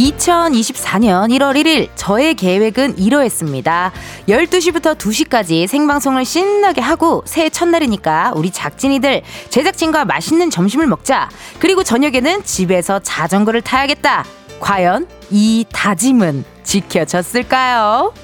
2024년 0.00 1.28
1월 1.30 1.56
1일 1.56 1.88
저의 1.94 2.34
계획은 2.34 2.98
이러했습니다. 2.98 3.92
12시부터 4.28 4.96
2시까지 4.96 5.66
생방송을 5.66 6.24
신나게 6.24 6.80
하고 6.80 7.22
새해 7.26 7.50
첫날이니까 7.50 8.32
우리 8.34 8.50
작진이들 8.50 9.22
제작진과 9.50 10.06
맛있는 10.06 10.48
점심을 10.50 10.86
먹자. 10.86 11.28
그리고 11.58 11.82
저녁에는 11.82 12.44
집에서 12.44 12.98
자전거를 13.00 13.60
타야겠다. 13.60 14.24
과연 14.60 15.06
이 15.30 15.64
다짐은 15.70 16.44
지켜졌을까요? 16.62 18.14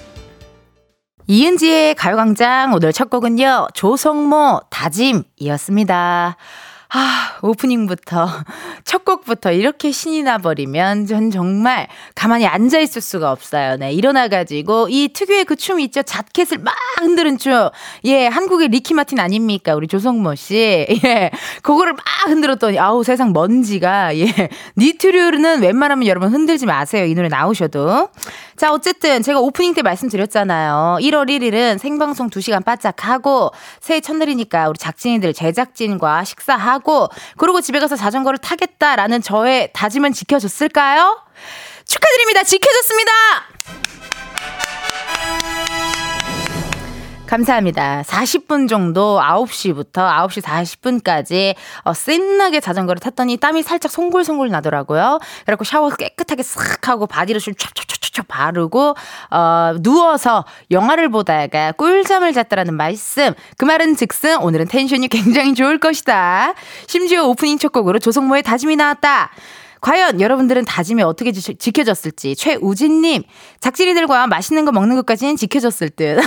이은지의 1.29 1.97
가요광장 1.97 2.73
오늘 2.73 2.93
첫 2.93 3.11
곡은요. 3.11 3.69
조성모 3.75 4.61
다짐이었습니다. 4.71 6.37
아, 6.99 7.37
오프닝부터, 7.43 8.27
첫 8.85 9.05
곡부터 9.05 9.53
이렇게 9.53 9.91
신이 9.91 10.23
나버리면 10.23 11.05
전 11.05 11.31
정말 11.31 11.89
가만히 12.15 12.47
앉아있을 12.47 13.03
수가 13.03 13.31
없어요. 13.31 13.77
네, 13.77 13.93
일어나가지고 13.93 14.89
이 14.89 15.11
특유의 15.13 15.45
그춤 15.45 15.79
있죠? 15.81 16.03
자켓을 16.03 16.57
막 16.57 16.75
흔드는 17.01 17.37
춤. 17.37 17.69
예, 18.07 18.29
한국의 18.29 18.69
리키 18.69 18.95
마틴 18.95 19.21
아닙니까? 19.21 19.75
우리 19.75 19.89
조성모 19.89 20.37
씨. 20.37 20.57
예, 21.05 21.31
그거를 21.61 21.93
막 21.93 22.03
흔들었더니, 22.29 22.79
아우, 22.79 23.05
세상 23.05 23.35
먼지가, 23.35 24.17
예. 24.17 24.49
니트류는 24.79 25.61
웬만하면 25.61 26.07
여러분 26.07 26.33
흔들지 26.33 26.65
마세요. 26.65 27.05
이 27.05 27.15
노래 27.15 27.29
나오셔도. 27.29 28.09
자, 28.57 28.73
어쨌든 28.73 29.23
제가 29.23 29.41
오프닝 29.41 29.75
때 29.75 29.83
말씀드렸잖아요. 29.83 30.99
1월 31.01 31.29
1일은 31.29 31.79
생방송 31.79 32.31
2시간 32.31 32.65
바짝 32.65 33.07
하고, 33.07 33.53
새해 33.81 34.01
첫날이니까 34.01 34.69
우리 34.69 34.79
작진이들, 34.79 35.35
제작진과 35.35 36.25
식사하고, 36.25 36.67
하고 36.67 37.09
그리고 37.37 37.61
집에 37.61 37.79
가서 37.79 37.97
자전거를 37.97 38.39
타겠다라는 38.39 39.23
저의 39.23 39.71
다짐은 39.73 40.13
지켜졌을까요? 40.13 41.21
축하드립니다. 41.85 42.43
지켜졌습니다. 42.43 43.13
감사합니다. 47.27 48.03
40분 48.03 48.69
정도 48.69 49.21
9시부터 49.21 49.95
9시 49.95 50.43
40분까지 50.43 51.55
어, 51.83 51.93
신나게 51.93 52.61
자전거를 52.61 53.01
탔더니 53.01 53.37
땀이 53.37 53.63
살짝 53.63 53.91
송골송골 53.91 54.49
나더라고요. 54.51 55.19
그래갖고 55.45 55.65
샤워 55.65 55.91
깨끗하게 55.91 56.43
싹 56.45 56.89
하고 56.89 57.07
바디로션 57.07 57.55
촥촥촥촥 57.55 58.29
바르고 58.29 58.95
어, 59.31 59.75
누워서 59.81 60.45
영화를 60.71 61.09
보다가 61.09 61.73
꿀잠을 61.73 62.33
잤다라는 62.33 62.75
말씀. 62.75 63.35
그 63.59 63.65
말은 63.65 63.97
즉슨 63.97 64.39
오늘은 64.39 64.69
텐션이 64.69 65.09
굉장히 65.09 65.55
좋을 65.55 65.79
것이다. 65.79 66.55
심지어 66.87 67.27
오프닝 67.27 67.59
첫 67.59 67.73
곡으로 67.73 67.99
조성모의 67.99 68.45
다짐이 68.45 68.77
나왔다. 68.77 69.31
과연 69.87 70.21
여러분들은 70.21 70.65
다짐이 70.65 71.05
어떻게 71.05 71.31
지, 71.31 71.55
켜졌을지 71.55 72.35
최우진님 72.35 73.23
작진이들과 73.61 74.27
맛있는 74.27 74.65
거 74.65 74.73
먹는 74.73 74.97
것까지는 74.97 75.37
지켜졌을 75.37 75.91
듯. 75.91 76.19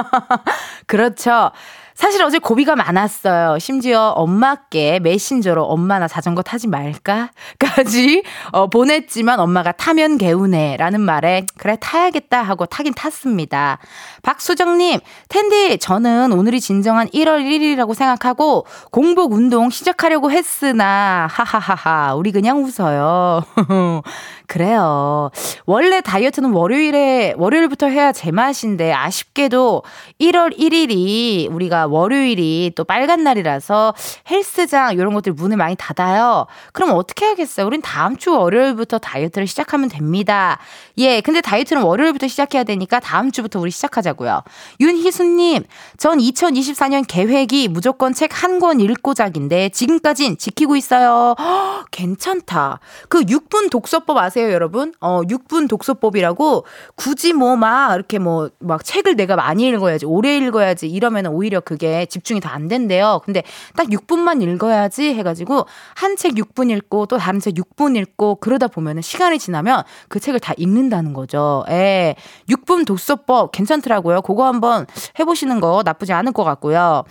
그렇죠. 0.88 1.50
사실 1.98 2.22
어제 2.22 2.38
고비가 2.38 2.76
많았어요. 2.76 3.58
심지어 3.58 4.10
엄마께 4.10 5.00
메신저로 5.00 5.64
엄마 5.64 5.98
나 5.98 6.06
자전거 6.06 6.42
타지 6.42 6.68
말까 6.68 7.30
까지 7.58 8.22
어, 8.52 8.68
보냈지만 8.68 9.40
엄마가 9.40 9.72
타면 9.72 10.16
개운해 10.16 10.76
라는 10.76 11.00
말에 11.00 11.44
그래 11.58 11.76
타야겠다 11.80 12.40
하고 12.40 12.66
타긴 12.66 12.94
탔습니다. 12.94 13.78
박수정님 14.22 15.00
텐디 15.28 15.76
저는 15.78 16.30
오늘이 16.30 16.60
진정한 16.60 17.08
1월 17.08 17.44
1일이라고 17.44 17.94
생각하고 17.94 18.64
공복 18.92 19.32
운동 19.32 19.68
시작하려고 19.68 20.30
했으나 20.30 21.26
하하하하 21.28 22.14
우리 22.14 22.30
그냥 22.30 22.62
웃어요. 22.62 23.42
그래요. 24.46 25.30
원래 25.66 26.00
다이어트는 26.00 26.52
월요일에 26.52 27.34
월요일부터 27.36 27.88
해야 27.88 28.12
제맛인데 28.12 28.92
아쉽게도 28.92 29.82
1월 30.20 30.56
1일이 30.56 31.52
우리가 31.52 31.87
월요일이 31.88 32.72
또 32.76 32.84
빨간 32.84 33.22
날이라서 33.24 33.94
헬스장 34.30 34.94
이런 34.94 35.14
것들 35.14 35.32
문을 35.32 35.56
많이 35.56 35.76
닫아요. 35.76 36.46
그럼 36.72 36.90
어떻게 36.92 37.24
하겠어요? 37.26 37.66
우린 37.66 37.80
다음 37.82 38.16
주 38.16 38.32
월요일부터 38.32 38.98
다이어트를 38.98 39.46
시작하면 39.46 39.88
됩니다. 39.88 40.58
예, 40.98 41.20
근데 41.20 41.40
다이어트는 41.40 41.82
월요일부터 41.82 42.28
시작해야 42.28 42.64
되니까 42.64 43.00
다음 43.00 43.30
주부터 43.32 43.60
우리 43.60 43.70
시작하자고요. 43.70 44.42
윤희수님, 44.80 45.64
전 45.96 46.18
2024년 46.18 47.04
계획이 47.06 47.68
무조건 47.68 48.12
책 48.14 48.28
한 48.32 48.58
권 48.58 48.80
읽고작인데 48.80 49.68
지금까진 49.70 50.36
지키고 50.38 50.76
있어요. 50.76 51.34
허, 51.38 51.84
괜찮다. 51.92 52.80
그 53.08 53.20
6분 53.22 53.70
독서법 53.70 54.16
아세요, 54.18 54.50
여러분? 54.52 54.92
어, 55.00 55.22
6분 55.22 55.68
독서법이라고 55.68 56.64
굳이 56.96 57.32
뭐 57.32 57.56
막 57.56 57.94
이렇게 57.94 58.18
뭐 58.18 58.50
막 58.60 58.84
책을 58.84 59.16
내가 59.16 59.36
많이 59.36 59.66
읽어야지, 59.68 60.06
오래 60.06 60.36
읽어야지 60.38 60.88
이러면 60.88 61.26
오히려 61.26 61.60
그 61.60 61.76
그게 61.78 62.06
집중이 62.06 62.40
더안 62.40 62.68
된대요. 62.68 63.20
근데 63.24 63.42
딱 63.76 63.86
6분만 63.86 64.42
읽어야지 64.42 65.14
해가지고 65.14 65.66
한 65.94 66.18
책 66.18 66.34
6분 66.34 66.76
읽고 66.76 67.06
또 67.06 67.16
다른 67.16 67.38
책 67.38 67.54
6분 67.54 67.96
읽고 67.96 68.36
그러다 68.36 68.66
보면은 68.66 69.02
시간이 69.02 69.38
지나면 69.38 69.84
그 70.08 70.18
책을 70.18 70.40
다 70.40 70.52
읽는다는 70.56 71.12
거죠. 71.12 71.64
예. 71.70 72.16
6분 72.50 72.84
독서법 72.84 73.52
괜찮더라고요. 73.52 74.22
그거 74.22 74.46
한번 74.46 74.86
해보시는 75.20 75.60
거 75.60 75.82
나쁘지 75.84 76.12
않을 76.12 76.32
것 76.32 76.42
같고요. 76.42 77.04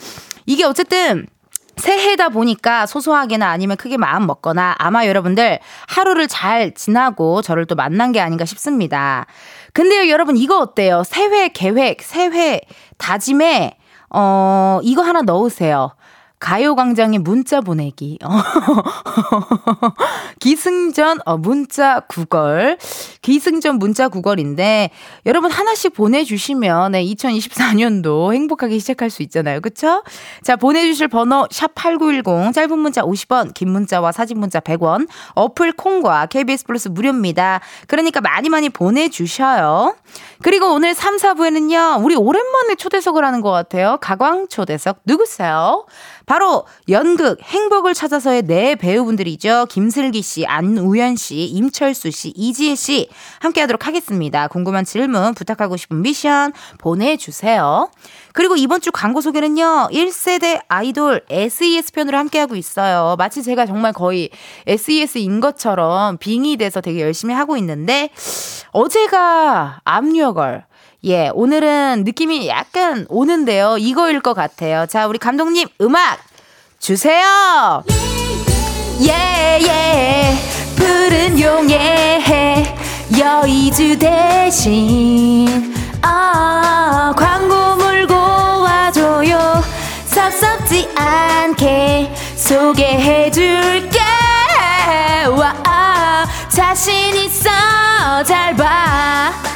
이게 0.46 0.66
어쨌든 0.66 1.28
새해다 1.78 2.30
보니까 2.30 2.86
소소하게나 2.86 3.48
아니면 3.50 3.78
크게 3.78 3.98
마음 3.98 4.26
먹거나 4.28 4.76
아마 4.78 5.06
여러분들 5.06 5.60
하루를 5.88 6.28
잘 6.28 6.74
지나고 6.74 7.42
저를 7.42 7.66
또 7.66 7.76
만난 7.76 8.12
게 8.12 8.20
아닌가 8.20 8.46
싶습니다. 8.46 9.26
근데요, 9.74 10.10
여러분, 10.10 10.38
이거 10.38 10.58
어때요? 10.58 11.04
새해 11.06 11.50
계획, 11.50 12.02
새해 12.02 12.62
다짐에 12.98 13.78
어, 14.10 14.80
이거 14.84 15.02
하나 15.02 15.22
넣으세요. 15.22 15.92
가요광장에 16.40 17.18
문자 17.18 17.62
보내기. 17.62 18.20
어. 18.24 18.30
기승전 20.40 21.20
어, 21.26 21.38
문자 21.38 22.02
구걸. 22.02 22.78
기승전 23.22 23.80
문자 23.80 24.08
구걸인데 24.08 24.92
여러분 25.26 25.50
하나씩 25.50 25.94
보내주시면 25.94 26.92
네, 26.92 27.04
2024년도 27.06 28.34
행복하게 28.34 28.78
시작할 28.78 29.10
수 29.10 29.24
있잖아요. 29.24 29.62
그쵸? 29.62 30.04
자 30.44 30.56
보내주실 30.56 31.08
번호 31.08 31.48
샵8910 31.48 32.54
짧은 32.54 32.78
문자 32.78 33.02
50원 33.02 33.54
긴 33.56 33.72
문자와 33.72 34.12
사진 34.12 34.40
문자 34.40 34.60
100원 34.60 35.08
어플 35.34 35.72
콩과 35.74 36.28
KBS 36.28 36.66
플러스 36.66 36.88
무료입니다. 36.88 37.62
그러니까 37.88 38.22
많이 38.22 38.50
많이 38.50 38.70
보내주셔요. 38.70 39.96
그리고 40.44 40.68
오늘 40.68 40.94
3, 40.94 41.18
4부에는요. 41.18 42.04
우리 42.04 42.16
오랜만에 42.16 42.76
초대석을 42.76 43.26
하는 43.26 43.42
것 43.42 43.52
같아요. 43.52 43.98
가광 44.02 44.50
초대석 44.50 45.00
누구세요? 45.06 45.86
바로 46.28 46.66
연극 46.90 47.42
행복을 47.42 47.94
찾아서의 47.94 48.44
네 48.44 48.76
배우분들이죠. 48.76 49.68
김슬기 49.70 50.22
씨, 50.22 50.46
안우현 50.46 51.16
씨, 51.16 51.46
임철수 51.46 52.12
씨, 52.12 52.34
이지혜 52.36 52.76
씨 52.76 53.10
함께 53.40 53.62
하도록 53.62 53.88
하겠습니다. 53.88 54.50
궁금한 54.50 54.84
질문, 54.84 55.34
부탁하고 55.34 55.78
싶은 55.78 56.02
미션 56.02 56.52
보내주세요. 56.80 57.90
그리고 58.34 58.58
이번 58.58 58.82
주 58.82 58.92
광고 58.92 59.22
소개는요. 59.22 59.88
1세대 59.92 60.60
아이돌 60.68 61.24
SES 61.30 61.94
편으로 61.94 62.18
함께하고 62.18 62.56
있어요. 62.56 63.16
마치 63.18 63.42
제가 63.42 63.66
정말 63.66 63.94
거의 63.94 64.30
SES인 64.68 65.40
것처럼 65.40 66.18
빙이 66.18 66.58
돼서 66.58 66.82
되게 66.82 67.02
열심히 67.02 67.34
하고 67.34 67.56
있는데 67.56 68.10
어제가 68.72 69.80
압류걸 69.86 70.67
예, 71.08 71.32
오늘은 71.34 72.04
느낌이 72.04 72.50
약간 72.50 73.06
오는데요. 73.08 73.78
이거일 73.78 74.20
것 74.20 74.34
같아요. 74.34 74.86
자, 74.88 75.08
우리 75.08 75.18
감독님 75.18 75.70
음악 75.80 76.20
주세요. 76.80 77.82
예, 79.02 79.58
예. 79.62 80.36
푸른 80.76 81.40
용의 81.40 82.76
여의주 83.18 83.98
대신 83.98 85.74
아, 86.02 87.14
광고 87.16 87.78
물고 87.78 88.14
와줘요. 88.14 89.64
섭섭지 90.08 90.90
않게 90.94 92.12
소개해줄게. 92.36 94.00
와, 95.38 96.26
자신 96.50 97.16
있어, 97.16 97.50
잘 98.26 98.54
봐. 98.58 99.47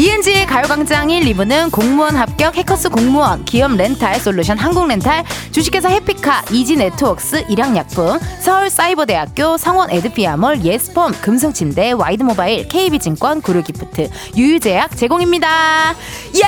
이은지의 0.00 0.46
가요광장 0.46 1.10
1, 1.10 1.24
2부는 1.34 1.70
공무원 1.70 2.16
합격 2.16 2.56
해커스 2.56 2.88
공무원, 2.88 3.44
기업 3.44 3.72
렌탈 3.72 4.18
솔루션 4.18 4.56
한국렌탈, 4.56 5.26
주식회사 5.52 5.90
해피카, 5.90 6.44
이지네트웍스, 6.50 7.44
일양약품, 7.50 8.18
서울사이버대학교, 8.40 9.58
성원 9.58 9.90
에드피아몰, 9.90 10.62
예스폼, 10.64 11.12
금성침대, 11.20 11.92
와이드모바일, 11.92 12.66
KB증권, 12.68 13.42
구르기프트, 13.42 14.08
유유제약 14.38 14.96
제공입니다. 14.96 15.94
예, 16.34 16.40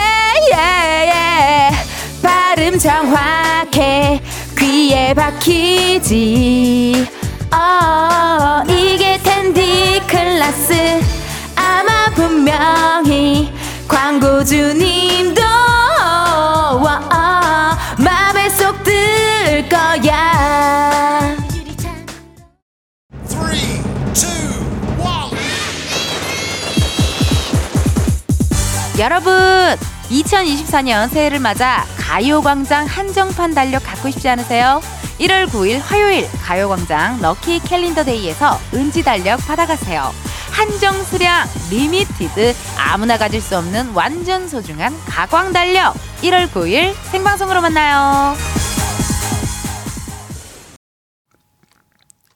예, 0.56 1.10
예. 1.10 1.70
발음 2.22 2.78
정확해. 2.78 4.22
귀에 4.58 5.12
박히지. 5.12 7.06
어, 7.52 8.62
이게 8.66 9.18
텐디 9.22 10.00
클라스. 10.06 11.21
아마 11.78 12.10
분명히 12.14 13.52
광고주님도 13.88 15.42
와, 16.82 17.78
맘에 17.98 18.48
쏙 18.50 18.82
들 18.84 19.68
거야. 19.68 21.36
여러분, 28.98 29.32
2024년 30.10 31.08
새해를 31.08 31.38
맞아 31.40 31.84
가요광장 31.98 32.86
한정판 32.86 33.54
달력 33.54 33.82
갖고 33.84 34.10
싶지 34.10 34.28
않으세요? 34.28 34.80
1월 35.18 35.46
9일 35.46 35.80
화요일 35.82 36.28
가요광장 36.44 37.20
lucky 37.20 37.60
calendar 37.60 38.04
day에서 38.04 38.58
은지 38.74 39.02
달력 39.02 39.38
받아가세요. 39.46 40.12
한정 40.52 41.02
수량 41.02 41.46
limited 41.70 42.54
아무나 42.78 43.16
가질 43.16 43.40
수 43.40 43.56
없는 43.56 43.92
완전 43.94 44.46
소중한 44.46 44.92
가광 45.06 45.52
달력 45.52 45.94
1월 46.22 46.48
9일 46.48 46.94
생방송으로 47.10 47.60
만나요. 47.60 48.36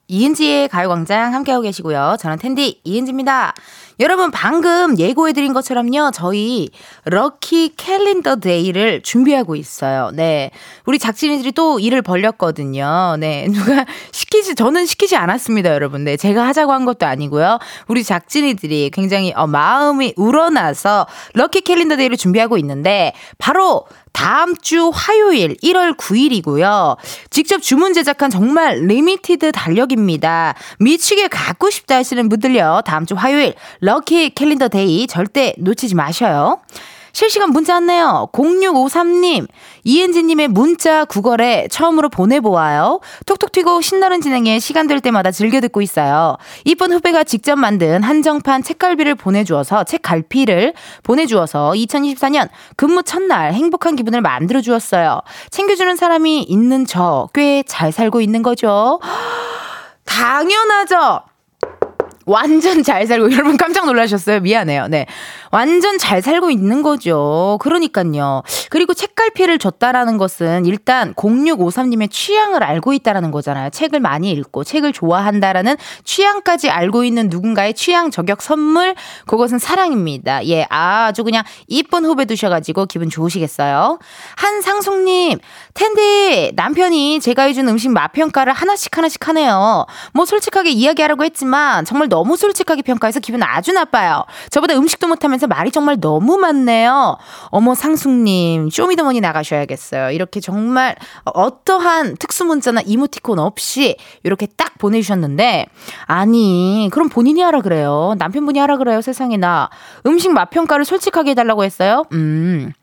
이은지의 0.09 0.69
가요광장 0.69 1.33
함께하고 1.33 1.63
계시고요. 1.63 2.17
저는 2.19 2.37
텐디 2.37 2.81
이은지입니다. 2.83 3.53
여러분 3.99 4.29
방금 4.29 4.97
예고해드린 4.99 5.53
것처럼요. 5.53 6.11
저희 6.13 6.69
lucky 7.05 7.73
calendar 7.75 8.37
day를 8.37 9.01
준비하고 9.01 9.55
있어요. 9.55 10.11
네. 10.13 10.51
우리 10.85 10.99
작진이들이 10.99 11.51
또 11.53 11.79
일을 11.79 12.01
벌렸거든요. 12.03 13.17
네. 13.19 13.47
누가 13.51 13.85
시키지, 14.11 14.55
저는 14.55 14.85
시키지 14.85 15.15
않았습니다, 15.15 15.73
여러분. 15.73 16.03
네. 16.03 16.15
제가 16.15 16.45
하자고 16.47 16.71
한 16.71 16.85
것도 16.85 17.05
아니고요. 17.05 17.57
우리 17.87 18.03
작진이들이 18.03 18.91
굉장히 18.93 19.33
어, 19.35 19.47
마음이 19.47 20.13
우러나서 20.15 21.07
lucky 21.33 21.61
calendar 21.61 21.95
day를 21.95 22.17
준비하고 22.17 22.57
있는데 22.57 23.13
바로 23.37 23.85
다음 24.13 24.55
주 24.57 24.91
화요일 24.93 25.55
1월 25.63 25.97
9일이고요. 25.97 26.97
직접 27.29 27.61
주문 27.61 27.93
제작한 27.93 28.29
정말 28.29 28.79
limited 28.79 29.51
달력입니다. 29.51 30.55
미치게 30.79 31.27
갖고 31.27 31.69
싶다 31.69 31.95
하시는 31.95 32.27
분들요. 32.29 32.81
다음 32.85 33.05
주 33.05 33.15
화요일 33.15 33.53
lucky 33.79 34.31
calendar 34.31 34.69
day 34.69 35.07
절대 35.07 35.53
놓치지 35.57 35.95
마셔요. 35.95 36.59
실시간 37.17 37.49
문자 37.49 37.73
왔네요. 37.73 38.29
0653님, 38.31 39.47
이은지님의 39.83 40.49
문자 40.49 41.03
구걸에 41.03 41.67
처음으로 41.71 42.09
보내보아요. 42.09 42.99
톡톡 43.25 43.51
튀고 43.51 43.81
신나는 43.81 44.21
진행에 44.21 44.59
시간 44.59 44.85
될 44.85 44.99
때마다 44.99 45.31
즐겨 45.31 45.59
듣고 45.59 45.81
있어요. 45.81 46.37
이쁜 46.63 46.91
후배가 46.93 47.23
직접 47.23 47.55
만든 47.55 48.03
한정판 48.03 48.61
책갈비를 48.61 49.15
보내주어서 49.15 49.83
책갈피를 49.85 50.75
보내주어서 51.01 51.71
2024년 51.71 52.49
근무 52.75 53.01
첫날 53.01 53.51
행복한 53.55 53.95
기분을 53.95 54.21
만들어 54.21 54.61
주었어요. 54.61 55.21
챙겨주는 55.49 55.95
사람이 55.95 56.43
있는 56.43 56.85
저 56.85 57.29
꽤 57.33 57.63
잘 57.65 57.91
살고 57.91 58.21
있는 58.21 58.43
거죠. 58.43 58.99
당연하죠. 60.05 61.21
완전 62.29 62.83
잘 62.83 63.07
살고 63.07 63.31
여러분 63.31 63.55
깜짝 63.55 63.85
놀라셨어요. 63.85 64.41
미안해요. 64.41 64.89
네. 64.89 65.05
완전 65.51 65.97
잘 65.97 66.21
살고 66.21 66.49
있는 66.51 66.81
거죠. 66.81 67.57
그러니까요. 67.61 68.43
그리고 68.69 68.93
책갈피를 68.93 69.59
줬다라는 69.59 70.17
것은 70.17 70.65
일단 70.65 71.13
0653님의 71.13 72.11
취향을 72.11 72.63
알고 72.63 72.93
있다라는 72.93 73.31
거잖아요. 73.31 73.69
책을 73.69 73.99
많이 73.99 74.31
읽고 74.31 74.63
책을 74.63 74.93
좋아한다라는 74.93 75.77
취향까지 76.03 76.69
알고 76.69 77.03
있는 77.03 77.29
누군가의 77.29 77.73
취향 77.73 78.11
저격 78.11 78.41
선물 78.41 78.95
그것은 79.25 79.59
사랑입니다. 79.59 80.45
예. 80.47 80.65
아주 80.69 81.23
그냥 81.23 81.43
이쁜 81.67 82.05
후배 82.05 82.25
두셔가지고 82.25 82.85
기분 82.87 83.09
좋으시겠어요. 83.09 83.99
한상숙님 84.35 85.39
텐디 85.73 86.51
남편이 86.55 87.19
제가 87.21 87.43
해준 87.43 87.67
음식 87.67 87.89
맛 87.91 88.11
평가를 88.11 88.53
하나씩 88.53 88.97
하나씩 88.97 89.27
하네요. 89.27 89.85
뭐 90.13 90.25
솔직하게 90.25 90.71
이야기하라고 90.71 91.23
했지만 91.23 91.85
정말 91.85 92.09
너무 92.09 92.35
솔직하게 92.35 92.81
평가해서 92.81 93.19
기분 93.19 93.43
아주 93.43 93.71
나빠요. 93.73 94.25
저보다 94.49 94.75
음식도 94.75 95.07
못하면 95.07 95.36
서 95.37 95.47
말이 95.47 95.71
정말 95.71 95.99
너무 95.99 96.37
많네요. 96.37 97.17
어머 97.47 97.75
상숙님 97.75 98.69
쇼미더머니 98.69 99.21
나가셔야겠어요. 99.21 100.11
이렇게 100.11 100.39
정말 100.39 100.95
어떠한 101.25 102.17
특수 102.17 102.45
문자나 102.45 102.81
이모티콘 102.85 103.39
없이 103.39 103.97
이렇게 104.23 104.47
딱 104.57 104.77
보내주셨는데 104.77 105.67
아니 106.05 106.89
그럼 106.91 107.09
본인이 107.09 107.41
하라 107.41 107.61
그래요. 107.61 108.15
남편분이 108.17 108.59
하라 108.59 108.77
그래요. 108.77 109.01
세상에 109.01 109.37
나 109.37 109.69
음식 110.05 110.31
맛 110.31 110.49
평가를 110.49 110.85
솔직하게 110.85 111.31
해달라고 111.31 111.63
했어요. 111.63 112.03
음. 112.13 112.73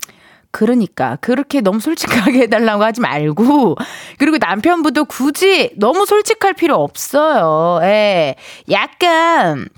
그러니까 0.54 1.16
그렇게 1.20 1.60
너무 1.60 1.80
솔직하게 1.80 2.42
해달라고 2.42 2.84
하지 2.84 3.00
말고 3.00 3.74
그리고 4.18 4.36
남편분도 4.38 5.06
굳이 5.06 5.72
너무 5.76 6.06
솔직할 6.06 6.54
필요 6.54 6.76
없어요. 6.76 7.80
예. 7.82 8.36
약간 8.70 9.68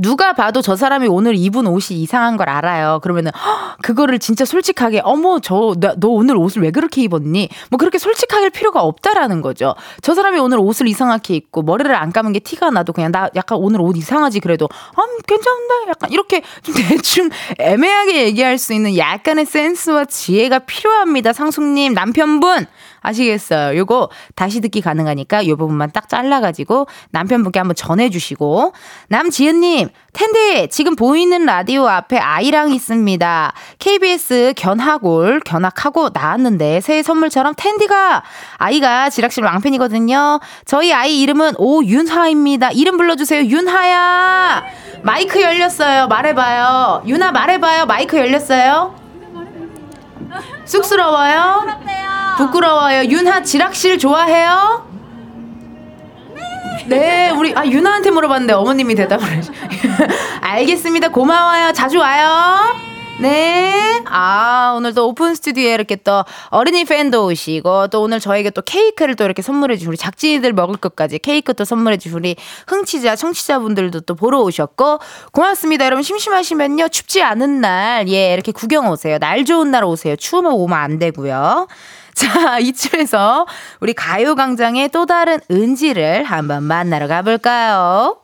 누가 0.00 0.32
봐도 0.32 0.62
저 0.62 0.74
사람이 0.74 1.06
오늘 1.06 1.36
입은 1.36 1.66
옷이 1.66 2.00
이상한 2.00 2.38
걸 2.38 2.48
알아요. 2.48 3.00
그러면은 3.02 3.30
허, 3.34 3.76
그거를 3.82 4.18
진짜 4.18 4.46
솔직하게 4.46 5.02
어머 5.04 5.38
저 5.38 5.74
너 5.98 6.08
오늘 6.08 6.36
옷을 6.38 6.62
왜 6.62 6.70
그렇게 6.70 7.02
입었니? 7.02 7.50
뭐 7.70 7.76
그렇게 7.76 7.98
솔직하게 7.98 8.44
할 8.44 8.50
필요가 8.50 8.80
없다라는 8.82 9.42
거죠. 9.42 9.74
저 10.00 10.14
사람이 10.14 10.38
오늘 10.38 10.58
옷을 10.58 10.88
이상하게 10.88 11.34
입고 11.34 11.62
머리를 11.62 11.94
안 11.94 12.10
감은 12.10 12.32
게 12.32 12.38
티가 12.38 12.70
나도 12.70 12.94
그냥 12.94 13.12
나 13.12 13.28
약간 13.36 13.58
오늘 13.58 13.82
옷 13.82 13.96
이상하지 13.96 14.40
그래도 14.40 14.68
아 14.96 15.02
괜찮은데 15.26 15.74
약간 15.88 16.10
이렇게 16.10 16.42
좀 16.62 16.74
대충 16.88 17.28
애매하게 17.58 18.24
얘기할 18.24 18.56
수 18.56 18.72
있는 18.72 18.96
약간의 18.96 19.44
센스와 19.44 20.06
지혜가 20.06 20.60
필요합니다. 20.60 21.34
상숙님 21.34 21.92
남편분 21.92 22.66
아시겠어요? 23.02 23.76
요거 23.78 24.08
다시 24.34 24.60
듣기 24.60 24.80
가능하니까 24.80 25.46
요 25.46 25.56
부분만 25.56 25.90
딱 25.92 26.08
잘라가지고 26.08 26.86
남편분께 27.10 27.58
한번 27.58 27.74
전해주시고. 27.74 28.72
남지은님, 29.08 29.88
텐데 30.12 30.66
지금 30.68 30.96
보이는 30.96 31.44
라디오 31.44 31.86
앞에 31.86 32.18
아이랑 32.18 32.72
있습니다. 32.72 33.52
KBS 33.78 34.54
견학올, 34.56 35.40
견학하고 35.40 36.10
나왔는데 36.12 36.80
새해 36.80 37.02
선물처럼 37.02 37.54
텐디가 37.56 38.22
아이가 38.56 39.10
지락실 39.10 39.44
왕팬이거든요. 39.44 40.40
저희 40.64 40.92
아이 40.92 41.20
이름은 41.20 41.54
오윤하입니다. 41.58 42.70
이름 42.70 42.96
불러주세요. 42.96 43.44
윤하야! 43.44 44.64
마이크 45.02 45.40
열렸어요. 45.42 46.06
말해봐요. 46.06 47.02
윤아 47.06 47.32
말해봐요. 47.32 47.86
마이크 47.86 48.16
열렸어요? 48.16 49.01
쑥스러워요? 50.64 51.66
부끄러워요. 52.38 53.04
윤하 53.04 53.42
지락실 53.42 53.98
좋아해요? 53.98 54.86
네, 56.86 57.30
우리 57.30 57.54
아 57.54 57.64
윤아한테 57.64 58.10
물어봤는데 58.10 58.54
어머님이 58.54 58.94
대답을 58.94 59.30
해. 59.30 59.40
알겠습니다. 60.40 61.08
고마워요. 61.08 61.72
자주 61.72 61.98
와요. 61.98 62.91
네. 63.22 64.02
아, 64.06 64.74
오늘 64.76 64.94
도 64.94 65.06
오픈 65.06 65.36
스튜디오에 65.36 65.74
이렇게 65.74 65.94
또 65.94 66.24
어린이 66.48 66.84
팬도 66.84 67.24
오시고 67.26 67.86
또 67.88 68.02
오늘 68.02 68.18
저에게 68.18 68.50
또 68.50 68.62
케이크를 68.62 69.14
또 69.14 69.24
이렇게 69.24 69.42
선물해 69.42 69.76
주시고 69.76 69.90
우리 69.90 69.96
작진이들 69.96 70.52
먹을 70.52 70.76
것까지 70.76 71.20
케이크 71.20 71.54
또 71.54 71.64
선물해 71.64 71.98
주시고 71.98 72.16
우리 72.16 72.34
흥치자, 72.66 73.14
청취자분들도 73.14 74.00
또 74.00 74.16
보러 74.16 74.40
오셨고 74.40 74.98
고맙습니다. 75.30 75.84
여러분 75.84 76.02
심심하시면요. 76.02 76.88
춥지 76.88 77.22
않은 77.22 77.60
날, 77.60 78.08
예, 78.08 78.34
이렇게 78.34 78.50
구경 78.50 78.88
오세요. 78.88 79.18
날 79.18 79.44
좋은 79.44 79.70
날 79.70 79.84
오세요. 79.84 80.16
추우면 80.16 80.52
오면 80.52 80.76
안 80.76 80.98
되고요. 80.98 81.68
자, 82.14 82.58
이쯤에서 82.58 83.46
우리 83.80 83.94
가요광장의 83.94 84.88
또 84.88 85.06
다른 85.06 85.38
은지를 85.48 86.24
한번 86.24 86.64
만나러 86.64 87.06
가볼까요? 87.06 88.18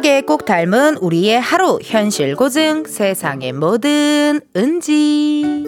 꼼꼼하게 0.00 0.22
꼭 0.22 0.44
닮은 0.44 0.96
우리의 0.96 1.40
하루 1.40 1.78
현실 1.82 2.34
고증 2.34 2.84
세상의 2.86 3.52
모든 3.52 4.40
은지 4.56 5.64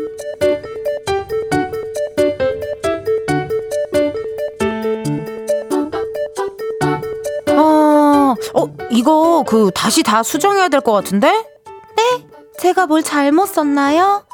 어, 7.51 8.35
어 8.55 8.67
이거 8.91 9.45
그 9.47 9.71
다시 9.75 10.03
다 10.03 10.23
수정해야 10.23 10.69
될 10.69 10.81
것 10.81 10.93
같은데? 10.93 11.29
네? 11.31 12.27
제가 12.59 12.87
뭘 12.87 13.03
잘못 13.03 13.47
썼나요? 13.47 14.25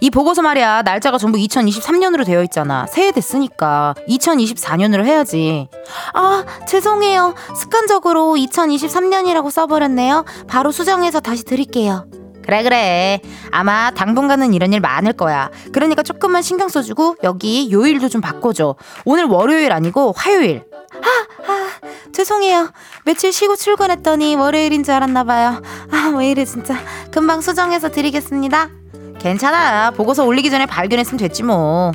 이 0.00 0.10
보고서 0.10 0.42
말이야 0.42 0.82
날짜가 0.82 1.18
전부 1.18 1.38
2023년으로 1.38 2.24
되어 2.24 2.42
있잖아. 2.44 2.86
새해 2.86 3.12
됐으니까 3.12 3.94
2024년으로 4.08 5.04
해야지. 5.04 5.68
아 6.14 6.44
죄송해요. 6.66 7.34
습관적으로 7.56 8.34
2023년이라고 8.36 9.50
써버렸네요. 9.50 10.24
바로 10.46 10.70
수정해서 10.72 11.20
다시 11.20 11.44
드릴게요. 11.44 12.06
그래 12.44 12.62
그래. 12.62 13.20
아마 13.50 13.90
당분간은 13.90 14.54
이런 14.54 14.72
일 14.72 14.80
많을 14.80 15.12
거야. 15.14 15.50
그러니까 15.72 16.02
조금만 16.04 16.42
신경 16.42 16.68
써주고 16.68 17.16
여기 17.24 17.72
요일도 17.72 18.08
좀 18.08 18.20
바꿔줘. 18.20 18.76
오늘 19.04 19.24
월요일 19.24 19.72
아니고 19.72 20.14
화요일. 20.16 20.62
아, 20.94 21.50
아 21.52 21.70
죄송해요. 22.12 22.70
며칠 23.04 23.32
쉬고 23.32 23.56
출근했더니 23.56 24.36
월요일인 24.36 24.84
줄 24.84 24.94
알았나 24.94 25.24
봐요. 25.24 25.60
아 25.90 26.12
왜 26.16 26.30
이래 26.30 26.44
진짜. 26.44 26.76
금방 27.10 27.40
수정해서 27.40 27.90
드리겠습니다 27.90 28.68
괜찮아. 29.18 29.90
보고서 29.92 30.24
올리기 30.24 30.50
전에 30.50 30.66
발견했으면 30.66 31.18
됐지 31.18 31.42
뭐. 31.42 31.92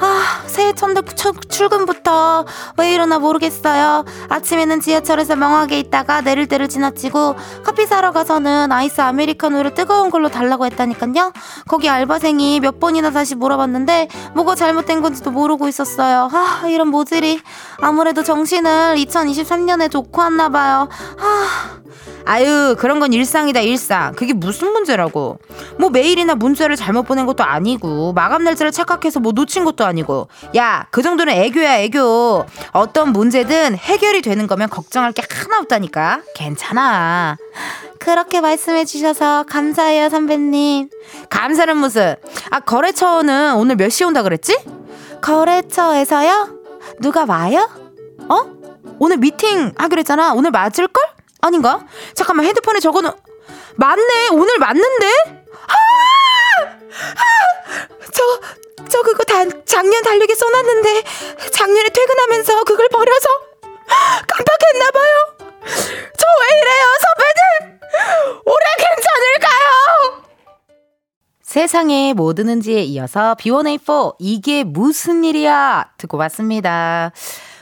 아, 0.00 0.42
새해 0.46 0.72
첫날 0.72 1.02
출근부터 1.48 2.44
왜 2.76 2.94
이러나 2.94 3.18
모르겠어요. 3.18 4.04
아침에는 4.28 4.80
지하철에서 4.80 5.34
멍하게 5.36 5.80
있다가 5.80 6.20
내릴 6.20 6.46
때를 6.46 6.68
지나치고 6.68 7.36
커피 7.64 7.86
사러 7.86 8.12
가서는 8.12 8.70
아이스 8.70 9.00
아메리카노를 9.00 9.74
뜨거운 9.74 10.10
걸로 10.10 10.28
달라고 10.28 10.66
했다니까요. 10.66 11.32
거기 11.66 11.88
알바생이 11.88 12.60
몇 12.60 12.78
번이나 12.78 13.10
다시 13.10 13.34
물어봤는데 13.34 14.08
뭐가 14.34 14.54
잘못된 14.54 15.02
건지도 15.02 15.30
모르고 15.30 15.68
있었어요. 15.68 16.28
아, 16.32 16.66
이런 16.68 16.88
모질이. 16.88 17.40
아무래도 17.80 18.22
정신을 18.22 18.96
2023년에 18.96 19.90
놓고 19.92 20.20
왔나 20.20 20.48
봐요. 20.48 20.88
아. 21.18 21.87
아유, 22.24 22.76
그런 22.78 23.00
건 23.00 23.12
일상이다, 23.12 23.60
일상. 23.60 24.14
그게 24.14 24.32
무슨 24.32 24.72
문제라고. 24.72 25.38
뭐 25.78 25.90
메일이나 25.90 26.34
문자를 26.34 26.76
잘못 26.76 27.04
보낸 27.04 27.26
것도 27.26 27.44
아니고, 27.44 28.12
마감 28.12 28.44
날짜를 28.44 28.72
착각해서 28.72 29.20
뭐 29.20 29.32
놓친 29.32 29.64
것도 29.64 29.84
아니고. 29.84 30.28
야, 30.56 30.86
그 30.90 31.02
정도는 31.02 31.32
애교야, 31.32 31.80
애교. 31.80 32.46
어떤 32.72 33.12
문제든 33.12 33.76
해결이 33.76 34.22
되는 34.22 34.46
거면 34.46 34.68
걱정할 34.68 35.12
게 35.12 35.22
하나 35.28 35.58
없다니까. 35.60 36.22
괜찮아. 36.34 37.36
그렇게 37.98 38.40
말씀해 38.40 38.84
주셔서 38.84 39.44
감사해요, 39.48 40.08
선배님. 40.08 40.88
감사는 41.30 41.76
무슨. 41.76 42.16
아, 42.50 42.60
거래처는 42.60 43.54
오늘 43.56 43.76
몇 43.76 43.88
시에 43.90 44.06
온다 44.06 44.22
그랬지? 44.22 44.58
거래처에서요? 45.20 46.48
누가 47.00 47.24
와요? 47.26 47.68
어? 48.28 48.58
오늘 48.98 49.16
미팅 49.18 49.72
하기로 49.76 50.00
했잖아. 50.00 50.32
오늘 50.32 50.50
맞을걸? 50.50 51.04
아닌가? 51.40 51.84
잠깐만 52.14 52.46
핸드폰에 52.46 52.80
적어놓 52.80 53.16
맞네 53.76 54.28
오늘 54.32 54.58
맞는데? 54.58 55.06
아! 55.68 56.62
아! 56.62 57.88
저, 58.12 58.84
저 58.88 59.02
그거 59.02 59.22
다 59.24 59.44
작년 59.64 60.02
달력에 60.02 60.34
써놨는데 60.34 61.02
작년에 61.52 61.88
퇴근하면서 61.90 62.64
그걸 62.64 62.88
버려서 62.88 63.28
깜빡했나봐요 64.26 65.38
저 66.16 66.26
왜 66.40 66.60
이래요 66.60 66.84
선배님 67.04 67.80
올해 68.44 68.66
괜찮을까요? 68.78 70.22
세상에 71.42 72.12
뭐 72.14 72.34
드는지에 72.34 72.82
이어서 72.82 73.34
B1A4 73.40 74.16
이게 74.18 74.64
무슨 74.64 75.24
일이야 75.24 75.90
듣고 75.98 76.16
왔습니다 76.18 77.12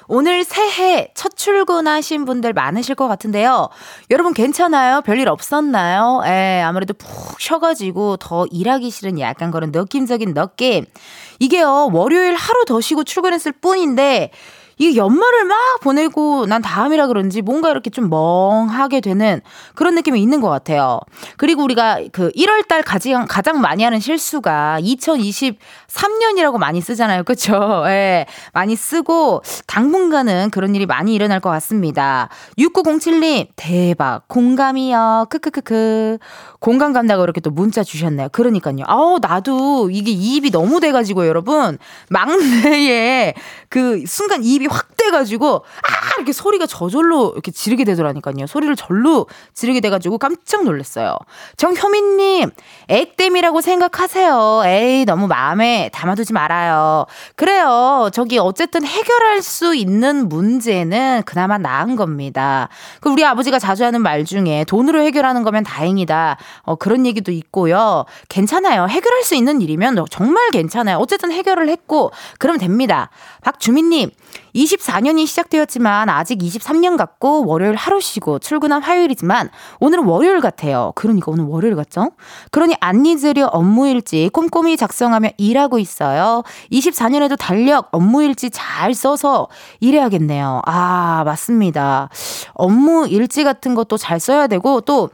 오늘 0.09 0.45
새해 0.45 1.11
첫 1.15 1.37
출근하신 1.37 2.25
분들 2.25 2.53
많으실 2.53 2.95
것 2.95 3.09
같은데요. 3.09 3.69
여러분 4.11 4.35
괜찮아요? 4.35 5.01
별일 5.03 5.29
없었나요? 5.29 6.23
에, 6.25 6.59
예, 6.59 6.63
아무래도 6.63 6.95
푹 6.95 7.41
쉬어가지고 7.41 8.19
더 8.19 8.47
일하기 8.51 8.91
싫은 8.91 9.19
약간 9.21 9.51
그런 9.51 9.73
느낌적인 9.73 10.35
느낌. 10.35 10.85
이게요, 11.39 11.91
월요일 11.93 12.35
하루 12.35 12.65
더 12.65 12.81
쉬고 12.81 13.05
출근했을 13.05 13.53
뿐인데, 13.53 14.31
이게 14.79 14.97
연말을 14.97 15.45
막 15.47 15.57
보내고 15.81 16.45
난 16.47 16.61
다음이라 16.61 17.07
그런지 17.07 17.41
뭔가 17.41 17.71
이렇게 17.71 17.89
좀 17.89 18.11
멍하게 18.11 19.01
되는 19.01 19.41
그런 19.75 19.95
느낌이 19.95 20.21
있는 20.21 20.43
것 20.43 20.51
같아요. 20.51 21.01
그리고 21.39 21.63
우리가 21.63 22.01
그 22.13 22.31
1월 22.33 22.69
달 22.69 22.83
가장, 22.83 23.27
가장 23.27 23.63
많이 23.63 23.85
하는 23.85 24.01
실수가 24.01 24.79
2023년이라고 24.81 26.59
많이 26.59 26.83
쓰잖아요. 26.83 27.25
그쵸? 27.25 27.85
예. 27.89 28.27
많이 28.53 28.77
쓰고 28.77 29.43
당분간은 29.67 30.51
그런 30.51 30.75
일이 30.75 30.85
많이 30.85 31.15
일어날 31.15 31.41
것 31.41 31.49
같습니다. 31.51 32.29
6907님, 32.59 33.49
대박. 33.57 34.29
공감이요. 34.29 35.27
크크크크. 35.31 36.19
공감 36.61 36.93
간다고 36.93 37.23
이렇게 37.23 37.41
또 37.41 37.51
문자 37.51 37.83
주셨네요. 37.83 38.29
그러니까요. 38.31 38.85
아우, 38.87 39.19
나도 39.23 39.89
이게 39.91 40.11
이입이 40.11 40.51
너무 40.51 40.81
돼 40.81 40.93
가지고 40.93 41.27
여러분. 41.27 41.79
막내에 42.11 43.35
그 43.71 44.05
순간 44.07 44.43
이입이 44.45 44.66
입이 44.67 44.69
확 44.69 44.97
돼가지고 44.97 45.65
아 45.65 46.15
이렇게 46.17 46.33
소리가 46.33 46.67
저절로 46.67 47.31
이렇게 47.33 47.51
지르게 47.51 47.85
되더라니까요. 47.85 48.47
소리를 48.47 48.75
절로 48.77 49.27
지르게 49.55 49.81
돼가지고 49.81 50.19
깜짝 50.19 50.65
놀랐어요. 50.65 51.17
정효민님 51.57 52.51
액땜이라고 52.89 53.61
생각하세요. 53.61 54.63
에이 54.67 55.05
너무 55.05 55.27
마음에 55.29 55.91
담아두지 55.93 56.33
말아요. 56.33 57.07
그래요. 57.37 58.11
저기 58.13 58.39
어쨌든 58.39 58.85
해결할 58.85 59.43
수 59.43 59.75
있는 59.75 60.29
문제는 60.29 61.23
그나마 61.25 61.59
나은 61.59 61.97
겁니다. 61.97 62.69
그 63.01 63.11
우리 63.11 63.25
아버지가 63.25 63.59
자주 63.59 63.85
하는 63.85 64.03
말 64.03 64.25
중에 64.25 64.65
돈으로 64.65 65.01
해결하는 65.03 65.43
거면 65.43 65.65
다행이다. 65.65 66.37
어, 66.63 66.75
그런 66.75 67.07
얘기도 67.07 67.33
있고요. 67.33 68.05
괜찮아요. 68.29 68.89
해결할 68.89 69.23
수 69.23 69.35
있는 69.35 69.61
일이면 69.61 70.05
정말 70.11 70.51
괜찮아요. 70.51 70.99
어쨌든 70.99 71.31
해결을 71.31 71.69
했고 71.69 72.11
그러면 72.39 72.59
됩니다. 72.59 73.11
박주민님 73.43 74.11
24년이 74.57 75.27
시작되었지만 75.27 76.09
아직 76.09 76.39
23년 76.39 76.97
같고 76.97 77.47
월요일 77.47 77.75
하루 77.75 78.01
쉬고 78.01 78.39
출근한 78.39 78.83
화요일이지만 78.83 79.51
오늘은 79.81 80.05
월요일 80.05 80.41
같아요. 80.41 80.93
그러니까 80.95 81.31
오늘 81.31 81.45
월요일 81.45 81.77
같죠? 81.77 82.13
그러니 82.51 82.75
안 82.81 83.05
잊으려 83.05 83.47
업무일지 83.47 84.31
꼼꼼히 84.33 84.77
작성하며 84.77 85.31
일하고 85.37 85.79
있어요. 85.79 86.43
24년에도 86.73 87.39
달력 87.39 87.89
업무일지 87.93 88.51
잘 88.51 88.95
써서 88.95 89.49
일해야겠네요. 89.81 90.63
아, 90.65 91.23
맞습니다. 91.25 92.09
업무일지 92.55 93.45
같은 93.45 93.75
것도 93.75 93.97
잘 93.99 94.19
써야 94.19 94.47
되고 94.47 94.81
또 94.81 95.11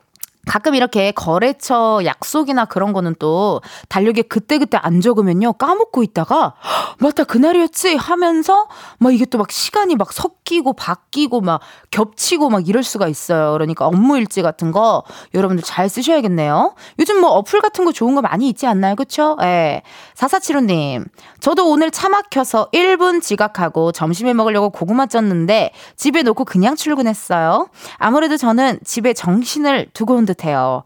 가끔 0.47 0.75
이렇게 0.75 1.13
거래처 1.13 2.01
약속이나 2.05 2.65
그런 2.65 2.93
거는 2.93 3.15
또 3.19 3.61
달력에 3.89 4.23
그때그때 4.23 4.79
안 4.81 5.01
적으면요 5.01 5.53
까먹고 5.53 6.03
있다가 6.03 6.55
맞다 6.99 7.25
그날이었지 7.25 7.97
하면서 7.97 8.67
막 8.99 9.13
이게 9.13 9.27
또 9.27 9.43
막 9.43 9.51
시간이 9.51 9.97
막 9.97 10.13
섞이고 10.13 10.75
바뀌고 10.75 11.41
막 11.41 11.61
겹치고 11.91 12.49
막 12.49 12.69
이럴 12.69 12.85
수가 12.85 13.09
있어요. 13.09 13.53
그러니까 13.55 13.87
업무 13.89 14.17
일지 14.17 14.41
같은 14.41 14.71
거 14.71 15.03
여러분들 15.35 15.65
잘 15.65 15.89
쓰셔야겠네요. 15.89 16.77
요즘 17.01 17.21
뭐 17.21 17.31
어플 17.31 17.61
같은 17.61 17.85
거 17.85 17.91
좋은 17.91 18.15
거 18.15 18.23
많이 18.23 18.49
있지 18.49 18.69
않나요? 18.69 18.95
그쵸? 18.95 19.37
예. 19.43 19.83
4475님, 20.15 21.07
저도 21.41 21.69
오늘 21.69 21.91
차 21.91 22.09
막혀서 22.09 22.69
1분 22.73 23.21
지각하고 23.21 23.91
점심에 23.91 24.33
먹으려고 24.33 24.71
고구마 24.71 25.07
쪘는데 25.07 25.71
집에 25.97 26.23
놓고 26.23 26.45
그냥 26.45 26.77
출근했어요. 26.77 27.69
아무래도 27.97 28.37
저는 28.37 28.79
집에 28.85 29.13
정신을 29.13 29.89
두고 29.93 30.15
온듯 30.15 30.32
해요. 30.45 30.83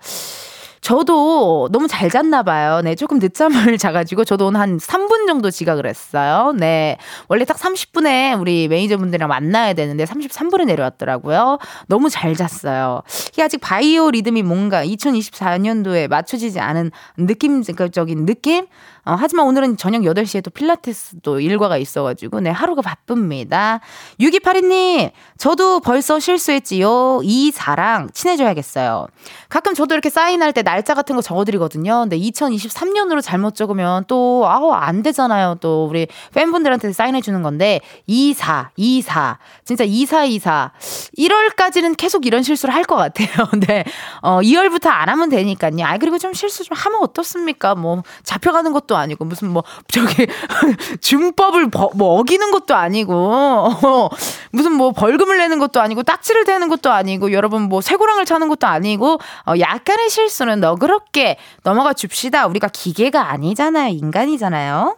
저도 0.80 1.68
너무 1.72 1.88
잘 1.88 2.08
잤나 2.10 2.44
봐요. 2.44 2.80
네, 2.80 2.94
조금 2.94 3.18
늦잠을 3.18 3.76
자가지고 3.78 4.24
저도 4.24 4.46
오늘 4.46 4.60
한 4.60 4.78
3분 4.78 5.15
정도 5.26 5.50
지각을 5.50 5.86
했어요. 5.86 6.52
네. 6.56 6.98
원래 7.28 7.44
딱 7.44 7.56
30분에 7.56 8.38
우리 8.40 8.68
매니저분들이랑 8.68 9.28
만나야 9.28 9.72
되는데 9.74 10.04
33분에 10.04 10.66
내려왔더라고요. 10.66 11.58
너무 11.88 12.08
잘 12.10 12.34
잤어요. 12.34 13.02
이게 13.32 13.42
아직 13.42 13.60
바이오 13.60 14.10
리듬이 14.10 14.42
뭔가 14.42 14.84
2024년도에 14.84 16.08
맞춰지지 16.08 16.60
않은 16.60 16.90
느낌적인 17.16 18.26
느낌? 18.26 18.66
어, 19.06 19.16
하지만 19.16 19.46
오늘은 19.46 19.76
저녁 19.76 20.02
8시에 20.02 20.42
또 20.42 20.50
필라테스도 20.50 21.38
일과가 21.38 21.76
있어가지고, 21.78 22.40
네, 22.40 22.50
하루가 22.50 22.82
바쁩니다. 22.82 23.78
6282님, 24.18 25.12
저도 25.38 25.78
벌써 25.78 26.18
실수했지요. 26.18 27.20
이사랑 27.22 28.08
친해져야겠어요. 28.12 29.06
가끔 29.48 29.74
저도 29.74 29.94
이렇게 29.94 30.10
사인할 30.10 30.52
때 30.52 30.62
날짜 30.62 30.94
같은 30.94 31.14
거 31.14 31.22
적어드리거든요. 31.22 32.00
근데 32.00 32.18
2023년으로 32.18 33.22
잘못 33.22 33.54
적으면 33.54 34.02
또, 34.08 34.44
아우, 34.48 34.72
안, 34.72 35.04
되, 35.04 35.12
인간이잖아요. 35.16 35.56
또 35.60 35.86
우리 35.86 36.06
팬분들한테 36.34 36.92
사인해 36.92 37.20
주는 37.22 37.42
건데 37.42 37.80
24, 38.06 38.70
24. 38.76 39.38
진짜 39.64 39.84
24, 39.84 40.24
24. 40.26 40.72
1월까지는 41.18 41.96
계속 41.96 42.26
이런 42.26 42.42
실수를 42.42 42.74
할 42.74 42.86
것 42.86 42.94
같아요. 42.94 43.46
근데 43.50 43.82
어 44.22 44.38
2월부터 44.40 44.86
안 44.86 45.08
하면 45.08 45.28
되니까요. 45.28 45.72
아 45.84 45.98
그리고 45.98 46.18
좀 46.18 46.32
실수 46.32 46.62
좀 46.62 46.76
하면 46.76 47.00
어떻습니까? 47.02 47.74
뭐 47.74 48.04
잡혀가는 48.22 48.70
것도 48.72 48.96
아니고 48.96 49.24
무슨 49.24 49.50
뭐 49.50 49.64
저기 49.88 50.28
준법을 51.00 51.70
버, 51.70 51.90
뭐 51.96 52.20
어기는 52.20 52.52
것도 52.52 52.76
아니고 52.76 53.12
어, 53.12 54.08
무슨 54.52 54.72
뭐 54.72 54.92
벌금을 54.92 55.38
내는 55.38 55.58
것도 55.58 55.80
아니고 55.80 56.04
딱지를 56.04 56.44
대는 56.44 56.68
것도 56.68 56.92
아니고 56.92 57.32
여러분 57.32 57.62
뭐 57.62 57.80
쇠고랑을 57.80 58.24
차는 58.24 58.48
것도 58.48 58.68
아니고 58.68 59.18
어 59.46 59.54
약간의 59.58 60.10
실수는 60.10 60.60
너그럽게 60.60 61.38
넘어가 61.64 61.92
줍시다. 61.92 62.46
우리가 62.46 62.68
기계가 62.68 63.30
아니잖아요. 63.30 63.88
인간이잖아요. 63.88 64.96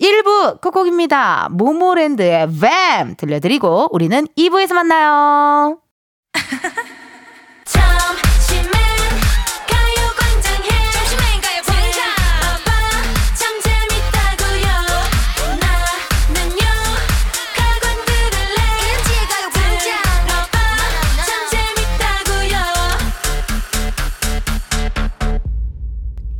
1부 0.00 0.60
끝곡입니다. 0.60 1.48
모모랜드의 1.50 2.48
뱀 2.60 3.16
들려드리고 3.16 3.88
우리는 3.92 4.26
2부에서 4.36 4.74
만나요. 4.74 5.78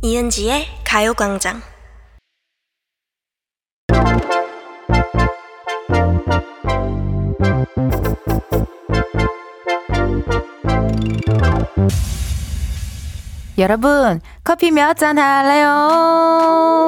이은지의 0.05 0.67
가요광장 0.85 1.74
여러분, 13.57 14.21
커피 14.43 14.71
몇 14.71 14.95
잔 14.97 15.17
할래요? 15.17 16.87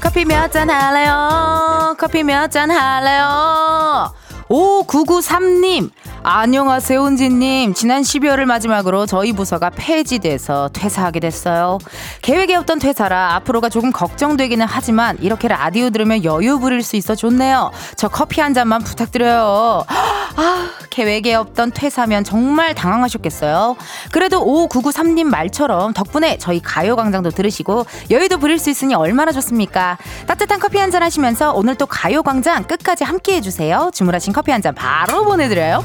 커피 0.00 0.24
몇 0.24 0.50
잔 0.52 0.70
할래요? 0.70 1.94
커피 1.98 2.22
몇 2.22 2.50
잔 2.50 2.70
할래요? 2.70 4.12
5993님, 4.48 5.90
안녕하세요, 6.28 7.04
은지님. 7.06 7.72
지난 7.74 8.02
12월을 8.02 8.46
마지막으로 8.46 9.06
저희 9.06 9.32
부서가 9.32 9.70
폐지돼서 9.70 10.68
퇴사하게 10.72 11.20
됐어요. 11.20 11.78
계획에 12.20 12.56
없던 12.56 12.80
퇴사라 12.80 13.36
앞으로가 13.36 13.68
조금 13.68 13.92
걱정되기는 13.92 14.66
하지만 14.68 15.16
이렇게 15.20 15.46
라디오 15.46 15.90
들으면 15.90 16.24
여유 16.24 16.58
부릴 16.58 16.82
수 16.82 16.96
있어 16.96 17.14
좋네요. 17.14 17.70
저 17.96 18.08
커피 18.08 18.40
한 18.40 18.54
잔만 18.54 18.82
부탁드려요. 18.82 19.84
아, 19.86 20.68
계획에 20.90 21.32
없던 21.36 21.70
퇴사면 21.70 22.24
정말 22.24 22.74
당황하셨겠어요. 22.74 23.76
그래도 24.10 24.44
5993님 24.44 25.26
말처럼 25.26 25.92
덕분에 25.92 26.38
저희 26.38 26.60
가요광장도 26.60 27.30
들으시고 27.30 27.86
여유도 28.10 28.38
부릴 28.38 28.58
수 28.58 28.68
있으니 28.68 28.94
얼마나 28.96 29.30
좋습니까? 29.30 29.96
따뜻한 30.26 30.58
커피 30.58 30.78
한 30.78 30.90
잔 30.90 31.04
하시면서 31.04 31.52
오늘 31.52 31.76
또 31.76 31.86
가요광장 31.86 32.64
끝까지 32.64 33.04
함께 33.04 33.36
해주세요. 33.36 33.92
주문하신 33.94 34.32
커피 34.32 34.50
한 34.50 34.60
잔 34.60 34.74
바로 34.74 35.24
보내드려요. 35.24 35.84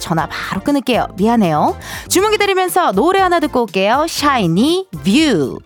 전화 0.00 0.26
바로 0.28 0.62
끊을게요. 0.62 1.08
미안해요. 1.16 1.76
주문 2.08 2.30
기다리면서 2.32 2.92
노래 2.92 3.20
하나 3.20 3.40
듣고 3.40 3.62
올게요. 3.62 4.06
샤이니 4.08 4.88
View. 5.04 5.58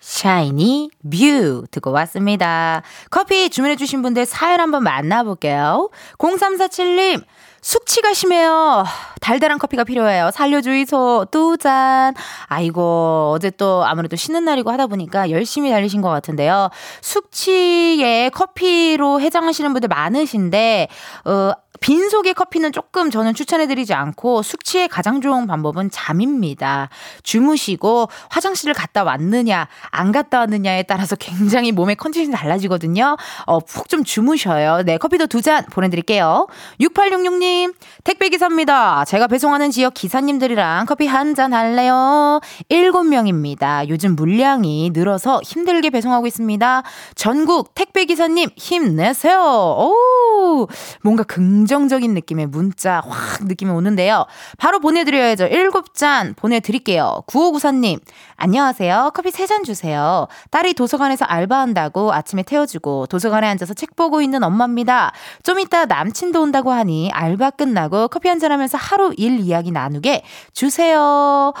샤이니 0.00 0.90
View 1.10 1.64
듣고 1.70 1.90
왔습니다. 1.92 2.82
커피 3.10 3.50
주문해주신 3.50 4.02
분들 4.02 4.24
사연 4.24 4.60
한번 4.60 4.82
만나볼게요. 4.82 5.90
0347님, 6.18 7.22
숙취가 7.60 8.14
심해요. 8.14 8.84
달달한 9.20 9.58
커피가 9.58 9.84
필요해요. 9.84 10.30
살려주이소. 10.32 11.26
두 11.30 11.58
잔. 11.58 12.14
아이고, 12.46 13.32
어제 13.34 13.50
또 13.50 13.84
아무래도 13.84 14.16
쉬는 14.16 14.44
날이고 14.44 14.70
하다 14.70 14.86
보니까 14.86 15.30
열심히 15.30 15.70
달리신 15.70 16.00
것 16.00 16.08
같은데요. 16.08 16.70
숙취에 17.02 18.30
커피로 18.30 19.20
해장하시는 19.20 19.72
분들 19.72 19.88
많으신데, 19.88 20.88
어, 21.26 21.52
빈속의 21.80 22.34
커피는 22.34 22.72
조금 22.72 23.10
저는 23.10 23.34
추천해드리지 23.34 23.94
않고 23.94 24.42
숙취에 24.42 24.86
가장 24.86 25.20
좋은 25.20 25.46
방법은 25.46 25.90
잠입니다. 25.90 26.88
주무시고 27.22 28.08
화장실을 28.30 28.74
갔다 28.74 29.04
왔느냐, 29.04 29.68
안 29.90 30.12
갔다 30.12 30.40
왔느냐에 30.40 30.82
따라서 30.84 31.16
굉장히 31.16 31.72
몸의 31.72 31.96
컨디션이 31.96 32.30
달라지거든요. 32.30 33.16
어, 33.46 33.60
푹 33.60 33.88
좀 33.88 34.04
주무셔요. 34.04 34.82
네, 34.84 34.98
커피도 34.98 35.26
두 35.26 35.38
잔 35.40 35.64
보내드릴게요. 35.66 36.46
6866님, 36.80 37.72
택배기사입니다. 38.04 39.04
제가 39.06 39.28
배송하는 39.28 39.70
지역 39.70 39.94
기사님들이랑 39.94 40.84
커피 40.86 41.06
한 41.06 41.34
잔 41.34 41.52
할래요? 41.54 42.40
7명입니다. 42.70 43.88
요즘 43.88 44.16
물량이 44.16 44.90
늘어서 44.92 45.40
힘들게 45.44 45.90
배송하고 45.90 46.26
있습니다. 46.26 46.82
전국 47.14 47.74
택배기사님 47.74 48.48
힘내세요. 48.56 49.40
오, 49.40 50.66
뭔가 51.02 51.22
긍 51.22 51.66
긍정적인 51.72 52.14
느낌의 52.14 52.46
문자 52.46 53.02
확 53.06 53.44
느낌이 53.44 53.70
오는데요. 53.70 54.24
바로 54.56 54.80
보내드려야죠. 54.80 55.44
일곱 55.48 55.92
잔 55.94 56.32
보내드릴게요. 56.34 57.22
9594님, 57.26 58.00
안녕하세요. 58.36 59.10
커피 59.14 59.30
세 59.30 59.46
잔 59.46 59.64
주세요. 59.64 60.26
딸이 60.50 60.72
도서관에서 60.72 61.26
알바한다고 61.26 62.12
아침에 62.14 62.42
태워주고 62.42 63.06
도서관에 63.08 63.46
앉아서 63.48 63.74
책 63.74 63.96
보고 63.96 64.22
있는 64.22 64.42
엄마입니다. 64.42 65.12
좀 65.42 65.58
이따 65.60 65.84
남친도 65.84 66.40
온다고 66.42 66.72
하니 66.72 67.10
알바 67.12 67.50
끝나고 67.50 68.08
커피 68.08 68.28
한 68.28 68.38
잔 68.38 68.50
하면서 68.52 68.78
하루 68.78 69.12
일 69.18 69.40
이야기 69.40 69.70
나누게 69.72 70.22
주세요. 70.54 71.52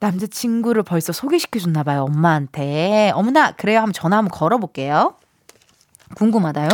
남자친구를 0.00 0.82
벌써 0.82 1.12
소개시켜줬나봐요, 1.12 2.02
엄마한테. 2.02 3.12
어머나, 3.14 3.52
그래요. 3.52 3.78
한번 3.78 3.92
전화 3.94 4.16
한번 4.18 4.30
걸어볼게요. 4.32 5.14
궁금하다요? 6.16 6.68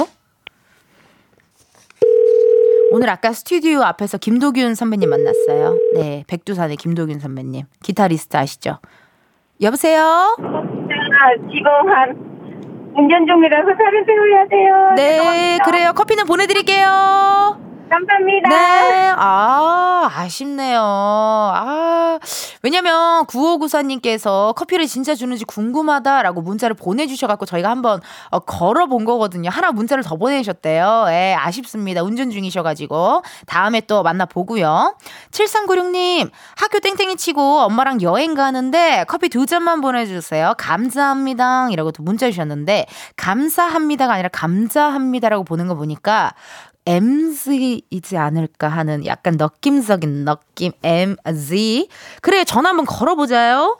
오늘 2.97 3.11
아까 3.11 3.31
스튜디오 3.35 3.83
앞에서 3.83 4.17
김도균 4.17 4.75
선배님 4.75 5.11
만났어요. 5.11 5.77
네, 5.97 6.25
백두산의 6.29 6.79
김도균 6.79 7.19
선배님. 7.21 7.67
기타리스트 7.83 8.39
아시죠? 8.39 8.79
여보세요? 9.61 10.01
아, 10.01 10.41
지금 11.53 11.69
한 11.93 12.17
운전 12.97 13.27
중이라서 13.27 13.67
차를 13.67 14.05
세워야 14.07 14.49
돼요. 14.49 14.95
네, 14.97 15.11
죄송합니다. 15.19 15.65
그래요. 15.67 15.93
커피는 15.93 16.25
보내드릴게요. 16.25 17.66
감사합니다. 17.89 18.49
네, 18.49 19.15
아, 19.17 20.11
아쉽네요. 20.13 20.81
아, 20.83 22.19
왜냐면 22.63 23.25
9594님께서 23.27 24.55
커피를 24.55 24.87
진짜 24.87 25.15
주는지 25.15 25.45
궁금하다라고 25.45 26.43
문자를 26.43 26.75
보내주셔갖고 26.75 27.47
저희가 27.47 27.71
한번 27.71 28.01
어, 28.31 28.39
걸어본 28.41 29.05
거거든요. 29.05 29.51
하나 29.51 29.73
문자를 29.73 30.03
더 30.03 30.17
보내주셨대요. 30.17 31.07
예, 31.09 31.35
아쉽습니다. 31.39 32.03
운전 32.03 32.31
중이셔가지고. 32.31 33.23
다음에 33.47 33.81
또 33.83 34.03
만나보고요. 34.03 34.97
7396님, 35.31 36.31
학교 36.57 36.81
땡땡이 36.81 37.17
치고 37.17 37.61
엄마랑 37.61 38.03
여행 38.03 38.35
가는데 38.35 39.05
커피 39.09 39.29
두 39.29 39.47
잔만 39.47 39.81
보내주세요. 39.81 40.55
감사합니다. 40.59 41.71
이라고 41.71 41.93
또 41.93 42.03
문자 42.03 42.31
주셨는데, 42.31 42.87
감사합니다가 43.17 44.15
아니라 44.15 44.29
감사합니다라고 44.33 45.45
보는 45.45 45.69
거 45.69 45.75
보니까 45.75 46.33
MZ이지 46.87 48.17
않을까 48.17 48.69
하는 48.69 49.05
약간 49.07 49.37
느낌적인 49.39 50.25
느낌 50.25 50.73
MZ 50.83 51.89
그래 52.23 52.45
전화 52.45 52.71
한번 52.71 52.87
걸어보자요 52.87 53.79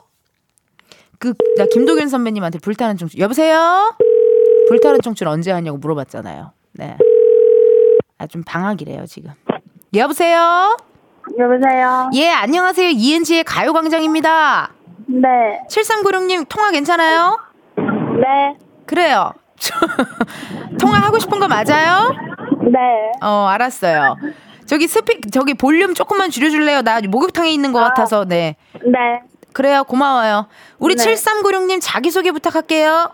그 1.19 1.33
나 1.57 1.65
김도균 1.65 2.07
선배님한테 2.09 2.59
불타는 2.59 2.97
청춘 2.97 3.19
여보세요 3.19 3.95
불타는 4.69 5.01
청춘 5.01 5.27
언제 5.27 5.51
하냐고 5.51 5.77
물어봤잖아요 5.77 6.51
네 6.73 6.97
아, 8.19 8.25
좀 8.25 8.41
방학이래요, 8.43 9.05
지금. 9.05 9.29
여보세요? 9.93 10.75
여보세요? 11.37 12.09
예, 12.15 12.31
안녕하세요. 12.31 12.89
이은지의 12.89 13.43
가요광장입니다. 13.43 14.71
네. 15.05 15.61
7396님, 15.69 16.49
통화 16.49 16.71
괜찮아요? 16.71 17.37
네. 17.75 18.57
그래요. 18.87 19.33
통화하고 20.81 21.19
싶은 21.19 21.39
거 21.39 21.47
맞아요? 21.47 22.09
네. 22.71 23.11
어, 23.21 23.47
알았어요. 23.47 24.15
저기 24.65 24.87
스피, 24.87 25.21
저기 25.31 25.53
볼륨 25.53 25.93
조금만 25.93 26.29
줄여줄래요? 26.29 26.81
나 26.81 26.99
목욕탕에 27.01 27.49
있는 27.51 27.71
것 27.71 27.79
같아서, 27.79 28.25
네. 28.25 28.55
네. 28.83 29.21
그래요, 29.53 29.83
고마워요. 29.85 30.47
우리 30.77 30.95
네. 30.95 31.03
7396님 31.03 31.79
자기소개 31.81 32.31
부탁할게요. 32.31 33.11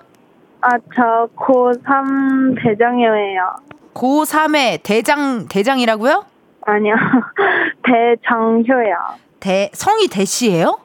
아, 0.61 0.69
저 0.95 1.27
고3 1.35 2.55
대정이에요. 2.63 3.55
고3의 3.93 4.79
대장, 4.83 5.47
대장이라고요? 5.47 6.25
아니요. 6.65 6.95
대정효요. 7.85 8.95
대, 9.39 9.69
성이 9.73 10.07
대씨예요 10.07 10.79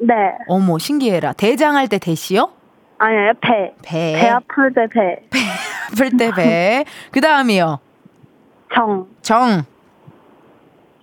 네. 0.00 0.14
어머, 0.48 0.78
신기해라. 0.78 1.32
대장할 1.34 1.88
때 1.88 1.98
대씨요? 1.98 2.50
아니요, 2.98 3.32
배. 3.40 3.74
배. 3.82 4.12
배 4.18 4.28
아플 4.28 4.72
때 4.72 4.86
배. 4.86 5.22
아플 5.92 6.16
때 6.16 6.30
배. 6.32 6.84
그 7.10 7.20
다음이요. 7.20 7.80
정. 8.74 9.06
정. 9.22 9.64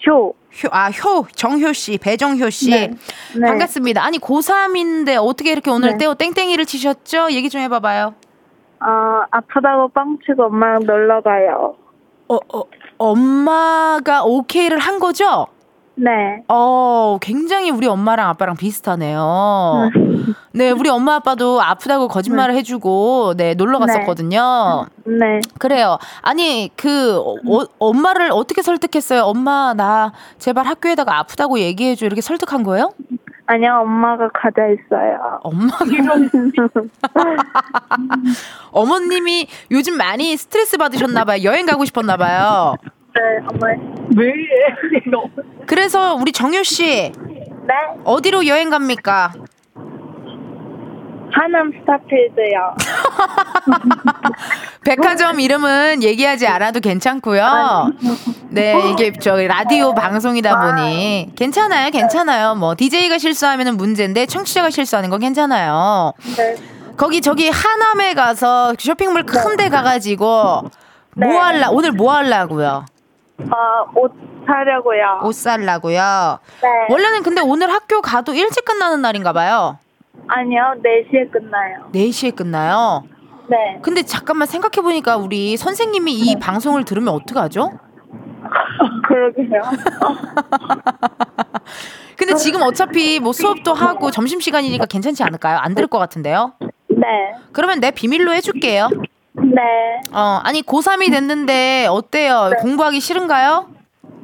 효. 0.08 0.34
효, 0.64 0.68
아, 0.72 0.90
효, 0.90 1.26
정효 1.34 1.72
씨, 1.74 1.98
배정효 1.98 2.50
씨. 2.50 2.72
네. 2.72 2.92
네. 3.36 3.48
반갑습니다. 3.48 4.04
아니, 4.04 4.20
고3인데 4.20 5.16
어떻게 5.20 5.52
이렇게 5.52 5.72
오늘 5.72 5.92
네. 5.92 5.98
떼어 6.00 6.16
땡땡이를 6.16 6.66
치셨죠? 6.66 7.32
얘기 7.32 7.50
좀 7.50 7.62
해봐봐요. 7.62 8.14
어, 8.82 9.24
아프다고 9.30 9.90
뻥치고 9.90 10.46
엄마랑 10.46 10.84
놀러 10.86 11.22
가요. 11.22 11.76
어, 12.28 12.36
어, 12.54 12.64
엄마가 12.98 14.24
오케이를 14.24 14.80
한 14.80 15.00
거죠? 15.00 15.48
네. 16.02 16.42
어, 16.48 17.20
굉장히 17.22 17.70
우리 17.70 17.86
엄마랑 17.86 18.28
아빠랑 18.30 18.56
비슷하네요. 18.56 19.92
네, 20.52 20.72
우리 20.72 20.90
엄마 20.90 21.16
아빠도 21.16 21.62
아프다고 21.62 22.08
거짓말을 22.08 22.56
해주고, 22.56 23.36
네, 23.38 23.54
놀러 23.54 23.78
네. 23.78 23.86
갔었거든요. 23.86 24.88
네. 25.06 25.40
그래요. 25.60 26.00
아니, 26.24 26.72
그, 26.76 27.18
어, 27.18 27.36
어, 27.48 27.66
엄마를 27.78 28.32
어떻게 28.32 28.64
설득했어요? 28.64 29.22
엄마, 29.22 29.76
나 29.76 30.12
제발 30.40 30.66
학교에다가 30.66 31.20
아프다고 31.20 31.60
얘기해줘. 31.60 32.08
이렇게 32.08 32.22
설득한 32.22 32.64
거예요? 32.64 32.94
아니요, 33.46 33.82
엄마가 33.84 34.30
가자 34.34 34.64
있어요. 34.68 35.40
엄마가. 35.44 35.86
어머님이 38.72 39.48
요즘 39.70 39.98
많이 39.98 40.36
스트레스 40.36 40.78
받으셨나봐요. 40.78 41.44
여행 41.44 41.68
가고 41.68 41.86
싶었나봐요. 41.86 42.76
네, 43.14 43.22
엄마. 43.48 43.68
왜? 44.18 44.34
그래서 45.68 46.16
우리 46.16 46.32
정효씨, 46.32 47.12
네. 47.14 47.74
어디로 48.04 48.48
여행 48.48 48.70
갑니까? 48.70 49.34
하남 51.34 51.72
스타필드요. 51.80 52.76
백화점 54.84 55.40
이름은 55.40 56.04
얘기하지 56.04 56.46
않아도 56.48 56.82
괜찮고요. 56.82 57.94
네, 58.50 58.90
이게 58.92 59.14
저 59.14 59.38
라디오 59.38 59.94
방송이다 59.94 60.60
보니 60.60 61.32
괜찮아요, 61.38 61.90
괜찮아요. 61.92 62.56
뭐 62.56 62.76
DJ가 62.76 63.18
실수하면 63.18 63.78
문제인데 63.78 64.26
청취자가 64.26 64.72
실수하는 64.72 65.10
건 65.10 65.22
괜찮아요. 65.22 66.12
네. 66.36 66.56
거기 66.98 67.22
저기 67.22 67.50
하남에 67.50 68.14
가서 68.14 68.74
쇼핑몰 68.78 69.24
큰 69.24 69.56
데 69.56 69.70
가가지고 69.70 70.26
뭐 70.26 70.70
네. 71.16 71.38
할라 71.38 71.70
오늘 71.72 71.94
뭐 71.94 72.14
할라고요? 72.14 72.86
어, 73.50 73.92
옷 73.96 74.12
사려고요. 74.46 75.22
옷 75.24 75.34
살라고요. 75.34 76.40
네. 76.62 76.68
원래는 76.90 77.24
근데 77.24 77.42
오늘 77.42 77.72
학교 77.72 78.02
가도 78.02 78.34
일찍 78.34 78.66
끝나는 78.66 79.02
날인가 79.02 79.34
봐요. 79.34 79.78
아니요, 80.28 80.76
4시에 80.84 81.32
끝나요. 81.32 81.90
4시에 81.94 82.36
끝나요. 82.36 83.04
네. 83.50 83.80
근데 83.82 84.04
잠깐만 84.04 84.48
생각해 84.48 84.82
보니까 84.82 85.18
우리 85.18 85.58
선생님이 85.58 86.14
이 86.14 86.40
방송을 86.40 86.86
들으면 86.86 87.14
어떡하죠? 87.14 87.72
그러게요. 89.08 89.62
근데 92.18 92.36
지금 92.36 92.62
어차피 92.62 93.20
뭐 93.20 93.34
수업도 93.34 93.74
하고 93.74 94.12
점심 94.12 94.40
시간이니까 94.40 94.86
괜찮지 94.86 95.24
않을까요? 95.24 95.58
안 95.58 95.74
들을 95.74 95.88
것 95.88 95.98
같은데요. 95.98 96.54
네. 96.90 97.34
그러면 97.52 97.80
내 97.80 97.92
비밀로 97.92 98.32
해줄게요. 98.34 98.90
네. 99.34 100.02
어 100.14 100.42
아니 100.44 100.62
고3이 100.62 101.12
됐는데 101.12 101.88
어때요? 101.90 102.52
공부하기 102.60 103.00
싫은가요? 103.00 103.68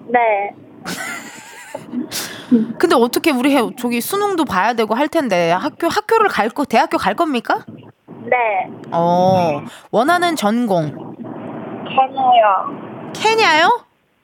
네. 0.10 0.54
근데 2.80 2.96
어떻게 2.96 3.32
우리 3.32 3.56
해- 3.56 3.76
저기 3.78 4.02
수능도 4.02 4.46
봐야 4.46 4.74
되고 4.74 4.94
할 4.96 5.08
텐데 5.08 5.52
학교 5.52 5.88
학교를 5.88 6.28
갈 6.30 6.50
거 6.50 6.66
대학교 6.66 6.98
갈 6.98 7.14
겁니까? 7.16 7.66
네. 8.24 8.70
어 8.92 9.62
원하는 9.92 10.36
전공 10.36 11.16
간호요. 11.86 13.12
케냐요? 13.14 13.70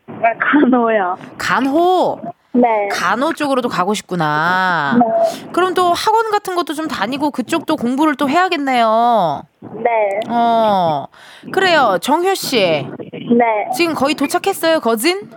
네, 0.08 0.34
간호요. 0.40 1.18
간호 1.38 2.20
네. 2.54 2.88
간호 2.92 3.34
쪽으로도 3.34 3.68
가고 3.68 3.94
싶구나. 3.94 4.98
그럼 5.52 5.74
또 5.74 5.92
학원 5.92 6.30
같은 6.32 6.56
것도 6.56 6.74
좀 6.74 6.88
다니고 6.88 7.32
그쪽도 7.32 7.76
공부를 7.78 8.16
또 8.16 8.30
해야겠네요. 8.30 9.44
네. 9.62 10.20
어 10.30 11.08
그래요 11.52 11.98
정효 12.00 12.36
씨 12.36 12.60
네. 13.00 13.70
지금 13.76 13.94
거의 13.96 14.14
도착했어요 14.16 14.80
거진? 14.82 15.30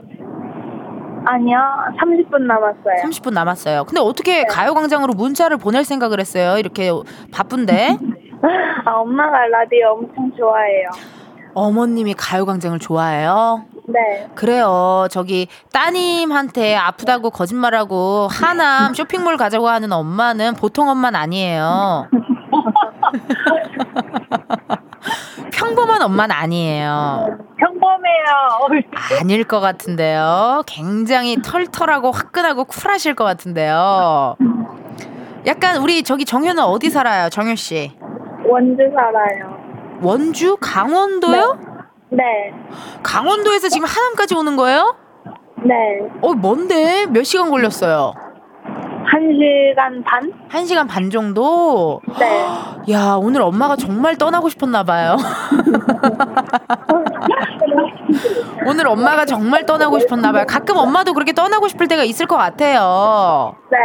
아니요, 1.29 1.59
30분 2.01 2.43
남았어요. 2.43 3.03
30분 3.03 3.33
남았어요. 3.33 3.83
근데 3.85 4.01
어떻게 4.01 4.45
가요광장으로 4.45 5.13
문자를 5.15 5.57
보낼 5.57 5.83
생각을 5.85 6.21
했어요? 6.21 6.57
이렇게 6.57 6.91
바쁜데 7.33 7.99
아, 8.85 8.91
엄마가 8.93 9.47
라디오 9.49 9.95
엄청 9.99 10.31
좋아해요. 10.39 10.89
어머님이 11.55 12.15
가요광장을 12.15 12.79
좋아해요. 12.79 13.65
네. 13.89 14.29
그래요. 14.35 15.07
저기 15.11 15.49
따님한테 15.73 16.75
아프다고 16.77 17.31
거짓말하고 17.31 18.29
하남 18.31 18.95
쇼핑몰 18.95 19.37
가자고 19.37 19.69
하는 19.69 19.93
엄마는 19.93 20.55
보통 20.55 20.89
엄마는 20.89 21.19
아니에요. 21.19 22.09
평범한 25.53 26.03
엄마는 26.03 26.35
아니에요. 26.35 27.39
평범해요. 27.59 28.85
아닐 29.21 29.45
것 29.45 29.61
같은데요. 29.61 30.63
굉장히 30.67 31.41
털털하고 31.41 32.11
화끈하고 32.11 32.65
쿨하실 32.65 33.15
것 33.15 33.25
같은데요. 33.25 34.37
약간 35.47 35.77
우리 35.81 36.03
저기 36.03 36.25
정효는 36.25 36.63
어디 36.63 36.91
살아요, 36.91 37.31
정효 37.31 37.55
씨? 37.55 37.93
원주 38.45 38.83
살아요. 38.95 39.57
원주, 40.03 40.57
강원도요? 40.61 41.59
네. 41.61 41.76
강원도에서 43.03 43.69
지금 43.69 43.87
하남까지 43.87 44.35
오는 44.35 44.57
거예요? 44.57 44.97
네. 45.65 45.75
어, 46.23 46.33
뭔데? 46.35 47.07
몇 47.07 47.25
시간 47.25 47.51
걸렸어요? 47.51 48.15
한 49.09 49.23
시간 49.33 50.03
반? 50.05 50.33
한 50.49 50.67
시간 50.67 50.87
반 50.89 51.11
정도? 51.11 52.01
네. 52.19 52.93
야, 52.93 53.17
오늘 53.21 53.41
엄마가 53.43 53.77
정말 53.77 54.17
떠나고 54.17 54.49
싶었나 54.49 54.83
봐요. 54.83 55.17
오늘 58.67 58.89
엄마가 58.89 59.25
정말 59.25 59.65
떠나고 59.65 60.01
싶었나 60.01 60.33
봐요. 60.33 60.45
가끔 60.49 60.77
엄마도 60.77 61.15
그렇게 61.15 61.33
떠나고 61.33 61.69
싶을 61.69 61.87
때가 61.87 62.03
있을 62.03 62.27
것 62.27 62.37
같아요. 62.37 63.55
네. 63.71 63.79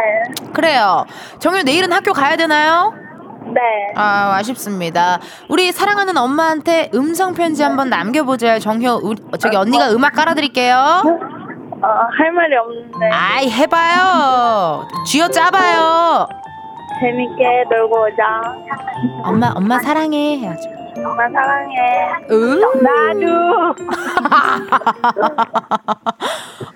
그래요. 0.53 1.05
정효 1.39 1.61
내일은 1.61 1.93
학교 1.93 2.13
가야 2.13 2.35
되나요? 2.35 2.93
네. 3.53 3.61
아, 3.95 4.35
아쉽습니다. 4.37 5.19
우리 5.49 5.71
사랑하는 5.71 6.17
엄마한테 6.17 6.89
음성 6.93 7.33
편지 7.33 7.63
한번 7.63 7.89
남겨보자요. 7.89 8.59
정효, 8.59 8.99
우리, 9.03 9.21
저기 9.39 9.55
언니가 9.57 9.91
음악 9.91 10.13
깔아드릴게요. 10.13 10.75
어, 10.75 11.87
할 12.17 12.31
말이 12.31 12.55
없는데 12.55 13.09
아이, 13.11 13.49
해봐요. 13.49 14.87
쥐어 15.07 15.27
짜봐요. 15.29 16.27
재밌게 16.99 17.63
놀고 17.71 18.01
오자. 18.03 18.41
엄마, 19.23 19.51
엄마 19.55 19.79
사랑해. 19.79 20.37
해야죠. 20.37 20.69
엄마 21.03 21.27
사랑해. 21.29 21.77
으? 22.29 22.61
나도. 22.83 23.75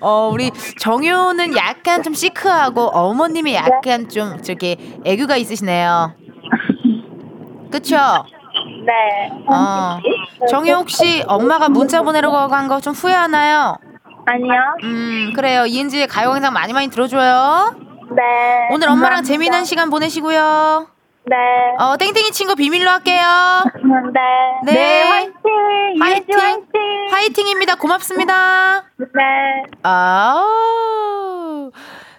어, 0.00 0.30
우리 0.32 0.50
정효는 0.80 1.56
약간 1.56 2.02
좀 2.02 2.12
시크하고 2.14 2.86
어머님이 2.88 3.54
약간 3.54 4.08
좀 4.08 4.42
저기 4.42 5.00
애교가 5.04 5.36
있으시네요. 5.36 6.12
그쵸? 7.70 7.96
네. 8.86 9.30
어. 9.46 9.98
정효 10.48 10.72
혹시 10.72 11.22
엄마가 11.26 11.68
문자 11.68 12.02
보내려고 12.02 12.36
한거좀 12.36 12.92
후회하나요? 12.94 13.76
아니요. 14.26 14.54
음, 14.82 15.32
그래요. 15.34 15.66
이은지의 15.66 16.08
가요광장 16.08 16.52
많이 16.52 16.72
많이 16.72 16.88
들어줘요. 16.88 17.74
네. 18.10 18.22
오늘 18.70 18.88
엄마랑 18.88 19.16
감사합니다. 19.18 19.22
재미난 19.22 19.64
시간 19.64 19.90
보내시고요. 19.90 20.88
네. 21.28 21.36
어, 21.78 21.96
땡땡이 21.96 22.30
친구 22.30 22.54
비밀로 22.54 22.88
할게요. 22.88 23.22
네. 24.64 24.72
네. 24.72 25.02
화이팅! 25.10 25.32
화이팅! 26.00 26.26
이은지 26.28 26.32
화이팅! 26.32 26.66
화이팅입니다. 27.10 27.74
고맙습니다. 27.76 28.84
네. 28.98 29.06
아, 29.82 30.44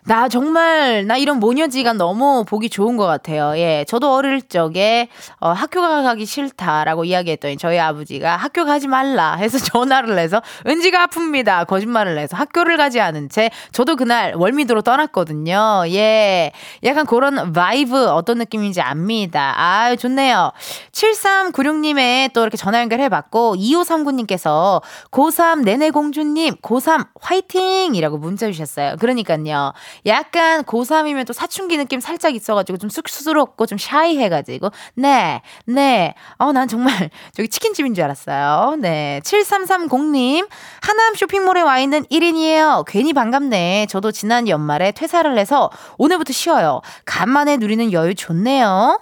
나 0.07 0.29
정말, 0.29 1.05
나 1.05 1.17
이런 1.17 1.37
모녀지간이 1.37 1.91
너무 1.91 2.45
보기 2.47 2.69
좋은 2.69 2.95
것 2.95 3.05
같아요. 3.05 3.57
예. 3.57 3.83
저도 3.89 4.13
어릴 4.13 4.41
적에, 4.41 5.09
어, 5.41 5.49
학교 5.49 5.81
가기 5.81 6.25
싫다라고 6.25 7.03
이야기했더니 7.03 7.57
저희 7.57 7.77
아버지가 7.77 8.37
학교 8.37 8.63
가지 8.63 8.87
말라 8.87 9.35
해서 9.35 9.57
전화를 9.59 10.17
해서 10.17 10.41
은지가 10.65 11.07
아픕니다. 11.07 11.67
거짓말을 11.67 12.17
해서 12.17 12.37
학교를 12.37 12.77
가지 12.77 13.01
않은 13.01 13.27
채 13.27 13.49
저도 13.73 13.97
그날 13.97 14.33
월미도로 14.35 14.81
떠났거든요. 14.81 15.83
예. 15.87 16.53
약간 16.85 17.05
그런 17.05 17.51
vibe 17.51 18.07
어떤 18.07 18.37
느낌인지 18.37 18.79
압니다. 18.79 19.55
아 19.57 19.93
좋네요. 19.97 20.53
7396님의 20.93 22.31
또 22.31 22.43
이렇게 22.43 22.55
전화 22.55 22.79
연결해봤고, 22.79 23.57
2539님께서 23.57 24.81
고3 25.11 25.65
내내 25.65 25.89
공주님, 25.89 26.55
고3 26.61 27.07
화이팅이라고 27.19 28.17
문자 28.19 28.47
주셨어요. 28.47 28.95
그러니까요. 28.99 29.73
약간 30.05 30.63
고3이면 30.63 31.25
또 31.25 31.33
사춘기 31.33 31.77
느낌 31.77 31.99
살짝 31.99 32.35
있어가지고 32.35 32.77
좀 32.77 32.89
쑥스럽고 32.89 33.65
좀 33.65 33.77
샤이해가지고, 33.77 34.71
네, 34.95 35.41
네. 35.65 36.13
어, 36.37 36.51
난 36.51 36.67
정말 36.67 37.09
저기 37.33 37.49
치킨집인 37.49 37.93
줄 37.93 38.03
알았어요. 38.03 38.75
네. 38.79 39.21
7330님, 39.23 40.47
하남 40.81 41.15
쇼핑몰에 41.15 41.61
와 41.61 41.79
있는 41.79 42.03
1인이에요. 42.05 42.85
괜히 42.87 43.13
반갑네. 43.13 43.87
저도 43.89 44.11
지난 44.11 44.47
연말에 44.47 44.91
퇴사를 44.91 45.37
해서 45.37 45.69
오늘부터 45.97 46.33
쉬어요. 46.33 46.81
간만에 47.05 47.57
누리는 47.57 47.91
여유 47.91 48.15
좋네요. 48.15 48.99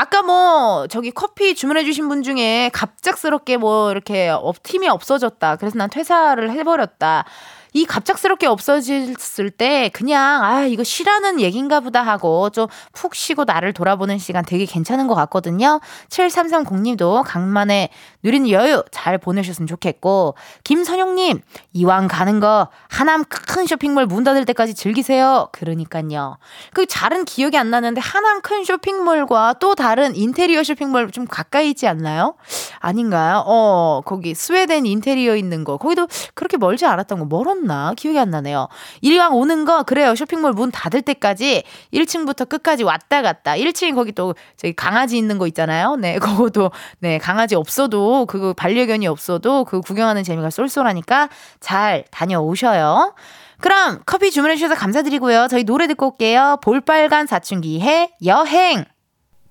아까 0.00 0.22
뭐 0.22 0.86
저기 0.86 1.10
커피 1.10 1.56
주문해 1.56 1.82
주신 1.82 2.08
분 2.08 2.22
중에 2.22 2.70
갑작스럽게 2.72 3.56
뭐 3.56 3.90
이렇게 3.90 4.28
업 4.28 4.62
팀이 4.62 4.88
없어졌다. 4.88 5.56
그래서 5.56 5.76
난 5.76 5.90
퇴사를 5.90 6.48
해버렸다. 6.52 7.24
이 7.72 7.84
갑작스럽게 7.84 8.46
없어졌을 8.46 9.50
때 9.50 9.90
그냥 9.92 10.42
아 10.44 10.64
이거 10.64 10.84
쉬라는 10.84 11.40
얘긴가 11.40 11.80
보다 11.80 12.02
하고 12.02 12.50
좀 12.50 12.68
푹 12.92 13.14
쉬고 13.14 13.44
나를 13.44 13.72
돌아보는 13.72 14.18
시간 14.18 14.44
되게 14.44 14.64
괜찮은 14.64 15.06
것 15.06 15.14
같거든요. 15.14 15.80
7330님도 16.08 17.22
간만에 17.24 17.90
누리는 18.22 18.50
여유 18.50 18.82
잘 18.90 19.18
보내셨으면 19.18 19.66
좋겠고 19.66 20.34
김선영님 20.64 21.40
이왕 21.72 22.08
가는 22.08 22.40
거 22.40 22.68
하남 22.88 23.24
큰 23.24 23.66
쇼핑몰 23.66 24.06
문 24.06 24.24
닫을 24.24 24.44
때까지 24.46 24.74
즐기세요. 24.74 25.48
그러니까요. 25.52 26.38
그 26.72 26.86
잘은 26.86 27.24
기억이 27.24 27.56
안 27.56 27.70
나는데 27.70 28.00
하남 28.00 28.40
큰 28.40 28.64
쇼핑몰과 28.64 29.54
또 29.60 29.74
다른 29.74 30.16
인테리어 30.16 30.64
쇼핑몰 30.64 31.10
좀 31.10 31.26
가까이 31.26 31.70
있지 31.70 31.86
않나요? 31.86 32.34
아닌가요? 32.80 33.44
어 33.46 34.00
거기 34.04 34.34
스웨덴 34.34 34.86
인테리어 34.86 35.36
있는 35.36 35.64
거 35.64 35.76
거기도 35.76 36.08
그렇게 36.34 36.56
멀지 36.56 36.86
않았던 36.86 37.18
거 37.20 37.24
멀었 37.26 37.57
나 37.66 37.94
기억이 37.96 38.18
안 38.18 38.30
나네요. 38.30 38.68
이왕 39.02 39.34
오는 39.34 39.64
거 39.64 39.82
그래요 39.82 40.14
쇼핑몰 40.14 40.52
문 40.52 40.70
닫을 40.70 41.02
때까지 41.02 41.64
1층부터 41.92 42.48
끝까지 42.48 42.84
왔다 42.84 43.22
갔다 43.22 43.52
1층 43.52 43.94
거기 43.94 44.12
또 44.12 44.34
저기 44.56 44.74
강아지 44.74 45.18
있는 45.18 45.38
거 45.38 45.46
있잖아요. 45.46 45.96
네 45.96 46.18
그거도 46.20 46.70
네 47.00 47.18
강아지 47.18 47.54
없어도 47.54 48.26
그 48.26 48.54
반려견이 48.54 49.06
없어도 49.06 49.64
그 49.64 49.80
구경하는 49.80 50.22
재미가 50.24 50.50
쏠쏠하니까 50.50 51.28
잘 51.60 52.04
다녀오셔요. 52.10 53.14
그럼 53.60 54.00
커피 54.06 54.30
주문해 54.30 54.54
주셔서 54.56 54.74
감사드리고요. 54.74 55.48
저희 55.50 55.64
노래 55.64 55.86
듣고 55.88 56.12
올게요. 56.12 56.58
볼빨간 56.62 57.26
사춘기의 57.26 58.12
여행. 58.24 58.84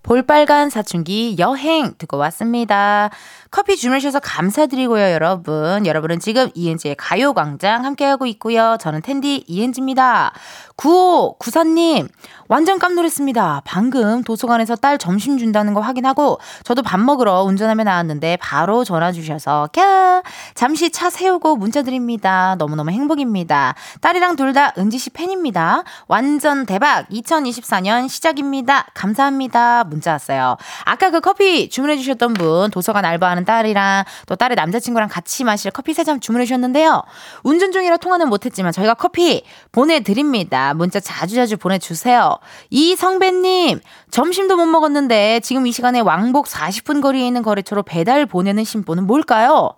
볼빨간 0.07 0.69
사춘기 0.69 1.35
여행 1.37 1.93
듣고 1.97 2.15
왔습니다. 2.15 3.09
커피 3.51 3.77
주무셔서 3.77 4.19
감사드리고요, 4.19 5.11
여러분. 5.11 5.85
여러분은 5.85 6.19
지금 6.19 6.49
이은지의 6.53 6.95
가요광장 6.95 7.85
함께하고 7.85 8.25
있고요. 8.27 8.77
저는 8.79 9.01
텐디 9.01 9.43
이은지입니다. 9.47 10.33
9594님, 10.77 12.07
완전 12.49 12.77
깜놀했습니다. 12.77 13.63
방금 13.65 14.23
도서관에서 14.23 14.75
딸 14.75 14.97
점심 14.97 15.37
준다는 15.37 15.73
거 15.73 15.81
확인하고 15.81 16.39
저도 16.63 16.83
밥 16.83 16.99
먹으러 16.99 17.41
운전하며 17.41 17.83
나왔는데 17.83 18.37
바로 18.37 18.83
전화 18.83 19.11
주셔서 19.11 19.69
캬 19.73 20.23
잠시 20.53 20.91
차 20.91 21.09
세우고 21.09 21.55
문자 21.55 21.81
드립니다. 21.81 22.55
너무너무 22.57 22.91
행복입니다. 22.91 23.75
딸이랑 24.01 24.35
둘 24.35 24.47
다 24.53 24.71
은지 24.77 24.97
씨 24.97 25.09
팬입니다. 25.09 25.83
완전 26.07 26.65
대박 26.65 27.07
2024년 27.09 28.07
시작입니다. 28.07 28.87
감사합니다. 28.93 29.83
문자 29.83 30.13
왔어요. 30.13 30.55
아까 30.85 31.11
그 31.11 31.19
커피 31.19 31.69
주문해 31.69 31.97
주셨던 31.97 32.33
분 32.33 32.71
도서관 32.71 33.03
알바하는 33.03 33.36
딸이랑 33.45 34.03
또 34.25 34.35
딸의 34.35 34.55
남자친구랑 34.55 35.09
같이 35.09 35.43
마실 35.43 35.69
커피 35.71 35.93
세 35.93 36.03
잔 36.07 36.21
주문해 36.21 36.45
주셨는데요. 36.45 37.03
운전 37.43 37.71
중이라 37.73 37.97
통화는 37.97 38.29
못했지만 38.29 38.71
저희가 38.71 38.93
커피 38.93 39.43
보내드립니다. 39.73 40.73
문자 40.73 40.99
자주자주 41.01 41.57
보내주세요. 41.57 42.37
이성배님, 42.69 43.81
점심도 44.09 44.55
못 44.55 44.65
먹었는데 44.67 45.41
지금 45.41 45.67
이 45.67 45.71
시간에 45.73 45.99
왕복 45.99 46.47
40분 46.47 47.01
거리에 47.01 47.27
있는 47.27 47.41
거래처로 47.41 47.83
배달 47.83 48.25
보내는 48.25 48.63
신보는 48.63 49.05
뭘까요? 49.05 49.71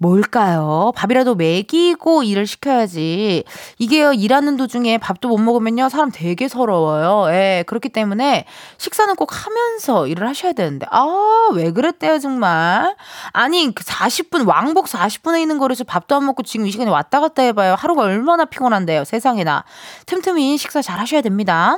뭘까요? 0.00 0.92
밥이라도 0.96 1.34
먹이고 1.34 2.22
일을 2.22 2.46
시켜야지. 2.46 3.44
이게요, 3.78 4.14
일하는 4.14 4.56
도중에 4.56 4.96
밥도 4.96 5.28
못 5.28 5.36
먹으면요, 5.36 5.90
사람 5.90 6.10
되게 6.10 6.48
서러워요. 6.48 7.30
예, 7.34 7.64
그렇기 7.66 7.90
때문에 7.90 8.46
식사는 8.78 9.14
꼭 9.16 9.28
하면서 9.44 10.06
일을 10.06 10.26
하셔야 10.26 10.54
되는데, 10.54 10.86
아, 10.90 11.50
왜 11.52 11.70
그랬대요, 11.70 12.18
정말. 12.18 12.96
아니, 13.32 13.70
40분, 13.74 14.48
왕복 14.48 14.86
40분에 14.86 15.38
있는 15.42 15.58
거래서 15.58 15.84
밥도 15.84 16.16
안 16.16 16.24
먹고 16.24 16.44
지금 16.44 16.66
이 16.66 16.70
시간에 16.70 16.90
왔다 16.90 17.20
갔다 17.20 17.42
해봐요. 17.42 17.74
하루가 17.74 18.04
얼마나 18.04 18.46
피곤한데요, 18.46 19.04
세상에나. 19.04 19.64
틈틈이 20.06 20.56
식사 20.56 20.80
잘 20.80 20.98
하셔야 20.98 21.20
됩니다. 21.20 21.76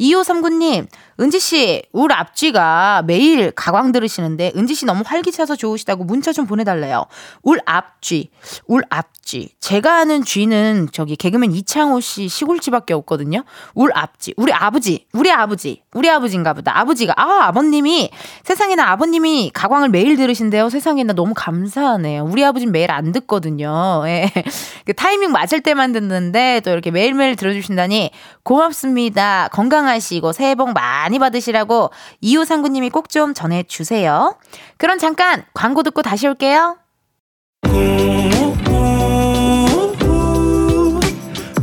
2539님, 0.00 0.86
은지 1.20 1.40
씨, 1.40 1.82
울 1.92 2.12
앞쥐가 2.12 3.02
매일 3.06 3.50
가광 3.50 3.90
들으시는데, 3.90 4.52
은지 4.56 4.74
씨 4.74 4.86
너무 4.86 5.02
활기차서 5.04 5.56
좋으시다고 5.56 6.04
문자 6.04 6.32
좀 6.32 6.46
보내달래요. 6.46 7.06
울 7.42 7.58
앞쥐, 7.66 8.30
울 8.66 8.82
앞쥐. 8.88 9.50
제가 9.58 9.98
아는 9.98 10.24
쥐는 10.24 10.88
저기 10.92 11.16
개그맨 11.16 11.52
이창호 11.52 12.00
씨 12.00 12.28
시골쥐밖에 12.28 12.94
없거든요. 12.94 13.44
울 13.74 13.90
앞쥐. 13.94 14.34
우리 14.36 14.52
아버지, 14.52 15.06
우리 15.12 15.30
아버지, 15.32 15.82
우리 15.92 16.08
아버지인가 16.08 16.54
보다. 16.54 16.78
아버지가, 16.78 17.14
아, 17.16 17.46
아버님이, 17.48 18.10
세상에나 18.44 18.90
아버님이 18.90 19.50
가광을 19.52 19.88
매일 19.88 20.16
들으신대요. 20.16 20.70
세상에나 20.70 21.14
너무 21.14 21.34
감사하네요. 21.34 22.24
우리 22.24 22.44
아버지는 22.44 22.72
매일 22.72 22.92
안 22.92 23.10
듣거든요. 23.10 24.04
예. 24.06 24.30
그 24.86 24.94
타이밍 24.94 25.32
맞을 25.32 25.62
때만 25.62 25.92
듣는데, 25.92 26.60
또 26.64 26.70
이렇게 26.70 26.92
매일매일 26.92 27.34
들어주신다니 27.34 28.12
고맙습니다. 28.44 29.48
건강하시고 29.52 30.32
새해 30.32 30.54
복 30.54 30.72
많이 30.72 31.07
받으시라고 31.18 31.90
이호 32.20 32.44
상구님이 32.44 32.90
꼭 32.90 33.08
좀 33.08 33.32
전해주세요. 33.32 34.36
그럼 34.76 34.98
잠깐 34.98 35.44
광고 35.54 35.82
듣고 35.82 36.02
다시 36.02 36.26
올게요. 36.28 36.76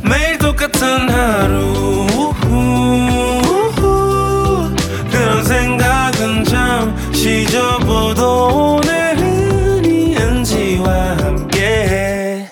매일 0.03 0.37
똑같은 0.39 1.09
하루 1.09 2.05
그런 5.11 5.43
생각은 5.43 6.43
잠시 6.43 7.45
접어도 7.47 8.77
오늘은 8.77 9.85
이은지와 9.85 11.17
함께 11.17 12.49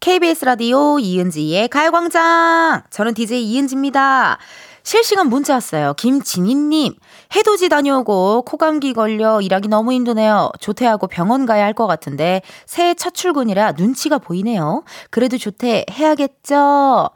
KBS 0.00 0.44
라디오 0.46 0.98
이은지의 0.98 1.68
가요광장. 1.68 2.82
저는 2.90 3.12
DJ 3.14 3.44
이은지입니다. 3.44 4.38
실시간 4.82 5.28
문자 5.28 5.54
왔어요. 5.54 5.94
김진희님, 5.94 6.94
해돋이 7.36 7.68
다녀오고 7.68 8.42
코감기 8.42 8.92
걸려 8.94 9.40
일하기 9.40 9.68
너무 9.68 9.92
힘드네요. 9.92 10.50
조퇴하고 10.60 11.06
병원 11.06 11.46
가야 11.46 11.64
할 11.64 11.70
것 11.74 11.86
같은데 11.86 12.42
새해 12.66 12.94
첫 12.94 13.14
출근이라 13.14 13.72
눈치가 13.72 14.18
보이네요. 14.18 14.82
그래도 15.10 15.38
조퇴 15.38 15.86
해야겠죠? 15.90 17.10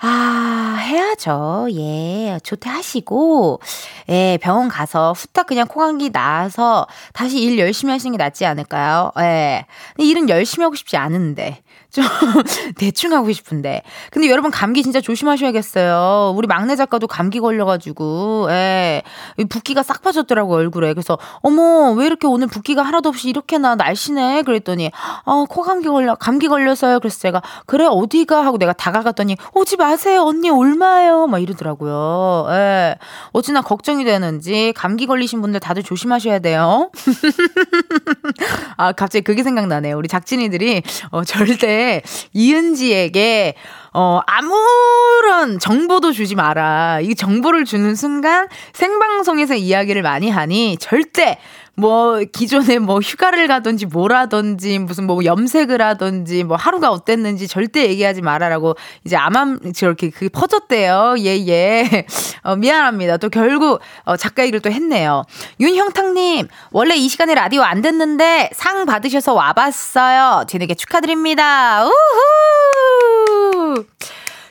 아, 0.00 0.76
해야죠. 0.80 1.66
예. 1.72 2.38
조퇴하시고, 2.44 3.60
예, 4.10 4.38
병원 4.40 4.68
가서 4.68 5.12
후딱 5.12 5.48
그냥 5.48 5.66
코감기 5.66 6.10
나아서 6.12 6.86
다시 7.12 7.40
일 7.42 7.58
열심히 7.58 7.90
하시는 7.92 8.16
게 8.16 8.22
낫지 8.22 8.46
않을까요? 8.46 9.10
예. 9.18 9.66
근데 9.96 10.08
일은 10.08 10.28
열심히 10.28 10.62
하고 10.62 10.76
싶지 10.76 10.96
않은데. 10.96 11.62
좀 11.90 12.04
대충 12.76 13.12
하고 13.14 13.32
싶은데. 13.32 13.82
근데 14.10 14.28
여러분 14.28 14.50
감기 14.50 14.82
진짜 14.82 15.00
조심하셔야겠어요. 15.00 16.34
우리 16.36 16.46
막내 16.46 16.76
작가도 16.76 17.06
감기 17.06 17.40
걸려가지고, 17.40 18.48
예. 18.50 19.02
붓기가 19.48 19.82
싹 19.82 20.02
빠졌더라고, 20.02 20.54
얼굴에. 20.54 20.92
그래서, 20.92 21.18
어머, 21.40 21.92
왜 21.92 22.06
이렇게 22.06 22.26
오늘 22.26 22.46
붓기가 22.46 22.82
하나도 22.82 23.08
없이 23.08 23.30
이렇게나 23.30 23.76
날씬해? 23.76 24.42
그랬더니, 24.42 24.90
어, 25.24 25.46
코 25.46 25.62
감기 25.62 25.88
걸려, 25.88 26.14
감기 26.14 26.48
걸렸어요. 26.48 27.00
그래서 27.00 27.18
제가, 27.20 27.40
그래, 27.66 27.86
어디가? 27.86 28.44
하고 28.44 28.58
내가 28.58 28.74
다가갔더니, 28.74 29.36
오지 29.54 29.76
마세요. 29.76 30.22
언니 30.24 30.50
얼마예요? 30.50 31.26
막 31.26 31.38
이러더라고요. 31.38 32.48
예. 32.50 32.96
어찌나 33.32 33.62
걱정이 33.62 34.04
되는지, 34.04 34.74
감기 34.76 35.06
걸리신 35.06 35.40
분들 35.40 35.60
다들 35.60 35.82
조심하셔야 35.82 36.40
돼요. 36.40 36.90
아, 38.76 38.92
갑자기 38.92 39.24
그게 39.24 39.42
생각나네요. 39.42 39.96
우리 39.96 40.06
작진이들이, 40.08 40.82
어, 41.12 41.24
절대 41.24 41.77
이은지에게 42.32 43.54
어, 43.94 44.20
아무런 44.26 45.58
정보도 45.58 46.12
주지 46.12 46.34
마라. 46.34 47.00
이 47.02 47.14
정보를 47.14 47.64
주는 47.64 47.94
순간 47.94 48.48
생방송에서 48.72 49.54
이야기를 49.54 50.02
많이 50.02 50.30
하니 50.30 50.76
절대 50.78 51.38
뭐 51.78 52.18
기존에 52.32 52.80
뭐 52.80 52.98
휴가를 52.98 53.46
가든지 53.46 53.86
뭐라든지 53.86 54.80
무슨 54.80 55.06
뭐 55.06 55.24
염색을 55.24 55.80
하든지 55.80 56.42
뭐 56.42 56.56
하루가 56.56 56.90
어땠는지 56.90 57.46
절대 57.46 57.88
얘기하지 57.88 58.20
말아라고 58.20 58.74
이제 59.04 59.14
아마 59.14 59.56
저렇게 59.76 60.10
그게 60.10 60.28
퍼졌대요. 60.28 61.14
예, 61.20 61.46
예. 61.46 62.04
어, 62.42 62.56
미안합니다. 62.56 63.18
또 63.18 63.28
결국 63.28 63.80
어, 64.04 64.16
작가 64.16 64.42
얘기를 64.42 64.58
또 64.58 64.72
했네요. 64.72 65.22
윤형탁님, 65.60 66.48
원래 66.72 66.96
이 66.96 67.08
시간에 67.08 67.34
라디오 67.34 67.62
안 67.62 67.80
듣는데 67.80 68.50
상 68.54 68.84
받으셔서 68.84 69.34
와봤어요. 69.34 70.46
제에게 70.48 70.74
축하드립니다. 70.74 71.84
우후! 71.84 73.84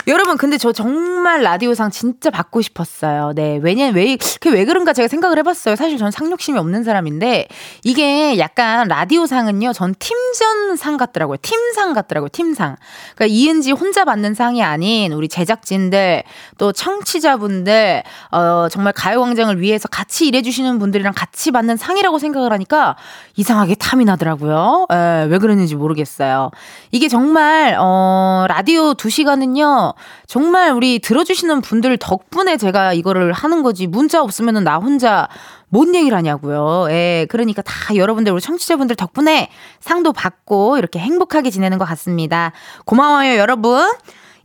여러분, 0.07 0.37
근데 0.37 0.57
저 0.57 0.71
정말 0.71 1.43
라디오상 1.43 1.91
진짜 1.91 2.29
받고 2.29 2.61
싶었어요. 2.61 3.33
네. 3.35 3.59
왜냐, 3.61 3.89
왜, 3.89 4.15
그게 4.15 4.51
왜 4.51 4.63
그런가 4.63 4.93
제가 4.93 5.09
생각을 5.09 5.37
해 5.37 5.43
봤어요. 5.43 5.75
사실 5.75 5.97
저는 5.97 6.11
상욕심이 6.11 6.57
없는 6.57 6.85
사람인데, 6.85 7.49
이게 7.83 8.39
약간 8.39 8.87
라디오상은요, 8.87 9.73
전 9.73 9.93
팀전상 9.99 10.95
같더라고요. 10.95 11.35
팀상 11.41 11.91
같더라고요. 11.91 12.29
팀상. 12.31 12.77
그러니까 13.15 13.35
이은지 13.35 13.73
혼자 13.73 14.05
받는 14.05 14.33
상이 14.33 14.63
아닌 14.63 15.11
우리 15.11 15.27
제작진들, 15.27 16.23
또 16.57 16.71
청취자분들, 16.71 18.03
어, 18.31 18.67
정말 18.71 18.93
가요 18.93 19.19
광장을 19.19 19.59
위해서 19.59 19.89
같이 19.89 20.25
일해 20.27 20.41
주시는 20.41 20.79
분들이랑 20.79 21.11
같이 21.17 21.51
받는 21.51 21.75
상이라고 21.75 22.17
생각을 22.17 22.53
하니까 22.53 22.95
이상하게 23.35 23.75
탐이 23.75 24.05
나더라고요. 24.05 24.87
에, 24.89 25.25
왜 25.25 25.37
그랬는지 25.37 25.75
모르겠어요. 25.75 26.51
이게 26.91 27.09
정말, 27.09 27.75
어, 27.77 28.45
라디오 28.47 28.93
2시간은요, 28.93 29.96
정말 30.27 30.71
우리 30.71 30.99
들어주시는 30.99 31.61
분들 31.61 31.97
덕분에 31.97 32.57
제가 32.57 32.93
이거를 32.93 33.33
하는 33.33 33.63
거지 33.63 33.87
문자 33.87 34.21
없으면은 34.21 34.63
나 34.63 34.77
혼자 34.77 35.27
뭔 35.69 35.93
얘기를 35.95 36.17
하냐고요. 36.17 36.87
예, 36.89 37.27
그러니까 37.29 37.61
다 37.61 37.95
여러분들 37.95 38.31
우리 38.31 38.41
청취자분들 38.41 38.95
덕분에 38.95 39.49
상도 39.79 40.13
받고 40.13 40.77
이렇게 40.77 40.99
행복하게 40.99 41.49
지내는 41.49 41.77
것 41.77 41.85
같습니다. 41.85 42.51
고마워요, 42.85 43.37
여러분. 43.37 43.91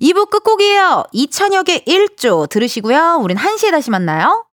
2부 0.00 0.30
끝곡이에요. 0.30 1.04
이찬혁의 1.12 1.84
1조 1.86 2.48
들으시고요. 2.48 3.20
우린 3.22 3.36
1시에 3.36 3.70
다시 3.70 3.90
만나요. 3.90 4.51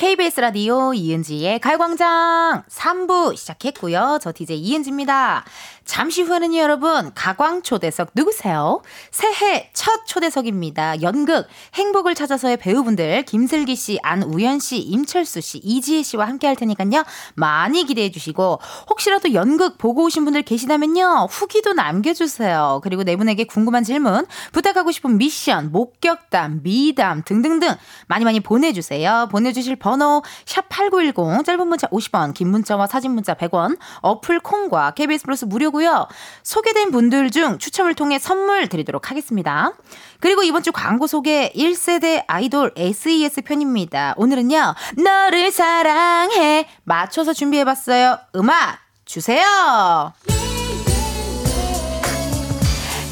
KBS 0.00 0.40
라디오 0.40 0.94
이은지의 0.94 1.58
가요광장 1.58 2.62
3부 2.70 3.36
시작했고요. 3.36 4.18
저 4.22 4.32
DJ 4.32 4.58
이은지입니다. 4.58 5.44
잠시 5.90 6.22
후에는 6.22 6.54
여러분 6.54 7.10
가광 7.16 7.62
초대석 7.62 8.10
누구세요? 8.14 8.80
새해 9.10 9.70
첫 9.74 10.06
초대석입니다. 10.06 11.02
연극 11.02 11.48
행복을 11.74 12.14
찾아서의 12.14 12.58
배우분들 12.58 13.24
김슬기 13.24 13.74
씨, 13.74 13.98
안우연 14.04 14.60
씨, 14.60 14.78
임철수 14.78 15.40
씨, 15.40 15.58
이지혜 15.58 16.04
씨와 16.04 16.28
함께 16.28 16.46
할 16.46 16.54
테니까요. 16.54 17.02
많이 17.34 17.84
기대해 17.84 18.12
주시고 18.12 18.60
혹시라도 18.88 19.34
연극 19.34 19.78
보고 19.78 20.04
오신 20.04 20.22
분들 20.22 20.42
계시다면요. 20.42 21.26
후기도 21.28 21.72
남겨 21.72 22.14
주세요. 22.14 22.80
그리고 22.84 23.02
네 23.02 23.16
분에게 23.16 23.42
궁금한 23.42 23.82
질문, 23.82 24.26
부탁하고 24.52 24.92
싶은 24.92 25.18
미션, 25.18 25.72
목격담, 25.72 26.60
미담 26.62 27.24
등등등 27.24 27.74
많이 28.06 28.24
많이 28.24 28.38
보내 28.38 28.72
주세요. 28.72 29.26
보내 29.28 29.52
주실 29.52 29.74
번호 29.74 30.22
샵8910 30.44 31.44
짧은 31.44 31.66
문자 31.66 31.88
50원, 31.88 32.32
긴 32.32 32.50
문자와 32.50 32.86
사진 32.86 33.10
문자 33.10 33.34
100원, 33.34 33.76
어플 34.02 34.38
콩과 34.38 34.92
KBS 34.92 35.24
플러스 35.24 35.44
무료고 35.46 35.79
요. 35.84 36.06
소개된 36.42 36.90
분들 36.90 37.30
중 37.30 37.58
추첨을 37.58 37.94
통해 37.94 38.18
선물 38.18 38.68
드리도록 38.68 39.10
하겠습니다. 39.10 39.72
그리고 40.20 40.42
이번 40.42 40.62
주 40.62 40.72
광고 40.72 41.06
소개 41.06 41.52
1세대 41.54 42.24
아이돌 42.26 42.72
SES 42.76 43.42
편입니다. 43.42 44.14
오늘은요. 44.16 44.74
너를 45.02 45.50
사랑해 45.50 46.68
맞춰서 46.84 47.32
준비해 47.32 47.64
봤어요. 47.64 48.18
음악 48.36 48.78
주세요. 49.04 50.12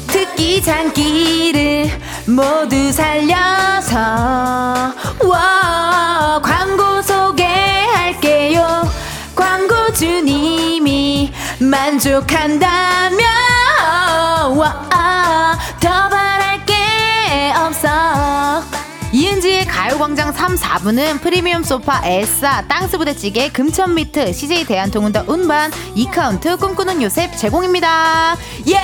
듣기 0.07 0.61
장기를 0.63 1.89
모두 2.27 2.91
살려서 2.91 3.97
와 5.27 6.41
광고 6.43 7.01
소개할게요 7.01 8.83
광고주님이 9.35 11.28
만족한다면 11.59 13.19
와더 14.55 16.09
바랄 16.09 16.65
게 16.65 17.53
없어. 17.55 17.89
이은지의 19.11 19.65
가요광장 19.65 20.31
3, 20.31 20.55
4부는 20.55 21.19
프리미엄 21.21 21.63
소파 21.63 21.99
에싸 22.05 22.61
땅스부대찌개 22.67 23.49
금천미트 23.49 24.31
CJ 24.33 24.65
대한통운더 24.65 25.23
운반 25.27 25.71
이카운트 25.95 26.55
꿈꾸는 26.57 27.01
요셉 27.01 27.35
제공입니다. 27.35 28.35
예 28.67 28.75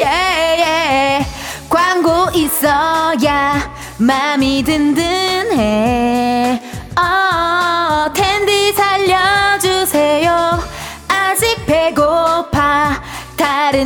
예 0.00 0.06
예. 0.06 1.26
광고 1.68 2.30
있어야 2.34 3.72
맘이 3.98 4.62
든든해. 4.64 6.62
어 6.98 8.12
텐디 8.12 8.72
살려주세요 8.72 10.51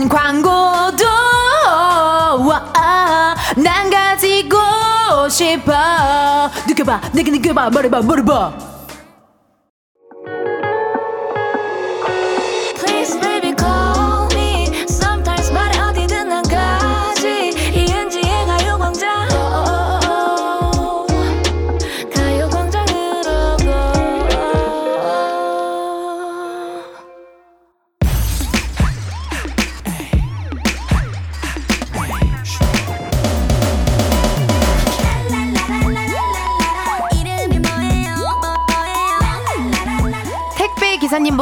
광고도 0.08 1.04
와 2.46 3.36
난 3.56 3.88
가지고 3.90 4.58
싶어. 5.30 5.72
느껴봐 6.68 7.00
내게 7.12 7.30
느껴봐 7.30 7.70
말해봐 7.70 8.02
말해봐 8.02 8.52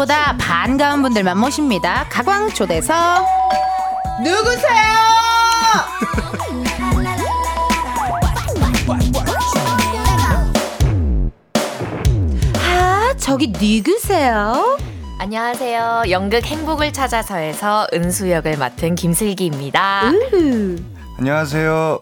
기사님보다 0.05 0.37
반가운 0.37 1.03
분들만 1.03 1.38
모십니다 1.38 2.07
가광 2.09 2.51
초대석 2.51 3.27
누구세요 4.23 4.75
거기 13.27 13.48
누구세요? 13.48 14.79
안녕하세요. 15.19 16.05
연극 16.11 16.44
행복을 16.44 16.92
찾아서에서 16.92 17.88
은수 17.92 18.31
역을 18.31 18.57
맡은 18.57 18.94
김슬기입니다. 18.94 20.13
안녕하세요. 21.19 21.98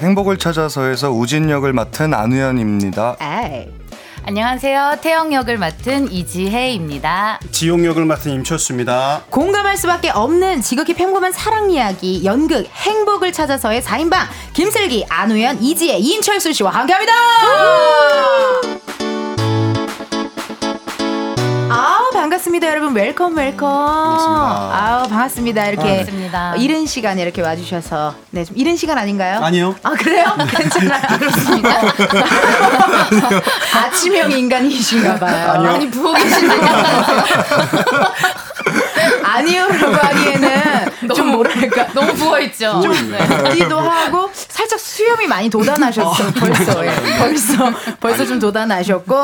행복을 0.00 0.36
찾아서에서 0.36 1.12
우진 1.12 1.48
역을 1.48 1.72
맡은 1.72 2.12
안우현입니다. 2.12 3.16
에이. 3.22 3.85
안녕하세요. 4.28 4.98
태영 5.02 5.32
역을 5.32 5.56
맡은 5.56 6.10
이지해입니다. 6.10 7.38
지용 7.52 7.84
역을 7.84 8.04
맡은 8.06 8.32
임철수입니다. 8.32 9.22
공감할 9.30 9.76
수밖에 9.76 10.10
없는 10.10 10.62
지극히 10.62 10.94
평범한 10.94 11.30
사랑 11.30 11.70
이야기 11.70 12.24
연극 12.24 12.66
행복을 12.66 13.30
찾아서의 13.32 13.82
4인방 13.82 14.26
김슬기, 14.52 15.06
안우연, 15.08 15.62
이지해, 15.62 15.98
임철수 15.98 16.52
씨와 16.54 16.72
함께합니다. 16.72 17.12
아우 21.70 22.05
반갑습니다 22.30 22.66
여러분 22.68 22.92
welcome 22.92 23.36
welcome 23.36 23.68
아우 23.70 25.08
반갑습니다 25.08 25.66
이렇게 25.66 25.88
반갑습니다. 25.88 26.52
어, 26.52 26.56
이른 26.56 26.84
시간에 26.84 27.22
이렇게 27.22 27.40
와주셔서 27.40 28.14
네 28.30 28.44
좀 28.44 28.56
이른 28.56 28.76
시간 28.76 28.98
아닌가요? 28.98 29.38
아니요. 29.44 29.74
아 29.84 29.90
그래요? 29.90 30.36
괜찮아요 30.50 31.02
그렇습니다 31.18 31.70
아침형 33.86 34.32
인간이신가 34.32 35.20
봐요 35.20 35.50
아니요. 35.52 35.70
많이 35.70 35.88
부어 35.90 36.12
계신데 36.14 36.56
아니요라고 39.26 39.94
하기에는 39.94 40.50
좀 41.14 41.28
뭐랄까 41.32 41.86
너무 41.92 42.12
부어 42.14 42.40
있죠. 42.40 42.80
좀 42.82 42.92
네. 43.10 43.18
웃기도 43.50 43.78
하고 43.78 44.30
살짝 44.32 44.78
수염이 44.80 45.26
많이 45.26 45.48
돋아나셨어요. 45.50 46.32
벌써 46.32 46.86
예. 46.86 46.90
벌써 47.18 47.70
벌써 48.00 48.24
좀 48.26 48.38
돋아나셨고 48.38 49.14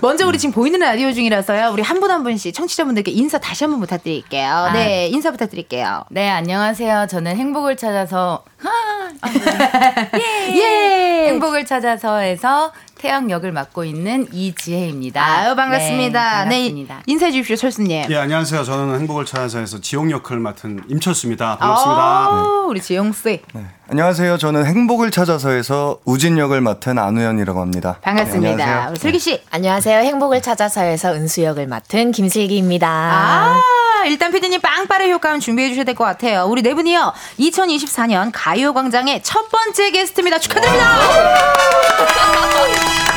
먼저 0.00 0.26
우리 0.26 0.38
지금 0.38 0.52
보이는 0.54 0.78
라디오 0.80 1.12
중이라서요. 1.12 1.70
우리 1.72 1.82
한 1.82 1.98
분 2.00 2.08
한 2.10 2.22
분씩 2.22 2.54
청취자분들께 2.54 3.10
인사 3.10 3.38
다시 3.38 3.64
한번 3.64 3.80
부탁드릴게요. 3.80 4.70
네 4.72 5.08
인사 5.08 5.30
부탁드릴게요. 5.30 6.04
네, 6.10 6.30
안녕하세요. 6.30 7.06
저는 7.10 7.36
행복을 7.36 7.76
찾아서 7.76 8.44
아, 8.64 9.28
예. 10.54 11.26
행복을 11.28 11.66
찾아서에서 11.66 12.72
태영 12.98 13.30
역을 13.30 13.52
맡고 13.52 13.84
있는 13.84 14.26
이지혜입니다. 14.32 15.24
아유 15.24 15.54
반갑습니다. 15.54 16.44
네, 16.44 16.48
네, 16.48 16.54
반갑습니다. 16.56 17.02
인사해 17.06 17.30
주십시오 17.32 17.56
철수님. 17.56 18.06
예, 18.10 18.16
안녕하세요. 18.16 18.64
저는 18.64 18.98
행복을 19.00 19.24
찾아서 19.24 19.57
에서 19.58 19.80
지용 19.80 20.10
역을 20.10 20.38
맡은 20.38 20.82
임철수입니다. 20.88 21.58
반갑습니다. 21.58 22.02
아우, 22.02 22.66
우리 22.68 22.80
지영 22.80 23.12
씨 23.12 23.42
네. 23.52 23.66
안녕하세요. 23.90 24.38
저는 24.38 24.66
행복을 24.66 25.10
찾아서에서 25.10 25.98
우진 26.04 26.38
역을 26.38 26.60
맡은 26.60 26.98
안우현이라고 26.98 27.60
합니다. 27.60 27.98
반갑습니다. 28.02 28.56
네, 28.56 28.62
안녕하세요. 28.62 28.90
우리 28.90 28.98
슬기 28.98 29.18
씨. 29.18 29.42
안녕하세요. 29.50 29.98
행복을 30.00 30.42
찾아서에서 30.42 31.14
은수 31.14 31.42
역을 31.42 31.66
맡은 31.66 32.12
김슬기입니다. 32.12 32.88
아, 32.88 33.60
일단 34.06 34.30
피디님 34.30 34.60
빵빠레 34.60 35.10
효과음 35.10 35.40
준비해 35.40 35.68
주셔야 35.70 35.84
될 35.84 35.94
것 35.94 36.04
같아요. 36.04 36.44
우리 36.44 36.62
네 36.62 36.74
분이요. 36.74 37.12
2024년 37.40 38.30
가요광장의 38.32 39.22
첫 39.22 39.48
번째 39.50 39.90
게스트입니다. 39.90 40.38
축하드립니다. 40.38 40.98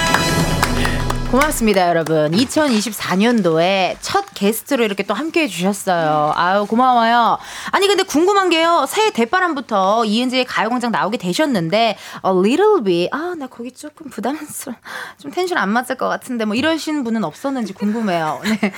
고맙습니다, 1.32 1.88
여러분. 1.88 2.32
2024년도에 2.32 3.96
첫 4.02 4.26
게스트로 4.34 4.84
이렇게 4.84 5.04
또 5.04 5.14
함께 5.14 5.44
해주셨어요. 5.44 6.34
아유, 6.36 6.66
고마워요. 6.66 7.38
아니, 7.72 7.88
근데 7.88 8.04
궁금한 8.04 8.50
게요. 8.50 8.86
새해 8.90 9.12
대바람부터 9.12 10.04
이은지의 10.06 10.44
가요광장 10.44 10.92
나오게 10.92 11.18
되셨는데, 11.18 11.78
a 12.26 12.32
little 12.32 12.84
bit, 12.84 13.10
아, 13.14 13.34
나 13.38 13.48
거기 13.48 13.72
조금 13.72 14.10
부담스러워. 14.10 14.78
좀 15.22 15.32
텐션 15.32 15.58
안 15.58 15.70
맞을 15.70 15.96
것 15.96 16.10
같은데, 16.10 16.44
뭐 16.44 16.54
이러신 16.54 17.06
분은 17.06 17.24
없었는지 17.24 17.72
궁금해요. 17.74 18.42
네. 18.44 18.74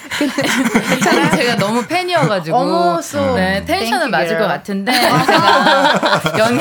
괜찮아요? 0.89 1.31
제가 1.35 1.55
너무 1.55 1.85
팬이어가지고 1.87 2.55
어머, 2.55 2.99
so 2.99 3.35
네, 3.35 3.65
텐션은 3.65 4.11
맞을. 4.11 4.37
것 4.37 4.47
같은데 4.47 4.91
제가 4.91 6.37
연, 6.37 6.59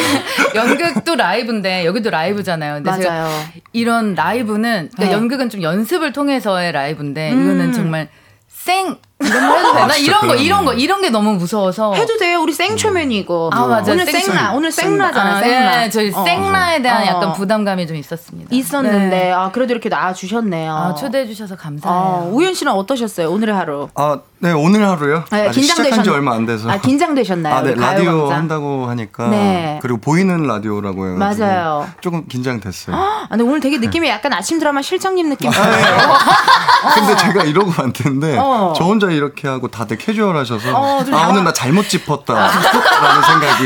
연극도 0.55 1.17
라이브인데 1.17 1.85
여기도 1.85 2.09
라이브잖아요. 2.11 2.83
근데 2.83 3.03
제가 3.03 3.11
맞아요. 3.11 3.31
이런 3.73 4.15
라이브는 4.15 4.91
그러니까 4.95 5.05
네. 5.05 5.13
연극은 5.13 5.51
좀 5.51 5.63
연 5.63 5.82
습을 5.85 6.13
통해서의 6.13 6.73
라이브인데 6.73 7.33
음. 7.33 7.43
이거는 7.43 7.73
정말 7.73 8.09
생 8.49 8.97
이런 9.19 9.49
거 9.49 9.57
해도 9.57 9.73
되나? 9.75 9.97
이런 9.97 10.29
거 10.29 10.35
이런 10.37 10.65
거 10.65 10.73
이런 10.75 11.01
게 11.01 11.11
너무 11.11 11.33
무서워서 11.35 11.95
해도 11.95 12.17
돼요. 12.17 12.41
우리 12.41 12.53
생초면이고. 12.53 13.51
아 13.53 13.67
맞아 13.67 13.93
오늘 13.93 14.07
생라. 14.07 14.53
오늘 14.53 14.71
생라잖아. 14.71 15.37
아, 15.37 15.41
생라. 15.41 15.77
네, 15.79 15.91
저희 15.91 16.13
어. 16.15 16.25
생라에 16.25 16.83
대한 16.83 17.03
어. 17.03 17.07
약간 17.07 17.33
부담감이 17.33 17.87
좀 17.87 17.97
있었습니다. 17.97 18.49
있었는데 18.53 19.09
네. 19.09 19.33
아 19.33 19.51
그래도 19.51 19.73
이렇게 19.73 19.89
나와 19.89 20.13
주셨네요. 20.13 20.73
아, 20.73 20.95
초대해 20.95 21.27
주셔서 21.27 21.57
감사해요. 21.57 21.99
아, 22.01 22.25
우현 22.31 22.55
씨는 22.55 22.73
어떠셨어요? 22.73 23.31
오늘의 23.31 23.55
하루. 23.55 23.89
아, 23.95 24.21
네, 24.43 24.51
오늘 24.51 24.85
하루요? 24.89 25.25
네, 25.31 25.53
시작한 25.53 25.85
지 25.85 26.01
긴장되셨- 26.01 26.13
얼마 26.15 26.35
안 26.35 26.45
돼서. 26.47 26.69
아 26.69 26.77
긴장되셨나요? 26.77 27.55
아, 27.55 27.63
네, 27.63 27.77
라디오 27.77 28.07
가요광장? 28.07 28.39
한다고 28.39 28.89
하니까. 28.89 29.29
네. 29.29 29.79
그리고 29.81 29.99
보이는 29.99 30.43
라디오라고 30.49 31.07
해요. 31.07 31.17
맞아요. 31.17 31.89
조금 32.01 32.27
긴장됐어요. 32.27 32.97
아, 32.97 33.27
근데 33.31 33.45
오늘 33.45 33.61
되게 33.61 33.79
느낌이 33.79 34.09
약간 34.09 34.33
아침 34.33 34.59
드라마 34.59 34.83
실장님 34.83 35.29
느낌. 35.29 35.49
근데 36.95 37.17
제가 37.19 37.45
이러고 37.45 37.71
왔는데 37.79 38.37
어. 38.37 38.73
저 38.77 38.83
혼자 38.83 39.07
이렇게 39.13 39.47
하고 39.47 39.69
다들 39.69 39.97
캐주얼 39.99 40.37
하셔서 40.37 40.75
어, 40.77 41.05
좀아 41.05 41.29
오늘 41.29 41.45
나 41.45 41.53
잘못 41.53 41.89
짚었다 41.89 42.35
라는 42.35 43.23
생각이 43.23 43.65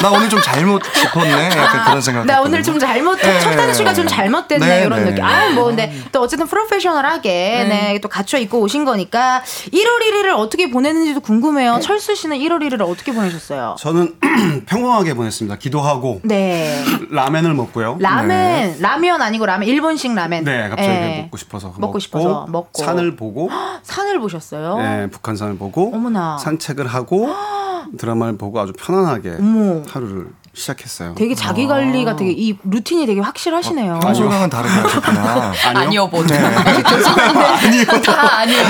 나 0.00 0.10
오늘 0.10 0.28
좀 0.28 0.40
잘못 0.40 0.82
짚었네 0.82 1.50
약간 1.56 1.84
그런 1.84 2.00
생각. 2.00 2.24
나 2.26 2.40
오늘 2.40 2.62
좀 2.62 2.78
잘못 2.78 3.18
네. 3.20 3.40
첫 3.40 3.50
단추가 3.56 3.92
좀 3.92 4.06
잘못됐네 4.06 4.66
네, 4.66 4.84
이런 4.86 5.04
네. 5.04 5.10
느낌. 5.10 5.24
아뭐 5.24 5.64
근데 5.66 5.92
또 6.12 6.22
어쨌든 6.22 6.46
프로페셔널하게 6.46 7.30
네. 7.68 7.98
또 8.02 8.08
갖춰 8.08 8.38
입고 8.38 8.60
오신 8.60 8.84
거니까 8.84 9.42
1월 9.72 10.00
1일을 10.24 10.36
어떻게 10.36 10.70
보냈는지도 10.70 11.20
궁금해요. 11.20 11.80
철수 11.82 12.14
씨는 12.14 12.38
1월 12.38 12.58
1일을 12.68 12.80
어떻게 12.88 13.12
보내셨어요? 13.12 13.76
저는 13.78 14.16
평범하게 14.66 15.14
보냈습니다. 15.14 15.56
기도하고 15.58 16.20
네. 16.24 16.82
라멘을 17.10 17.54
먹고요. 17.54 17.98
라멘 18.00 18.80
라면 18.80 19.20
아니고 19.22 19.46
라멘 19.46 19.68
일본식 19.68 20.14
라멘. 20.14 20.44
네, 20.44 20.68
갑자기 20.68 20.88
예. 20.88 21.20
먹고 21.22 21.36
싶어서 21.36 21.68
먹고 21.68 21.80
먹고, 21.80 21.98
싶어서 21.98 22.46
먹고. 22.48 22.82
산을 22.82 23.16
보고 23.16 23.50
산을 23.84 24.18
보셨어요? 24.20 24.78
네, 24.78 25.06
북한산을 25.10 25.58
보고 25.58 25.92
어머나. 25.94 26.38
산책을 26.38 26.86
하고 26.86 27.28
드라마를 27.98 28.36
보고 28.36 28.58
아주 28.60 28.72
편안하게 28.76 29.36
어머. 29.38 29.82
하루를 29.86 30.28
시작했어요. 30.54 31.14
되게 31.16 31.34
자기 31.34 31.66
관리가 31.66 32.14
되게 32.16 32.30
이 32.30 32.56
루틴이 32.62 33.06
되게 33.06 33.20
확실하시네요. 33.20 34.00
평소랑은 34.00 34.50
다르게 34.50 34.74
하셨구나. 34.74 35.52
아니요, 35.74 36.06
뭐. 36.08 36.24
네. 36.26 36.38
다 38.02 38.38
아니에요. 38.40 38.64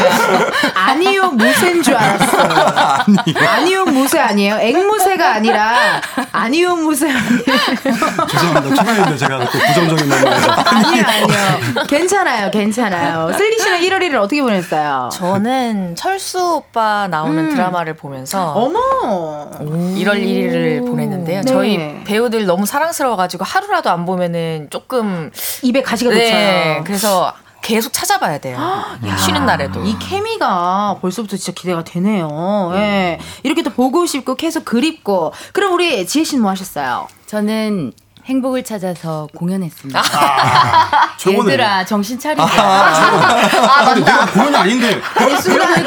아니요 0.75 1.31
무쇠인 1.33 1.83
줄 1.83 1.95
알았어요. 1.97 3.07
아니요 3.49 3.85
무쇠 3.87 4.19
아니에요. 4.21 4.59
앵무새가 4.61 5.35
아니라 5.35 6.01
아니요 6.31 6.71
아니에요. 6.73 7.13
죄송합니다. 8.29 8.75
초반인데 8.75 9.17
제가 9.17 9.39
또 9.39 9.47
부정적인 9.59 10.09
말을 10.09 10.33
해서. 10.35 10.51
아니요 10.53 11.05
아니요. 11.07 11.85
괜찮아요 11.89 12.51
괜찮아요. 12.51 13.33
슬기 13.37 13.59
씨는 13.59 13.81
1월 13.81 13.99
1일 14.01 14.15
어떻게 14.17 14.43
보냈어요? 14.43 15.09
저는 15.13 15.97
철수 15.97 16.57
오빠 16.57 17.09
나오는 17.09 17.39
음. 17.45 17.51
드라마를 17.51 17.95
보면서 17.95 18.53
어머. 18.53 19.51
1월 19.61 20.15
1일을 20.23 20.87
보냈는데요. 20.87 21.43
네. 21.43 21.53
저희 21.53 21.72
배우들 22.05 22.47
너무 22.47 22.67
사랑스러워가지고 22.67 23.45
하루라도 23.45 23.91
안 23.91 24.05
보면은 24.05 24.69
조금 24.71 25.31
입에 25.63 25.83
가시가 25.83 26.11
네, 26.11 26.17
돋쳐요. 26.19 26.85
그래서 26.85 27.33
계속 27.63 27.93
찾아봐야 27.93 28.39
돼요. 28.39 28.59
쉬는 29.25 29.47
날에도. 29.47 29.83
이 29.85 29.97
케미가 29.99 30.99
벌써부터 31.01 31.37
진짜 31.37 31.53
기대가 31.53 31.85
되네요. 31.85 32.73
예. 32.75 33.19
이렇게 33.45 33.63
또 33.63 33.71
보고 33.71 34.05
싶고 34.05 34.35
계속 34.35 34.65
그립고. 34.65 35.33
그럼 35.53 35.73
우리 35.75 36.05
지혜 36.07 36.25
씨는 36.25 36.43
뭐 36.43 36.51
하셨어요? 36.51 37.07
저는 37.27 37.93
행복을 38.25 38.63
찾아서 38.63 39.27
공연했습니다. 39.37 40.01
저번에 41.19 41.53
얘들아 41.53 41.85
정신 41.85 42.19
차리자. 42.19 42.45
아니 42.45 44.01
내가 44.05 44.27
공연이 44.27 44.57
아닌데 44.57 45.01
아니 45.17 45.37
순간 45.39 45.85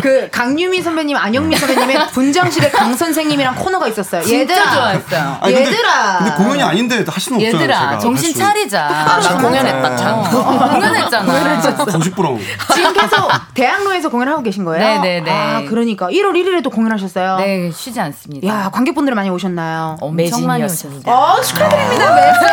그 0.00 0.28
강유미 0.30 0.82
선배님, 0.82 1.16
안영미 1.16 1.56
선배님의 1.56 2.08
분장실에 2.08 2.70
강 2.70 2.94
선생님이랑 2.94 3.54
코너가 3.54 3.86
있었어요. 3.88 4.22
진짜 4.22 4.40
얘들아, 4.54 4.74
좋아했어요. 4.74 5.38
아니, 5.40 5.54
근데- 5.54 5.70
얘들아. 5.70 6.18
근데 6.18 6.34
공연이 6.34 6.62
아닌데 6.62 7.04
할 7.06 7.20
수는 7.20 7.38
없잖아요. 7.38 7.62
얘들아 7.62 7.78
제가. 7.80 7.98
정신 7.98 8.26
할 8.28 8.32
수. 8.32 8.38
차리자. 8.40 9.20
저 9.22 9.38
공연했다 9.38 9.96
참. 9.96 10.18
어, 10.18 10.68
공연했잖아. 10.72 11.84
고집부러움. 11.84 12.40
지금 12.74 12.92
계속 12.94 13.28
대학로에서 13.54 14.08
공연하고 14.08 14.42
계신 14.42 14.64
거예요? 14.64 14.84
네네네. 15.02 15.30
아, 15.30 15.62
그러니까 15.68 16.08
1월 16.08 16.32
1일에도 16.32 16.72
공연하셨어요. 16.72 17.36
네 17.38 17.70
쉬지 17.72 18.00
않습니다. 18.00 18.46
야, 18.48 18.70
관객분들 18.72 19.14
많이 19.14 19.30
오셨나요? 19.30 19.98
엄청 20.00 20.46
많이 20.46 20.62
매진이었습니다. 20.62 21.10
오셨어요. 21.10 21.38
어, 21.38 21.40
축하 21.42 21.68
드립니다, 21.76 22.14
매진. 22.14 22.46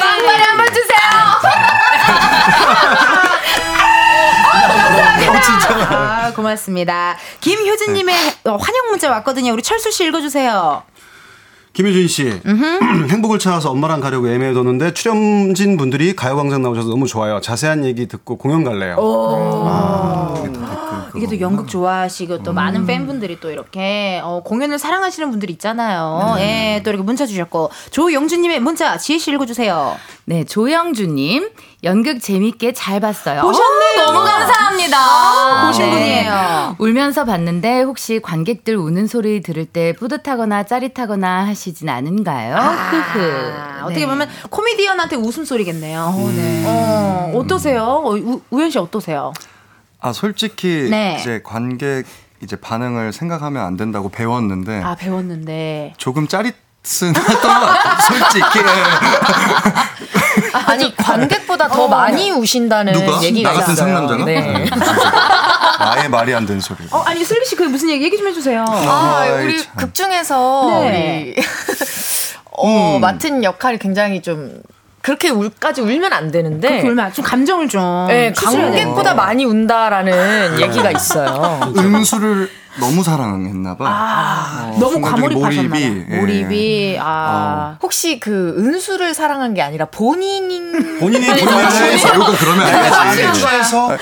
빵빠레 0.00 0.42
한번 0.44 0.66
주세요. 0.66 0.98
아, 5.90 6.32
고맙습니다. 6.34 7.16
김효진님의 7.40 8.14
어, 8.44 8.56
환영 8.56 8.88
문자 8.90 9.10
왔거든요. 9.10 9.52
우리 9.52 9.62
철수 9.62 9.90
씨 9.90 10.04
읽어주세요. 10.06 10.82
김효준 11.72 12.08
씨, 12.08 12.40
행복을 13.10 13.38
찾아서 13.38 13.70
엄마랑 13.70 14.00
가려고 14.00 14.28
애매해뒀는데 14.28 14.94
출연진 14.94 15.76
분들이 15.76 16.16
가요광장 16.16 16.62
나오셔서 16.62 16.88
너무 16.88 17.06
좋아요. 17.06 17.40
자세한 17.42 17.84
얘기 17.84 18.08
듣고 18.08 18.38
공연 18.38 18.64
갈래요. 18.64 18.96
이게 21.16 21.26
또 21.26 21.40
연극 21.40 21.68
좋아하시고 21.68 22.42
또 22.42 22.52
많은 22.52 22.86
팬분들이 22.86 23.40
또 23.40 23.50
이렇게 23.50 24.20
어, 24.22 24.42
공연을 24.44 24.78
사랑하시는 24.78 25.30
분들 25.30 25.50
있잖아요. 25.50 26.36
예, 26.38 26.82
또 26.84 26.90
이렇게 26.90 27.02
문자 27.02 27.26
주셨고 27.26 27.70
조영주님의 27.90 28.60
문자 28.60 28.96
지혜 28.98 29.18
씨 29.18 29.30
읽어주세요. 29.32 29.96
네, 30.26 30.44
조영주님 30.44 31.50
연극 31.84 32.20
재밌게 32.20 32.72
잘 32.72 33.00
봤어요. 33.00 33.42
보셨네요. 33.42 34.02
어, 34.02 34.12
너무 34.12 34.24
감사합니다. 34.24 34.96
아, 34.98 35.66
보신 35.66 35.90
분이에요. 35.90 36.76
울면서 36.78 37.24
봤는데 37.24 37.82
혹시 37.82 38.20
관객들 38.20 38.76
우는 38.76 39.06
소리 39.06 39.40
들을 39.40 39.64
때 39.64 39.92
뿌듯하거나 39.94 40.64
짜릿하거나 40.64 41.46
하시진 41.46 41.88
않은가요? 41.88 42.56
흐흐. 42.56 43.52
아, 43.56 43.80
어떻게 43.84 44.00
네. 44.00 44.06
보면 44.06 44.28
코미디언한테 44.50 45.16
웃음 45.16 45.44
소리겠네요. 45.44 46.12
어, 46.66 47.32
어떠세요? 47.36 47.82
어, 47.84 48.10
우, 48.10 48.40
우현 48.50 48.70
씨 48.70 48.78
어떠세요? 48.78 49.32
아 50.00 50.12
솔직히 50.12 50.88
네. 50.90 51.16
이제 51.20 51.40
관객 51.44 52.04
이제 52.42 52.56
반응을 52.56 53.12
생각하면 53.12 53.64
안 53.64 53.76
된다고 53.76 54.08
배웠는데 54.08 54.82
아, 54.82 54.94
배웠는데. 54.94 55.94
조금 55.96 56.28
짜릿은 56.28 56.54
했던 57.16 57.60
것 57.60 57.66
같아요. 57.66 57.98
솔직히 58.00 58.58
아니 60.66 60.94
관객보다 60.96 61.68
더 61.68 61.88
많이 61.88 62.30
우신다는 62.30 62.92
누가 62.92 63.22
얘기가 63.22 63.50
나 63.50 63.58
같은 63.58 63.72
있어요. 63.72 63.86
상남자가 63.86 64.24
네. 64.24 64.66
아예 65.78 66.08
말이 66.08 66.34
안 66.34 66.46
되는 66.46 66.60
소리. 66.60 66.78
어, 66.90 66.98
아니, 67.00 67.22
슬기 67.24 67.44
씨, 67.44 67.54
그 67.54 67.62
무슨 67.64 67.90
얘기, 67.90 68.04
얘기 68.04 68.16
좀 68.16 68.26
해주세요. 68.28 68.64
아, 68.66 69.18
아이, 69.20 69.44
우리 69.44 69.62
참. 69.62 69.74
극 69.76 69.94
중에서 69.94 70.80
네. 70.80 71.34
우리 71.36 71.36
어, 72.52 72.96
음. 72.96 73.00
맡은 73.00 73.44
역할이 73.44 73.78
굉장히 73.78 74.22
좀 74.22 74.62
그렇게 75.06 75.30
울까지 75.30 75.82
울면 75.82 76.12
안 76.12 76.32
되는데 76.32 76.82
그 76.82 76.88
울면 76.88 77.12
좀 77.12 77.24
감정을 77.24 77.68
좀. 77.68 77.80
네, 78.08 78.32
관객보다. 78.32 79.14
많이 79.14 79.44
운다라는 79.44 80.58
얘기가 80.60 80.90
있어요. 80.90 81.60
은수를 81.78 82.50
너무 82.80 83.04
사랑했나 83.04 83.76
봐. 83.76 83.86
아, 83.88 84.72
어, 84.74 84.78
너무 84.80 85.00
과몰입하셨나 85.00 85.68
봐. 85.68 85.78
몰입이, 85.78 86.04
예. 86.10 86.16
몰입이, 86.18 86.98
아. 87.00 87.78
혹시 87.80 88.18
그 88.18 88.56
은수를 88.58 89.14
사랑한 89.14 89.54
게 89.54 89.62
아니라 89.62 89.84
본인이 89.86 90.65
본인이 90.98 91.26
본인이 91.26 91.70
취해서 91.70 92.14
이거 92.14 92.34
그러면 92.38 92.66
안 92.66 93.16
되지. 93.16 93.40
취해서 93.40 93.96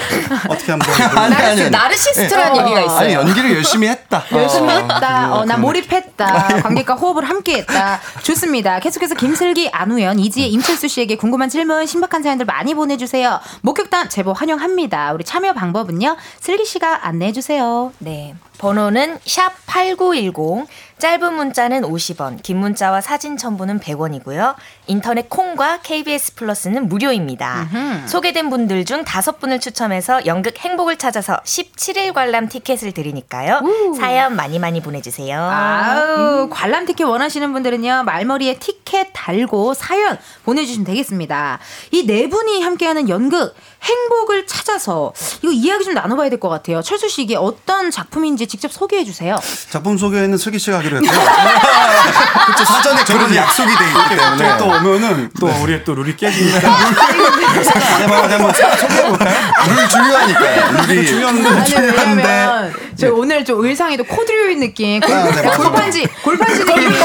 어떻게 0.48 0.72
한번 0.72 0.88
아니, 1.18 1.34
아니, 1.34 1.62
아니. 1.62 1.70
나르시스트라는 1.70 2.56
예. 2.56 2.60
얘기가 2.62 2.80
있어요. 2.80 2.98
아니 2.98 3.14
연기를 3.14 3.54
열심히 3.54 3.88
했다. 3.88 4.24
열심히 4.32 4.68
어, 4.72 4.78
했다. 4.78 5.32
어, 5.34 5.44
나 5.44 5.54
그런 5.54 5.60
몰입했다. 5.60 6.60
관객과 6.62 6.94
호흡을 6.94 7.28
함께 7.28 7.58
했다. 7.58 8.00
좋습니다. 8.22 8.80
계속해서 8.80 9.14
김슬기, 9.14 9.68
안우연, 9.72 10.18
이지혜, 10.18 10.46
임철수 10.46 10.88
씨에게 10.88 11.16
궁금한 11.16 11.48
질문, 11.48 11.86
신박한 11.86 12.22
사연들 12.22 12.46
많이 12.46 12.74
보내주세요. 12.74 13.40
목격담 13.62 14.08
제보 14.08 14.32
환영합니다. 14.32 15.12
우리 15.12 15.24
참여 15.24 15.52
방법은요. 15.54 16.16
슬기 16.40 16.64
씨가 16.64 17.06
안내해 17.06 17.32
주세요. 17.32 17.92
네. 17.98 18.34
번호는 18.58 19.18
샵 19.26 19.52
8910. 19.66 20.66
짧은 20.98 21.34
문자는 21.34 21.82
50원, 21.82 22.42
긴 22.42 22.58
문자와 22.58 23.00
사진 23.00 23.36
첨부는 23.36 23.80
100원이고요. 23.80 24.54
인터넷 24.86 25.28
콩과 25.28 25.80
KBS 25.82 26.34
플러스는 26.36 26.88
무료입니다. 26.88 27.68
소개된 28.06 28.48
분들 28.48 28.84
중 28.86 29.04
다섯 29.04 29.38
분을 29.38 29.60
추첨해서 29.60 30.24
연극 30.24 30.56
행복을 30.58 30.96
찾아서 30.96 31.40
17일 31.44 32.14
관람 32.14 32.48
티켓을 32.48 32.92
드리니까요. 32.92 33.60
사연 33.98 34.34
많이 34.36 34.58
많이 34.58 34.80
보내주세요. 34.80 35.38
아우, 35.38 36.48
관람 36.48 36.86
티켓 36.86 37.04
원하시는 37.04 37.52
분들은요, 37.52 38.04
말머리에 38.04 38.58
티켓 38.58 39.08
달고 39.12 39.74
사연 39.74 40.16
보내주시면 40.44 40.86
되겠습니다. 40.86 41.58
이 41.90 42.04
네 42.06 42.28
분이 42.28 42.62
함께하는 42.62 43.08
연극, 43.08 43.54
행복을 43.82 44.46
찾아서, 44.46 45.12
이거 45.42 45.50
이야기 45.52 45.84
좀 45.84 45.94
나눠봐야 45.94 46.28
될 46.30 46.38
것 46.38 46.48
같아요. 46.48 46.80
철수 46.82 47.08
씨, 47.08 47.22
이게 47.22 47.34
어떤 47.36 47.90
작품인지 47.90 48.46
직접 48.46 48.70
소개해 48.72 49.04
주세요. 49.04 49.36
작품 49.70 49.98
소개는 49.98 50.36
슬기 50.38 50.58
씨가 50.58 50.82
하기로 50.84 50.96
했고요. 50.98 51.20
그쵸 52.46 52.64
사전에 52.64 53.04
그런 53.04 53.34
약속이 53.34 53.68
돼 53.76 53.84
있기 53.86 54.16
때문에. 54.16 54.56
또, 54.58 54.64
또 54.64 54.66
오면은 54.66 55.30
또 55.40 55.46
우리의 55.46 55.84
또 55.84 55.94
룰이 55.94 56.16
깨지니까. 56.16 56.60
제발 57.98 58.30
한번 58.30 58.52
소개해볼까요? 58.52 59.36
룰 59.68 59.88
중요하니까. 59.88 60.70
룰이 60.86 61.06
중요한 61.06 61.46
아니, 61.46 61.64
중요한데. 61.64 62.22
왜냐면, 62.22 62.74
저 62.96 63.12
오늘 63.12 63.44
좀 63.44 63.64
의상에도 63.64 64.04
코드류인 64.04 64.60
느낌. 64.60 65.00
골, 65.00 65.14
아, 65.14 65.24
네. 65.30 65.42
골판지, 65.56 66.06
골판지 66.22 66.64
느낌이. 66.64 66.96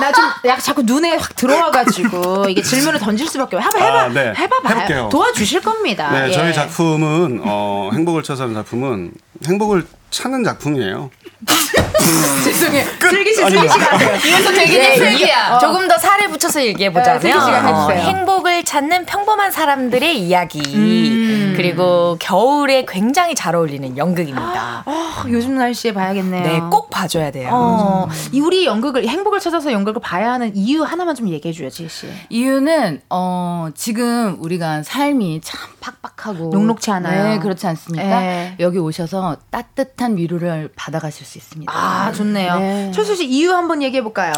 나좀 0.00 0.24
약간 0.46 0.60
자꾸 0.60 0.82
눈에 0.82 1.16
확 1.16 1.36
들어와가지고, 1.36 2.46
이게 2.48 2.62
질문을 2.62 2.98
던질 3.00 3.28
수밖에 3.28 3.56
없어요. 3.56 3.70
해봐, 3.76 3.86
해봐. 3.86 4.00
아, 4.00 4.08
네. 4.08 4.32
해봐봐요. 4.36 4.74
해볼게요. 4.74 5.08
도와주실 5.12 5.60
겁니다. 5.60 6.10
네, 6.10 6.28
예. 6.28 6.32
저희 6.32 6.54
작품은 6.54 7.42
어, 7.44 7.90
행복을 7.92 8.22
찾아는 8.22 8.54
작품은 8.54 9.12
행복을 9.46 9.86
찾는 10.10 10.44
작품이에요. 10.44 11.10
죄송해요. 12.44 12.84
슬기 13.00 13.30
씨, 13.34 13.36
슬기 13.42 13.68
씨가 13.68 13.92
하세요. 13.94 14.16
이래서 14.26 14.52
되게 14.52 14.78
네, 14.78 14.96
슬기야. 14.96 15.48
이- 15.50 15.52
어. 15.54 15.58
조금 15.58 15.88
더 15.88 15.96
살을 15.98 16.28
붙여서 16.28 16.64
얘기해보자면 16.66 17.20
네, 17.20 17.32
어. 17.32 17.88
행복을 17.90 18.64
찾는 18.64 19.06
평범한 19.06 19.50
사람들의 19.50 20.18
이야기 20.20 20.60
음. 20.74 21.54
그리고 21.56 22.16
겨울에 22.20 22.84
굉장히 22.86 23.34
잘 23.34 23.54
어울리는 23.54 23.96
연극입니다. 23.96 24.82
어, 24.86 25.24
요즘 25.28 25.56
날씨에 25.56 25.92
봐야겠네요. 25.92 26.42
네, 26.42 26.60
꼭 26.70 26.90
봐줘야 26.90 27.30
돼요. 27.30 27.50
어, 27.52 28.08
이 28.32 28.40
우리 28.40 28.66
연극을 28.66 29.06
행복을 29.06 29.40
찾아서 29.40 29.72
연극을 29.72 30.00
봐야 30.00 30.32
하는 30.32 30.54
이유 30.56 30.82
하나만 30.82 31.14
좀 31.14 31.28
얘기해 31.28 31.52
줘요, 31.52 31.68
지혜 31.70 31.88
씨. 31.88 32.06
이유는 32.30 33.02
어 33.10 33.68
지금 33.74 34.36
우리가 34.40 34.82
삶이 34.82 35.40
참 35.42 35.60
팍팍하고 35.80 36.50
녹록치 36.50 36.90
않아요. 36.90 37.24
네, 37.24 37.38
그렇지 37.38 37.66
않습니까? 37.66 38.20
네. 38.20 38.54
여기 38.60 38.78
오셔서 38.78 39.36
따뜻한 39.50 40.16
위로를 40.16 40.70
받아가실 40.76 41.26
수 41.26 41.29
있습니다. 41.38 41.72
아, 41.74 42.12
좋네요. 42.12 42.58
네. 42.58 42.92
철수 42.94 43.16
씨 43.16 43.26
이유 43.26 43.52
한번 43.52 43.82
얘기해 43.82 44.02
볼까요? 44.02 44.32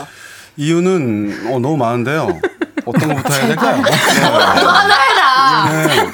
이유는 0.57 1.47
어, 1.53 1.59
너무 1.59 1.77
많은데요. 1.77 2.41
어떤 2.85 3.09
것부터 3.15 3.35
해야 3.35 3.47
될까요? 3.47 3.83
하나해라. 3.83 5.71
이유는 5.71 6.13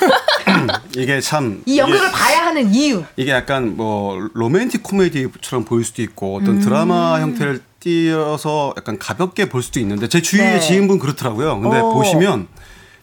이게 0.96 1.20
참 1.20 1.62
이 1.66 1.78
연극을 1.78 2.10
봐야 2.12 2.46
하는 2.46 2.72
이유. 2.74 3.04
이게 3.16 3.30
약간 3.32 3.76
뭐 3.76 4.18
로맨틱 4.34 4.82
코미디처럼 4.82 5.64
보일 5.64 5.84
수도 5.84 6.02
있고 6.02 6.36
어떤 6.36 6.56
음. 6.56 6.60
드라마 6.60 7.20
형태를 7.20 7.62
띄어서 7.80 8.74
약간 8.76 8.98
가볍게 8.98 9.48
볼 9.48 9.62
수도 9.62 9.78
있는데 9.80 10.08
제 10.08 10.20
주위의 10.20 10.54
네. 10.54 10.60
지인분 10.60 10.98
그렇더라고요. 10.98 11.60
근데 11.60 11.78
어. 11.78 11.92
보시면 11.92 12.48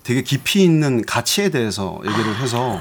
되게 0.04 0.22
깊이 0.22 0.64
있는 0.64 1.04
가치에 1.06 1.50
대해서 1.50 2.00
얘기를 2.06 2.36
해서 2.40 2.80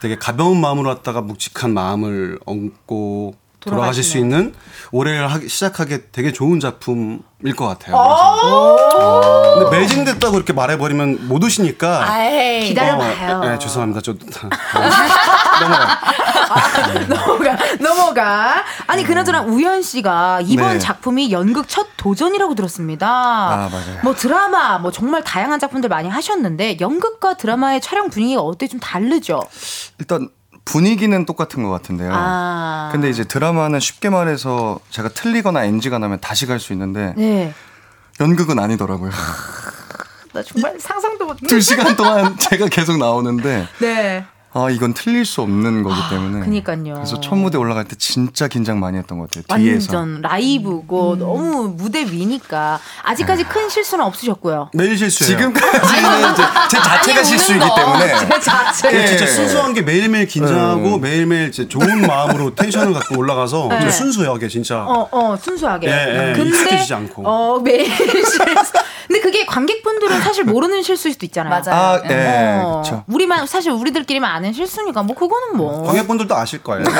되게 0.00 0.16
가벼운 0.16 0.60
마음으로 0.60 0.88
왔다가 0.88 1.20
묵직한 1.20 1.74
마음을 1.74 2.38
얹고 2.46 3.34
돌아가실 3.70 4.02
수 4.04 4.18
있는 4.18 4.54
올해를 4.92 5.30
하기, 5.32 5.48
시작하게 5.48 6.10
되게 6.12 6.32
좋은 6.32 6.60
작품일 6.60 7.56
것 7.56 7.66
같아요. 7.66 7.96
그래서. 7.96 9.58
근데 9.58 9.78
매진됐다고 9.78 10.36
이렇게 10.36 10.52
말해버리면 10.52 11.28
못 11.28 11.42
오시니까 11.42 12.10
아이, 12.10 12.64
기다려봐요. 12.64 13.36
어, 13.38 13.48
네, 13.48 13.58
죄송합니다. 13.58 14.00
저 14.02 14.14
넘어가. 14.14 16.00
넘어가, 17.08 17.56
넘어가. 17.80 18.64
아니, 18.86 19.04
그나저나 19.04 19.42
우현 19.42 19.82
씨가 19.82 20.40
이번 20.44 20.74
네. 20.74 20.78
작품이 20.78 21.32
연극 21.32 21.68
첫 21.68 21.88
도전이라고 21.96 22.54
들었습니다. 22.54 23.08
아, 23.08 23.68
맞아요. 23.70 24.00
뭐 24.02 24.14
드라마, 24.14 24.78
뭐 24.78 24.90
정말 24.90 25.24
다양한 25.24 25.58
작품들 25.58 25.88
많이 25.88 26.08
하셨는데 26.08 26.78
연극과 26.80 27.36
드라마의 27.36 27.80
촬영 27.80 28.10
분위기가 28.10 28.42
어때 28.42 28.68
좀 28.68 28.78
다르죠? 28.80 29.42
일단 29.98 30.28
분위기는 30.64 31.26
똑같은 31.26 31.62
것 31.62 31.70
같은데요. 31.70 32.10
아. 32.14 32.88
근데 32.92 33.08
이제 33.10 33.24
드라마는 33.24 33.80
쉽게 33.80 34.08
말해서 34.10 34.78
제가 34.90 35.08
틀리거나 35.10 35.64
NG가 35.64 35.98
나면 35.98 36.20
다시 36.20 36.46
갈 36.46 36.58
수 36.58 36.72
있는데 36.72 37.14
네. 37.16 37.52
연극은 38.20 38.58
아니더라고요. 38.58 39.10
나 40.32 40.42
정말 40.42 40.78
상상도 40.80 41.26
못. 41.26 41.36
두 41.48 41.60
시간 41.60 41.94
동안 41.96 42.36
제가 42.38 42.66
계속 42.68 42.96
나오는데 42.98 43.68
네. 43.80 44.26
아 44.56 44.70
이건 44.70 44.94
틀릴 44.94 45.24
수 45.24 45.42
없는 45.42 45.82
거기 45.82 45.96
때문에. 46.10 46.44
그니까요. 46.44 46.94
그래서 46.94 47.20
첫 47.20 47.34
무대 47.34 47.58
올라갈 47.58 47.84
때 47.84 47.96
진짜 47.96 48.46
긴장 48.46 48.78
많이 48.78 48.96
했던 48.96 49.18
것 49.18 49.28
같아요. 49.28 49.58
뒤에서. 49.60 49.96
완전 49.96 50.22
라이브고 50.22 51.16
너무 51.18 51.74
무대 51.76 52.04
위니까 52.04 52.78
아직까지 53.02 53.44
큰 53.44 53.68
실수는 53.68 54.04
없으셨고요. 54.04 54.70
매일 54.72 54.96
실수예요. 54.96 55.38
지금까지는 55.38 56.32
이제 56.32 56.42
제 56.70 56.76
자체가 56.78 57.18
아니, 57.18 57.28
실수이기 57.28 57.58
거. 57.58 57.74
때문에. 57.74 58.14
제 58.16 58.40
자체. 58.40 58.90
네, 58.92 59.06
진짜 59.08 59.24
예. 59.24 59.26
순수한 59.28 59.74
게 59.74 59.82
매일매일 59.82 60.26
긴장하고 60.28 60.98
매일매일 60.98 61.48
이제 61.48 61.66
좋은 61.66 62.02
마음으로 62.06 62.54
텐션을 62.54 62.94
갖고 62.94 63.18
올라가서 63.18 63.66
네. 63.70 63.80
좀 63.80 63.90
순수하게 63.90 64.46
진짜 64.46 64.84
어, 64.84 65.08
어, 65.10 65.36
순수하게. 65.36 65.88
예, 65.88 66.30
예, 66.30 66.32
근데 66.36 66.48
익숙해지지 66.50 66.94
않고. 66.94 67.22
어, 67.26 67.58
매일 67.58 67.90
실수. 67.90 68.38
근데 69.06 69.20
그게 69.20 69.46
관객분들은 69.46 70.20
사실 70.22 70.44
모르는 70.44 70.82
실수일 70.82 71.14
수도 71.14 71.26
있잖아요. 71.26 71.50
맞아요. 71.50 71.80
아, 71.80 72.02
예, 72.10 72.60
어, 72.62 72.82
그렇죠. 72.82 73.04
우리만 73.08 73.46
사실 73.46 73.72
우리들끼리만 73.72 74.30
아는 74.30 74.52
실수니까 74.52 75.02
뭐 75.02 75.14
그거는 75.14 75.56
뭐. 75.56 75.82
관객분들도 75.84 76.34
아실 76.34 76.62
거예요. 76.62 76.84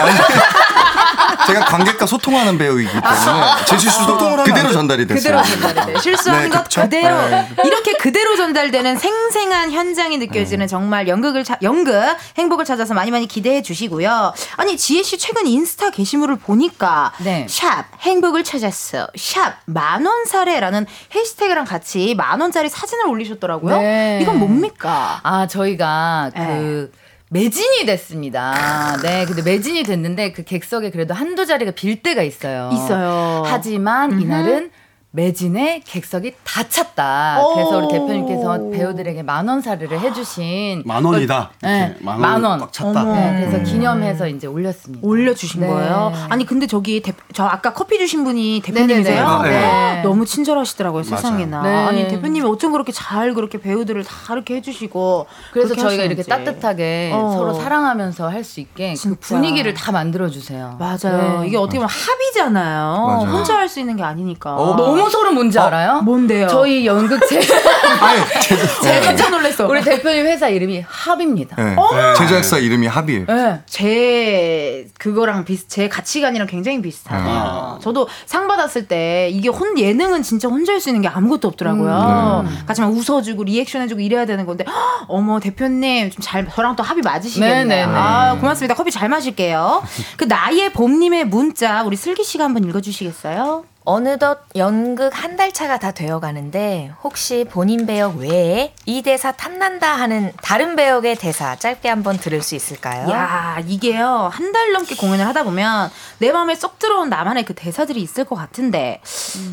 제가 1.46 1.64
관객과 1.66 2.06
소통하는 2.06 2.56
배우이기 2.58 2.90
때문에 2.90 3.64
제 3.66 3.78
실수도 3.78 4.16
그대로 4.44 4.72
전달이 4.72 5.06
됐어요. 5.06 5.42
그대로 5.42 5.60
전달이 5.60 5.92
돼. 5.92 6.00
실수한 6.00 6.42
네, 6.44 6.48
것 6.48 6.64
그쵸? 6.64 6.82
그대로 6.82 7.28
네. 7.28 7.48
이렇게 7.64 7.92
그대로 7.94 8.36
전달되는 8.36 8.96
생생한 8.96 9.72
현장이 9.72 10.18
네. 10.18 10.26
느껴지는 10.26 10.66
정말 10.66 11.06
연극을 11.08 11.44
차, 11.44 11.58
연극 11.62 11.94
행복을 12.38 12.64
찾아서 12.64 12.94
많이 12.94 13.10
많이 13.10 13.26
기대해 13.26 13.62
주시고요. 13.62 14.32
아니 14.56 14.76
지혜 14.76 15.02
씨 15.02 15.18
최근 15.18 15.46
인스타 15.46 15.90
게시물을 15.90 16.36
보니까 16.36 17.12
네. 17.18 17.46
샵 17.48 17.84
행복을 18.00 18.44
찾았어 18.44 19.08
샵 19.16 19.54
만원 19.66 20.24
사례라는 20.24 20.86
해시태그랑 21.14 21.64
같이 21.64 21.93
만 22.16 22.40
원짜리 22.40 22.68
사진을 22.68 23.06
올리셨더라고요. 23.06 23.78
네. 23.78 24.18
이건 24.22 24.38
뭡니까? 24.38 25.20
아, 25.22 25.46
저희가 25.46 26.30
네. 26.34 26.46
그 26.46 26.92
매진이 27.30 27.86
됐습니다. 27.86 28.96
네, 29.02 29.24
근데 29.24 29.42
매진이 29.42 29.82
됐는데 29.82 30.32
그 30.32 30.44
객석에 30.44 30.90
그래도 30.90 31.14
한두 31.14 31.46
자리가 31.46 31.72
빌 31.72 32.02
때가 32.02 32.22
있어요. 32.22 32.70
있어요. 32.72 33.42
하지만 33.46 34.20
이날은 34.20 34.70
매진에 35.18 35.80
객석이 35.86 36.34
다 36.42 36.68
찼다. 36.68 37.40
오. 37.40 37.54
그래서 37.54 37.78
우리 37.78 37.88
대표님께서 37.88 38.70
배우들에게 38.72 39.22
만 39.22 39.44
원 39.48 39.60
사례를 39.60 40.00
해주신 40.00 40.82
만 40.86 41.04
원이다. 41.04 41.50
네, 41.62 41.86
이렇게 41.90 42.04
만만원 42.04 42.44
원. 42.52 42.60
꽉 42.60 42.72
찼다. 42.72 43.04
네, 43.04 43.46
그래서 43.48 43.62
기념해서 43.62 44.26
이제 44.26 44.46
올렸습니다. 44.48 45.06
올려주신 45.06 45.60
네. 45.60 45.68
거예요. 45.68 46.12
아니 46.30 46.44
근데 46.44 46.66
저기 46.66 47.00
대, 47.00 47.12
저 47.32 47.44
아까 47.44 47.72
커피 47.74 47.98
주신 47.98 48.24
분이 48.24 48.62
대표님이세요? 48.64 49.42
네네네. 49.42 49.60
네. 49.60 50.02
너무 50.02 50.26
친절하시더라고요 50.26 51.02
세상에나. 51.04 51.62
네. 51.62 51.74
아니 51.74 52.08
대표님이 52.08 52.48
어쩜 52.48 52.72
그렇게 52.72 52.90
잘 52.90 53.34
그렇게 53.34 53.58
배우들을 53.60 54.02
다 54.02 54.32
이렇게 54.34 54.56
해주시고. 54.56 55.26
그래서 55.52 55.74
저희가 55.76 56.02
이렇게 56.04 56.22
하시는지. 56.22 56.28
따뜻하게 56.28 57.12
어. 57.14 57.30
서로 57.36 57.54
사랑하면서 57.54 58.28
할 58.30 58.42
수 58.44 58.60
있게 58.60 58.92
그 58.94 58.98
진짜. 58.98 59.16
분위기를 59.20 59.72
다 59.74 59.90
만들어 59.92 60.28
주세요. 60.28 60.76
맞아요. 60.78 61.40
네. 61.42 61.46
이게 61.48 61.56
어떻게 61.56 61.78
보면 61.78 61.88
합이잖아요. 61.88 63.06
맞아요. 63.06 63.30
혼자 63.30 63.56
할 63.58 63.68
수 63.68 63.78
있는 63.80 63.96
게 63.96 64.02
아니니까. 64.02 64.54
어, 64.56 64.74
너무 64.76 65.03
소름 65.10 65.34
뭔지 65.34 65.58
알아요? 65.58 66.00
뭔데요? 66.02 66.48
저희 66.48 66.86
연극제 66.86 67.40
제, 67.40 67.50
제가 68.82 69.00
깜짝 69.06 69.30
놀랐어. 69.30 69.66
우리 69.66 69.80
대표님 69.82 70.26
회사 70.26 70.48
이름이 70.48 70.84
합입니다. 70.86 71.56
네. 71.56 71.76
제작사 72.18 72.58
이름이 72.58 72.86
합이에요. 72.86 73.26
네. 73.26 73.60
제 73.66 74.86
그거랑 74.98 75.44
비슷, 75.44 75.68
제 75.68 75.88
가치관이랑 75.88 76.46
굉장히 76.46 76.80
비슷하네요. 76.82 77.34
아. 77.34 77.78
저도 77.82 78.08
상 78.26 78.46
받았을 78.48 78.86
때 78.88 79.28
이게 79.32 79.48
혼 79.48 79.78
예능은 79.78 80.22
진짜 80.22 80.48
혼자 80.48 80.72
할 80.72 80.80
수 80.80 80.88
있는 80.90 81.02
게 81.02 81.08
아무것도 81.08 81.48
없더라고요. 81.48 82.44
같이 82.66 82.80
막 82.80 82.92
웃어주고 82.92 83.44
리액션해주고 83.44 84.00
이래야 84.00 84.26
되는 84.26 84.44
건데 84.44 84.64
헉, 84.68 84.74
어머 85.08 85.38
대표님 85.40 86.10
좀 86.10 86.20
잘 86.24 86.48
저랑 86.48 86.74
또 86.76 86.82
합이 86.82 87.00
맞으시겠네요. 87.02 87.54
네네네. 87.64 87.82
아 87.94 88.36
고맙습니다. 88.40 88.74
커피 88.74 88.90
잘 88.90 89.08
마실게요. 89.08 89.82
그 90.16 90.24
나의 90.24 90.72
봄님의 90.72 91.26
문자 91.26 91.82
우리 91.84 91.96
슬기 91.96 92.24
씨가 92.24 92.44
한번 92.44 92.64
읽어주시겠어요? 92.64 93.64
어느덧 93.84 94.40
연극 94.56 95.10
한 95.22 95.36
달 95.36 95.52
차가 95.52 95.78
다 95.78 95.90
되어 95.90 96.20
가는데 96.20 96.92
혹시 97.02 97.44
본인 97.50 97.86
배역 97.86 98.16
외에 98.16 98.72
이 98.86 99.02
대사 99.02 99.32
탐난다 99.32 99.92
하는 99.94 100.32
다른 100.42 100.76
배역의 100.76 101.16
대사 101.16 101.56
짧게 101.56 101.88
한번 101.88 102.16
들을 102.16 102.40
수 102.40 102.54
있을까요? 102.54 103.10
야 103.10 103.58
이게요 103.66 104.30
한 104.32 104.52
달 104.52 104.72
넘게 104.72 104.94
공연을 104.94 105.26
하다 105.26 105.42
보면 105.42 105.90
내 106.18 106.30
마음에 106.32 106.54
쏙 106.54 106.78
들어온 106.78 107.08
나만의 107.10 107.44
그 107.44 107.54
대사들이 107.54 108.00
있을 108.00 108.24
것 108.24 108.36
같은데 108.36 109.00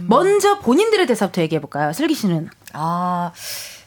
먼저 0.08 0.60
본인들의 0.60 1.08
대사부터 1.08 1.42
얘기해 1.42 1.60
볼까요? 1.60 1.92
슬기 1.92 2.14
씨는 2.14 2.50
아, 2.74 3.32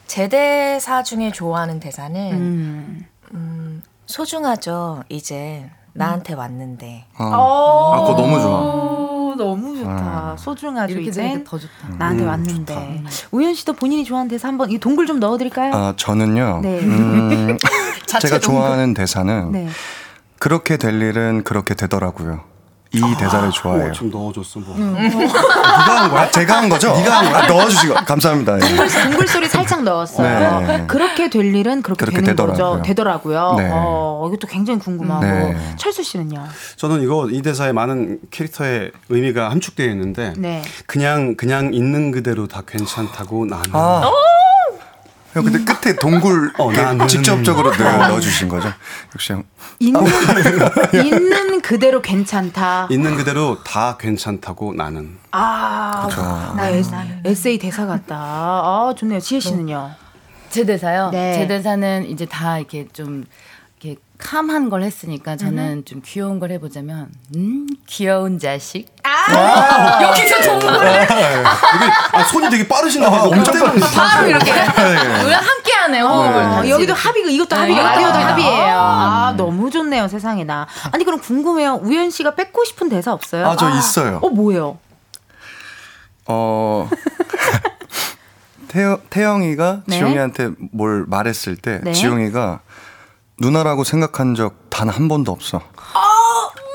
제 0.09 0.29
대사 0.29 1.03
중에 1.05 1.31
좋아하는 1.31 1.79
대사는 1.81 2.33
음. 2.33 3.07
음, 3.33 3.83
소중하죠. 4.07 5.05
이제 5.09 5.71
나한테 5.95 6.35
왔는데. 6.35 7.05
아, 7.17 7.25
아, 7.25 8.01
그거 8.05 8.21
너무 8.21 8.41
좋아. 8.41 8.61
오, 8.61 9.35
너무 9.37 9.77
좋다. 9.79 10.37
소중하죠 10.39 10.93
이렇게 10.95 11.11
되니까 11.11 11.51
더 11.51 11.59
좋다. 11.59 11.89
나한테 11.99 12.25
왔는데 12.25 13.03
우현 13.31 13.55
씨도 13.55 13.75
본인이 13.75 14.05
좋아하는 14.05 14.29
대사 14.29 14.49
한번 14.49 14.71
이 14.71 14.79
동굴 14.79 15.07
좀 15.07 15.21
넣어드릴까요? 15.21 15.73
아, 15.73 15.95
저는요. 15.97 16.61
네. 16.63 16.81
음, 16.81 17.59
제가 18.07 18.39
동굴. 18.39 18.41
좋아하는 18.41 18.95
대사는 18.95 19.53
네. 19.53 19.69
그렇게 20.39 20.77
될 20.77 21.01
일은 21.01 21.43
그렇게 21.45 21.75
되더라고요. 21.75 22.41
이 22.99 23.17
대사를 23.17 23.51
좋아해요. 23.51 23.89
어, 23.89 23.93
지금 23.93 24.11
넣어줬어 24.11 24.61
뭐. 24.61 24.77
아, 26.19 26.31
제가 26.31 26.59
한 26.59 26.69
거죠? 26.69 26.95
네가 26.95 27.19
한 27.19 27.33
거야? 27.33 27.47
넣어주시고 27.47 27.95
감사합니다. 28.07 28.57
예. 28.57 28.61
동굴, 28.61 28.89
동굴 28.89 29.29
소리 29.29 29.49
살짝 29.49 29.83
넣었어요. 29.83 30.61
네. 30.67 30.85
그렇게 30.87 31.29
될 31.31 31.55
일은 31.55 31.83
그렇게, 31.83 32.05
그렇게 32.05 32.17
되는 32.21 32.31
되더라고요. 32.37 32.71
거죠. 32.71 32.83
되더라고요. 32.83 33.55
네. 33.59 33.69
어, 33.73 34.29
이것도 34.29 34.47
굉장히 34.49 34.79
궁금하고 34.81 35.25
네. 35.25 35.57
철수 35.77 36.03
씨는요? 36.03 36.45
저는 36.77 37.03
이거 37.03 37.29
이 37.31 37.43
대사에 37.43 37.73
많은 37.73 38.21
캐릭터의 38.31 38.93
의미가 39.09 39.51
함축되어 39.51 39.89
있는데 39.91 40.33
네. 40.37 40.63
그냥 40.87 41.35
그냥 41.37 41.75
있는 41.75 42.11
그대로 42.11 42.47
다 42.47 42.63
괜찮다고 42.67 43.47
나는 43.47 43.65
아. 43.73 44.11
형, 45.35 45.45
근데 45.45 45.59
끝에 45.65 45.97
동굴 45.97 46.53
어, 46.59 47.07
직접적으로 47.07 47.71
넣- 47.77 48.09
넣어주신 48.09 48.49
거죠? 48.49 48.73
역시 49.15 49.33
형. 49.33 49.43
있는, 49.81 50.03
있는 50.95 51.61
그대로 51.61 52.01
괜찮다. 52.01 52.87
있는 52.91 53.17
그대로 53.17 53.63
다 53.65 53.97
괜찮다고 53.99 54.75
나는 54.75 55.19
아, 55.33 56.09
나 56.57 56.69
에스, 56.69 56.91
에세이 57.25 57.59
대사 57.59 57.85
같다. 57.87 58.15
아, 58.17 58.95
좋네요. 58.97 59.19
지혜 59.21 59.41
씨는요? 59.41 59.91
제 60.51 60.65
대사요. 60.65 61.11
네. 61.11 61.35
제 61.35 61.47
대사는 61.49 62.07
이제 62.09 62.25
다 62.27 62.59
이렇게 62.59 62.87
좀 62.93 63.25
캄한 64.25 64.71
걸 64.71 64.83
했으니까 64.83 65.37
저는 65.37 65.85
좀 65.85 66.01
귀여운 66.03 66.41
걸 66.41 66.51
해보자면 66.53 67.09
음 67.37 67.67
귀여운 67.87 68.39
자식. 68.39 68.87
아, 69.03 70.03
여기서 70.03 70.41
정말 70.41 71.05
이게 71.05 71.43
아, 72.13 72.25
손이 72.33 72.49
되게 72.49 72.67
빠르신가 72.67 73.11
봐요. 73.11 73.25
엄청 73.25 73.61
빠르시죠. 73.61 73.95
바로 74.01 74.27
이렇게 74.27 74.51
우리가 74.51 75.37
함께하네 75.41 76.01
호흡을. 76.01 76.43
어, 76.43 76.49
같이 76.57 76.71
여기도. 76.71 76.95
합이고 76.95 77.29
이것도 77.29 77.55
네, 77.55 77.61
합이고 77.61 77.79
라디오도 77.83 78.13
합이에요. 78.19 78.49
합이에요. 78.51 78.77
아, 78.79 79.35
너무 79.37 79.71
좋네요, 79.71 80.09
세상에나. 80.09 80.67
아니, 80.91 81.05
그럼 81.05 81.21
궁금해요. 81.21 81.81
우현 81.83 82.09
씨가 82.11 82.35
뺏고 82.35 82.65
싶은 82.65 82.89
대사 82.89 83.13
없어요? 83.13 83.47
아, 83.47 83.57
저 83.57 83.69
있어요. 83.77 84.21
어, 84.23 84.31
뭐예요? 84.31 84.79
어. 86.27 86.89
태영, 88.69 89.01
태영이가 89.11 89.83
네. 89.87 89.99
지용이한테 89.99 90.51
뭘 90.73 91.05
말했을 91.07 91.57
때 91.57 91.81
네. 91.85 91.93
지용이가 91.93 92.61
누나라고 93.49 93.85
생각한 93.85 94.35
적 94.35 94.55
단 94.71 94.89
한 94.89 95.07
번도 95.09 95.31
없어. 95.31 95.61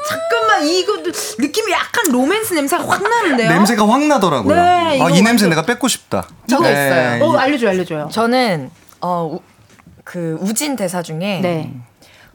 잠깐만, 0.07 0.65
이거 0.65 0.97
느낌이 1.37 1.71
약간 1.71 2.11
로맨스 2.11 2.53
냄새가 2.53 2.87
확 2.87 3.01
나는데요? 3.03 3.49
냄새가 3.49 3.87
확 3.87 4.01
나더라고요. 4.07 4.55
네, 4.55 4.61
아, 4.61 4.93
이거 4.93 5.09
이 5.09 5.13
냄새 5.21 5.45
완전- 5.45 5.49
내가 5.49 5.63
뺏고 5.63 5.87
싶다. 5.87 6.25
저거 6.49 6.63
네, 6.63 6.71
있어요. 6.71 7.25
어, 7.25 7.37
알려줘요, 7.37 7.69
알려줘요. 7.71 8.09
저는 8.11 8.71
어, 9.01 9.29
우- 9.33 9.41
그 10.03 10.37
우진 10.41 10.75
대사 10.75 11.01
중에 11.01 11.39
네. 11.41 11.73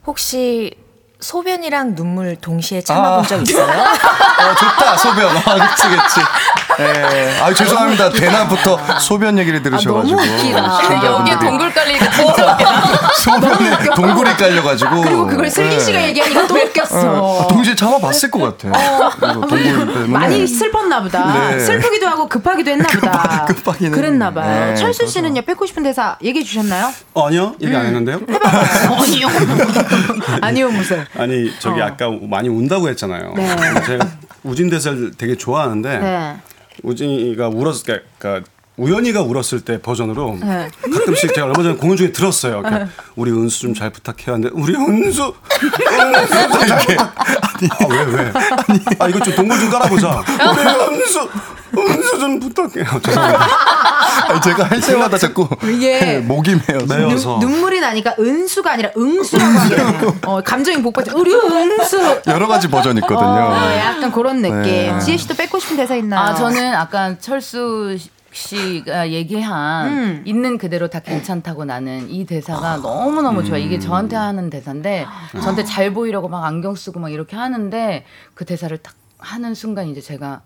혹시 0.05 0.75
소변이랑 1.19 1.95
눈물 1.95 2.35
동시에 2.35 2.81
참아본 2.81 3.23
아. 3.25 3.27
적 3.27 3.41
있어요? 3.41 3.65
어, 3.81 4.55
좋다, 4.59 4.97
소변. 4.97 5.35
아, 5.37 5.69
그치, 5.69 5.87
그치. 5.89 6.19
예. 6.79 7.37
아, 7.41 7.53
죄송합니다. 7.53 8.09
대낮부터 8.09 8.99
소변 8.99 9.37
얘기를 9.37 9.61
들으셔가지고. 9.61 10.19
웃기다. 10.19 10.57
여기에 10.59 10.81
시청자분들이 10.81 11.39
동굴 11.39 11.73
깔리니까 11.73 12.11
진짜 12.11 12.53
웃겨. 12.53 13.13
소변에 13.13 13.89
동굴이 13.95 14.29
깔려가지고. 14.37 15.01
그리고 15.01 15.27
그걸 15.27 15.49
슬기 15.49 15.79
씨가 15.79 16.01
예. 16.01 16.07
얘기하니까 16.09 16.47
또 16.47 16.55
웃겼어. 16.55 17.43
아, 17.43 17.47
동시에 17.47 17.75
참아봤을 17.75 18.31
것 18.31 18.57
같아. 18.57 18.77
그리고 19.19 19.41
동굴 19.47 19.57
때문에. 19.93 20.07
많이 20.07 20.45
슬펐나 20.47 21.01
보다. 21.01 21.49
네. 21.51 21.59
슬프기도 21.59 22.07
하고 22.07 22.27
급하기도 22.27 22.71
했나 22.71 22.87
보다. 22.87 23.45
급하기는. 23.45 23.91
그랬나 23.91 24.33
봐요. 24.33 24.65
네, 24.65 24.75
철수. 24.75 25.05
씨는요, 25.05 25.43
뺏고 25.43 25.65
싶은 25.67 25.83
대사 25.83 26.17
얘기해 26.23 26.43
주셨나요? 26.43 26.91
어, 27.13 27.27
아니요 27.27 27.55
얘기 27.61 27.75
안 27.75 27.85
했는데요. 27.85 28.19
아니요. 28.99 29.27
아니요, 30.41 30.69
무슨. 30.71 31.05
아니 31.17 31.51
저기 31.59 31.81
아까 31.81 32.09
많이 32.23 32.49
운다고 32.49 32.89
했잖아요. 32.89 33.33
네. 33.35 33.55
제가 33.85 34.07
우진 34.43 34.69
대사를 34.69 35.11
되게 35.17 35.37
좋아하는데 35.37 35.97
네. 35.99 36.35
우진이가 36.83 37.49
울었을 37.49 37.85
때, 37.85 38.03
그러니까 38.17 38.49
우연이가 38.77 39.21
울었을 39.21 39.61
때 39.61 39.81
버전으로 39.81 40.37
네. 40.41 40.69
가끔씩 40.81 41.33
제가 41.33 41.47
얼마 41.47 41.63
전에 41.63 41.75
공연 41.75 41.95
중에 41.95 42.11
들었어요. 42.11 42.61
그러니까 42.61 42.89
우리 43.15 43.31
은수 43.31 43.61
좀 43.61 43.73
잘 43.75 43.89
부탁해야 43.89 44.35
하는데 44.35 44.49
우리 44.53 44.73
은수, 44.75 45.33
은수 45.53 46.65
이렇게 46.65 46.97
아, 46.99 47.87
왜 47.89 48.03
왜? 48.03 48.31
아 48.99 49.07
이거 49.07 49.19
좀 49.19 49.33
동굴 49.35 49.59
좀 49.59 49.69
깔아보자. 49.69 50.23
우리 50.51 50.95
은수, 51.01 51.29
은수 51.77 52.19
좀 52.19 52.39
부탁해요. 52.39 52.85
죄송합니다. 53.01 53.47
아니, 54.27 54.41
제가 54.41 54.63
할 54.65 54.81
때마다 54.81 55.17
자꾸 55.17 55.47
이게 55.63 56.19
목이 56.19 56.55
메어서. 56.67 56.95
매워서 56.97 57.37
눈물이 57.39 57.79
나니까 57.79 58.15
은수가 58.19 58.71
아니라 58.71 58.89
응수라고 58.97 59.51
하거든요. 59.59 60.13
어, 60.25 60.41
감정이 60.41 60.81
복받쳐. 60.81 61.13
우리 61.17 61.33
응수. 61.33 62.21
여러 62.27 62.47
가지 62.47 62.67
버전이 62.69 62.99
있거든요. 63.01 63.19
어, 63.23 63.77
약간 63.77 64.11
그런 64.11 64.41
느낌. 64.41 64.61
네. 64.63 64.99
지혜 64.99 65.17
씨도 65.17 65.35
뺏고 65.35 65.59
싶은 65.59 65.77
대사 65.77 65.95
있나요? 65.95 66.19
아 66.21 66.35
저는 66.35 66.73
아까 66.75 67.17
철수 67.19 67.97
씨가 68.35 69.11
얘기한 69.11 69.87
음. 69.87 70.21
있는 70.25 70.57
그대로 70.57 70.89
다 70.89 70.99
괜찮다고 70.99 71.65
나는 71.65 72.09
이 72.09 72.25
대사가 72.25 72.77
너무 72.77 73.21
너무 73.21 73.43
좋아. 73.43 73.57
이게 73.57 73.79
저한테 73.79 74.15
하는 74.15 74.49
대사인데 74.49 75.05
저한테 75.31 75.63
잘 75.63 75.93
보이려고 75.93 76.27
막 76.27 76.43
안경 76.45 76.75
쓰고 76.75 76.99
막 76.99 77.11
이렇게 77.11 77.35
하는데 77.35 78.05
그 78.33 78.45
대사를 78.45 78.77
딱 78.79 78.93
하는 79.17 79.53
순간 79.55 79.87
이제 79.87 80.01
제가 80.01 80.41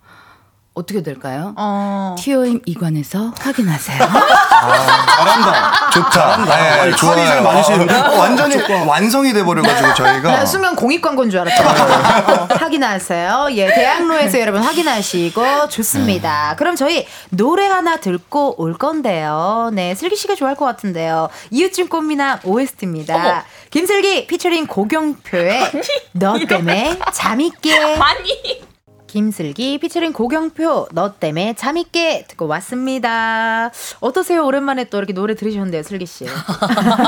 어떻게 0.76 1.04
될까요? 1.04 1.54
어. 1.58 2.16
TOM 2.18 2.62
이관에서 2.66 3.34
확인하세요. 3.38 3.98
잘한다. 4.00 5.90
좋다. 5.92 6.46
네, 6.46 6.52
아니, 6.52 6.96
좋아요. 6.96 7.16
칼이 7.16 7.28
잘 7.28 7.42
많으시는데? 7.44 7.94
어, 7.96 8.18
완전히 8.18 8.56
완성이 8.88 9.34
돼버려가지고 9.34 9.94
저희가. 9.94 10.32
나 10.32 10.46
순간 10.46 10.76
공익 10.76 11.02
광고인 11.02 11.30
줄 11.30 11.40
알았죠. 11.42 11.64
어, 11.64 12.48
확인하세요. 12.52 13.48
예, 13.52 13.74
대학로에서 13.74 14.40
여러분 14.40 14.62
확인하시고 14.62 15.68
좋습니다. 15.70 16.56
그럼 16.58 16.76
저희 16.78 17.06
노래 17.30 17.68
하나 17.68 17.98
듣고 17.98 18.62
올 18.62 18.78
건데요. 18.78 19.72
네, 19.74 19.96
슬기 19.96 20.16
씨가 20.16 20.36
좋아할 20.36 20.56
것 20.56 20.64
같은데요. 20.66 21.30
이웃집 21.52 21.90
꽃미남 21.90 22.40
OST입니다. 22.44 23.44
김슬기 23.72 24.28
피처링 24.28 24.68
고경표의 24.68 25.72
너 26.14 26.38
때문에 26.48 26.98
잠있게. 27.12 27.76
아니. 28.00 28.69
김슬기 29.10 29.80
피처링 29.80 30.14
고경표 30.14 30.90
너 30.92 31.14
때문에 31.16 31.56
잠있게 31.56 32.26
듣고 32.28 32.46
왔습니다. 32.46 33.72
어떠세요? 34.02 34.46
오랜만에 34.46 34.84
또 34.86 35.00
이렇게 35.00 35.14
노래 35.14 35.34
들으셨는데요, 35.34 35.82
슬기 35.82 36.06
씨. 36.06 36.28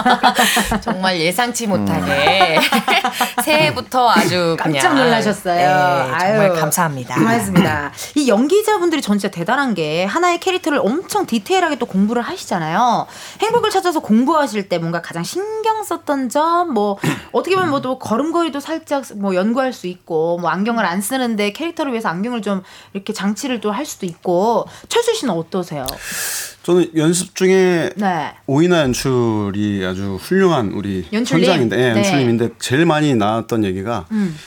정말 0.81 1.19
예상치 1.19 1.67
못하게 1.67 2.59
새해부터 3.43 4.09
아주 4.09 4.57
깜짝 4.59 4.95
놀라셨어요. 4.95 5.55
네, 5.55 6.19
정말 6.19 6.51
아유. 6.51 6.53
감사합니다. 6.59 7.15
고맙습니다. 7.15 7.91
이 8.17 8.27
연기자분들이 8.27 9.01
전 9.03 9.19
진짜 9.19 9.29
대단한 9.29 9.75
게 9.75 10.05
하나의 10.05 10.39
캐릭터를 10.39 10.79
엄청 10.79 11.27
디테일하게 11.27 11.75
또 11.75 11.85
공부를 11.85 12.23
하시잖아요. 12.23 13.05
행복을 13.41 13.69
찾아서 13.69 13.99
공부하실 13.99 14.69
때 14.69 14.79
뭔가 14.79 15.03
가장 15.03 15.23
신경 15.23 15.60
썼던 15.83 16.29
점, 16.29 16.73
뭐 16.73 16.97
어떻게 17.31 17.55
보면 17.55 17.69
뭐또 17.71 17.99
걸음걸이도 17.99 18.59
살짝 18.59 19.03
뭐 19.15 19.35
연구할 19.35 19.73
수 19.73 19.87
있고, 19.87 20.37
뭐 20.39 20.49
안경을 20.49 20.85
안 20.85 21.01
쓰는데 21.01 21.51
캐릭터를 21.53 21.91
위해서 21.91 22.09
안경을 22.09 22.41
좀 22.41 22.61
이렇게 22.93 23.13
장치를 23.13 23.59
또 23.59 23.71
할 23.71 23.85
수도 23.85 24.05
있고. 24.05 24.65
철수 24.89 25.15
씨는 25.15 25.33
어떠세요? 25.33 25.85
저는 26.63 26.91
연습 26.95 27.35
중에 27.35 27.89
네. 27.95 28.33
오이나 28.45 28.81
연출이 28.81 29.83
아주 29.85 30.17
훌륭한 30.21 30.73
우리 30.73 31.07
연출님? 31.11 31.45
현장인데 31.45 31.75
예, 31.77 31.93
네. 31.93 31.97
연출님인데 31.99 32.49
제일 32.59 32.85
많이 32.85 33.15
나왔던 33.15 33.63
얘기가 33.63 34.05
음. 34.11 34.37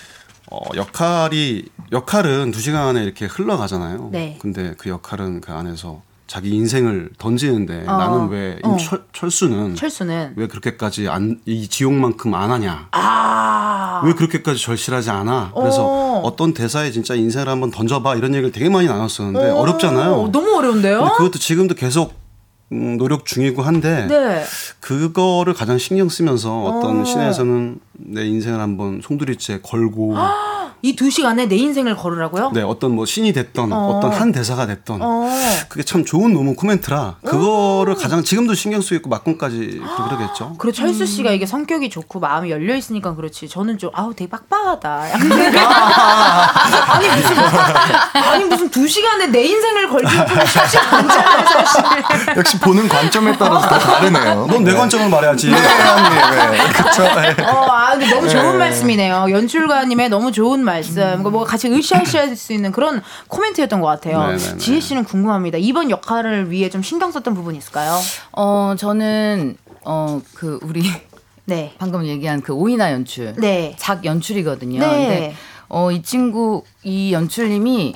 어, 0.50 0.58
역할이 0.76 1.64
역할은 1.90 2.52
두 2.52 2.60
시간 2.60 2.86
안에 2.88 3.02
이렇게 3.02 3.24
흘러가잖아요. 3.26 4.10
네. 4.12 4.38
근데 4.40 4.74
그 4.78 4.90
역할은 4.90 5.40
그 5.40 5.52
안에서 5.52 6.02
자기 6.26 6.50
인생을 6.50 7.10
던지는데 7.18 7.84
어. 7.86 7.96
나는 7.96 8.28
왜 8.28 8.58
어. 8.62 8.76
이 8.76 8.82
철, 8.82 9.04
철수는 9.12 9.74
철수는 9.74 10.34
왜 10.36 10.46
그렇게까지 10.48 11.08
안, 11.08 11.40
이 11.44 11.68
지옥만큼 11.68 12.34
안 12.34 12.50
하냐? 12.50 12.88
아. 12.92 14.02
왜 14.04 14.14
그렇게까지 14.14 14.60
절실하지 14.60 15.10
않아? 15.10 15.52
그래서 15.54 15.84
어. 15.84 16.20
어떤 16.24 16.54
대사에 16.54 16.90
진짜 16.90 17.14
인생을 17.14 17.48
한번 17.48 17.70
던져봐 17.70 18.16
이런 18.16 18.34
얘기를 18.34 18.52
되게 18.52 18.68
많이 18.68 18.86
나눴었는데 18.86 19.50
어, 19.50 19.56
어렵잖아요. 19.56 20.30
너무 20.32 20.56
어려운데요? 20.56 21.12
그것도 21.16 21.38
지금도 21.38 21.74
계속 21.74 22.14
음, 22.72 22.96
노력 22.96 23.26
중이고 23.26 23.62
한데 23.62 24.06
네. 24.08 24.44
그거를 24.80 25.54
가장 25.54 25.78
신경 25.78 26.08
쓰면서 26.08 26.64
어떤 26.64 27.02
어. 27.02 27.04
시내에서는 27.04 27.78
내 27.96 28.24
인생을 28.26 28.60
한번 28.60 29.00
송두리째 29.02 29.60
걸고 29.62 30.16
이 30.84 30.94
두 30.96 31.08
시간에 31.10 31.46
내 31.46 31.56
인생을 31.56 31.96
걸으라고요? 31.96 32.50
네 32.52 32.60
어떤 32.60 32.94
뭐 32.94 33.06
신이 33.06 33.32
됐던 33.32 33.72
어. 33.72 33.76
어. 33.96 34.00
떤 34.00 34.12
한 34.12 34.32
대사가 34.32 34.66
됐던 34.66 35.00
어. 35.00 35.28
그게 35.70 35.82
참 35.82 36.04
좋은 36.04 36.34
노무 36.34 36.54
코멘트라 36.54 37.16
그거를 37.24 37.94
가장 37.94 38.22
지금도 38.22 38.52
신경 38.54 38.82
쓰고 38.82 38.96
있고 38.96 39.08
막공까지 39.08 39.80
또 39.96 40.04
그러겠죠. 40.04 40.54
그리고 40.58 40.72
철수 40.76 41.06
씨가 41.06 41.30
음. 41.30 41.34
이게 41.36 41.46
성격이 41.46 41.88
좋고 41.88 42.20
마음이 42.20 42.50
열려 42.50 42.76
있으니까 42.76 43.14
그렇지. 43.14 43.48
저는 43.48 43.78
좀 43.78 43.90
아우 43.94 44.14
되게 44.14 44.28
빡빡하다. 44.30 45.08
약간 45.14 45.32
아니 46.90 47.08
무슨 47.08 47.36
아니 48.22 48.44
무슨 48.44 48.68
두 48.70 48.86
시간에 48.86 49.26
내 49.28 49.42
인생을 49.42 49.88
걸기 49.88 50.06
좀 50.14 50.46
쉽지 50.46 50.78
않잖아요, 50.78 51.46
사실. 51.46 52.36
역시 52.36 52.58
보는 52.60 52.88
관점에 52.88 53.36
따라서 53.38 53.66
다 53.68 53.78
다르네요. 53.78 54.46
넌 54.48 54.64
내 54.64 54.74
관점을 54.74 55.08
말해야지. 55.08 55.50
네, 55.50 55.56
형님. 55.56 56.50
네. 56.52 56.58
그쵸. 56.72 57.02
네. 57.02 57.42
어, 57.42 57.66
아, 57.84 57.90
근데 57.92 58.06
너무 58.08 58.28
좋은 58.28 58.52
네. 58.52 58.58
말씀이네요. 58.58 59.26
연출가님의 59.30 60.08
너무 60.08 60.32
좋은 60.32 60.60
말씀. 60.60 60.94
그러니까 60.94 61.30
뭐가 61.30 61.46
같이 61.46 61.68
으쌰으쌰할 61.70 62.34
수 62.34 62.52
있는 62.52 62.72
그런 62.72 63.02
코멘트였던 63.28 63.80
것 63.80 63.86
같아요. 63.86 64.18
네네네. 64.20 64.56
지혜 64.58 64.80
씨는 64.80 65.04
궁금합니다. 65.04 65.58
이번 65.58 65.90
역할을 65.90 66.50
위해 66.50 66.70
좀 66.70 66.82
신경 66.82 67.12
썼던 67.12 67.34
부분이 67.34 67.58
있을까요? 67.58 67.98
어, 68.32 68.74
저는 68.78 69.56
어, 69.84 70.20
그 70.34 70.58
우리 70.62 70.82
네. 71.44 71.74
방금 71.78 72.06
얘기한 72.06 72.40
그 72.40 72.54
오이나 72.54 72.90
연출. 72.92 73.34
네. 73.36 73.76
작 73.78 74.04
연출이거든요. 74.04 74.80
네. 74.80 74.86
근데 74.86 75.34
어, 75.68 75.90
이 75.90 76.02
친구 76.02 76.64
이 76.82 77.12
연출님이 77.12 77.94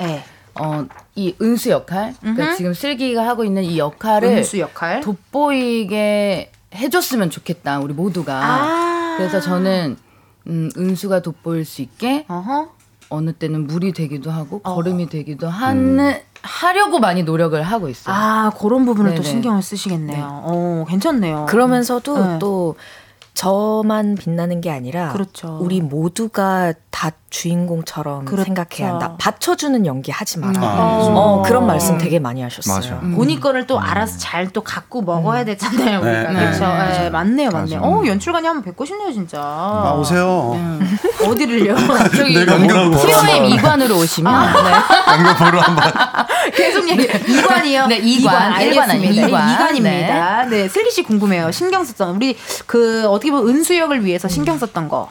어, 0.60 0.84
이 1.14 1.34
은수 1.40 1.70
역할, 1.70 2.14
그러니까. 2.20 2.56
지금 2.56 2.74
슬기가 2.74 3.26
하고 3.26 3.44
있는 3.44 3.62
이 3.62 3.78
역할을 3.78 4.28
은수 4.28 4.58
역할? 4.58 5.00
돋보이게 5.00 6.50
해줬으면 6.74 7.30
좋겠다, 7.30 7.80
우리 7.80 7.94
모두가. 7.94 8.34
아. 8.34 9.14
그래서 9.16 9.40
저는 9.40 9.96
음, 10.46 10.70
은수가 10.76 11.20
돋보일 11.20 11.64
수 11.64 11.82
있게 11.82 12.26
어느 13.10 13.32
때는 13.32 13.66
물이 13.66 13.92
되기도 13.92 14.30
하고 14.30 14.60
걸음이 14.60 15.08
되기도 15.08 15.48
하는 15.48 16.16
하려고 16.42 17.00
많이 17.00 17.22
노력을 17.22 17.60
하고 17.60 17.88
있어요. 17.88 18.14
아, 18.14 18.52
그런 18.58 18.84
부분을 18.84 19.14
또 19.14 19.22
네네. 19.22 19.28
신경을 19.28 19.62
쓰시겠네요. 19.62 20.24
어, 20.44 20.84
괜찮네요. 20.88 21.46
그러면서도 21.48 22.26
네. 22.26 22.38
또 22.38 22.76
저만 23.42 24.16
빛나는 24.16 24.60
게 24.60 24.68
아니라 24.68 25.12
그렇죠. 25.12 25.58
우리 25.60 25.80
모두가 25.80 26.72
다 26.90 27.12
주인공처럼 27.30 28.24
그렇죠. 28.24 28.42
생각해야 28.42 28.94
한다. 28.94 29.14
받쳐주는 29.20 29.86
연기 29.86 30.10
하지 30.10 30.40
마라. 30.40 30.58
음. 30.58 31.14
어, 31.14 31.38
아. 31.38 31.42
그런 31.48 31.64
말씀 31.64 31.98
되게 31.98 32.18
많이 32.18 32.42
하셨어요. 32.42 32.98
음. 33.00 33.14
본인 33.14 33.38
거를 33.38 33.68
또 33.68 33.78
알아서 33.78 34.18
잘 34.18 34.48
또 34.52 34.62
갖고 34.62 35.02
먹어야 35.02 35.44
되잖아요. 35.44 36.00
네, 36.02 36.10
우리가. 36.16 36.32
네. 36.32 36.40
그렇죠. 36.40 36.64
맞아요. 36.64 36.98
네, 37.02 37.10
맞네요, 37.10 37.50
맞네요. 37.50 37.80
어, 37.80 38.02
연출관이 38.06 38.46
한번 38.46 38.64
뵙고 38.64 38.84
싶네요, 38.86 39.12
진짜. 39.12 39.38
아, 39.40 39.94
오세요. 39.96 40.56
어디를요? 41.24 41.76
저기 42.16 42.34
내가 42.34 42.56
뭐라고 42.56 42.96
TOM 42.96 43.44
이관으로 43.44 43.98
오시면 43.98 44.32
네. 44.64 44.70
연극 45.12 45.38
보러 45.44 45.60
한번. 45.60 45.84
계속 46.56 46.88
얘기. 46.88 47.02
이관이요. 47.04 47.86
네, 47.86 47.98
이관. 47.98 48.60
일관 48.62 48.90
아니에요, 48.90 49.26
이관. 49.26 49.54
이관입니다. 49.54 50.44
네. 50.46 50.68
슬기 50.68 50.90
씨 50.90 51.02
궁금해요. 51.02 51.50
신경 51.52 51.84
썼던 51.84 52.16
우리 52.16 52.36
그 52.66 53.06
어떻게 53.08 53.30
보면 53.30 53.48
은수 53.48 53.76
역을 53.76 54.04
위해서 54.04 54.28
신경 54.28 54.58
썼던 54.58 54.88
거. 54.88 55.10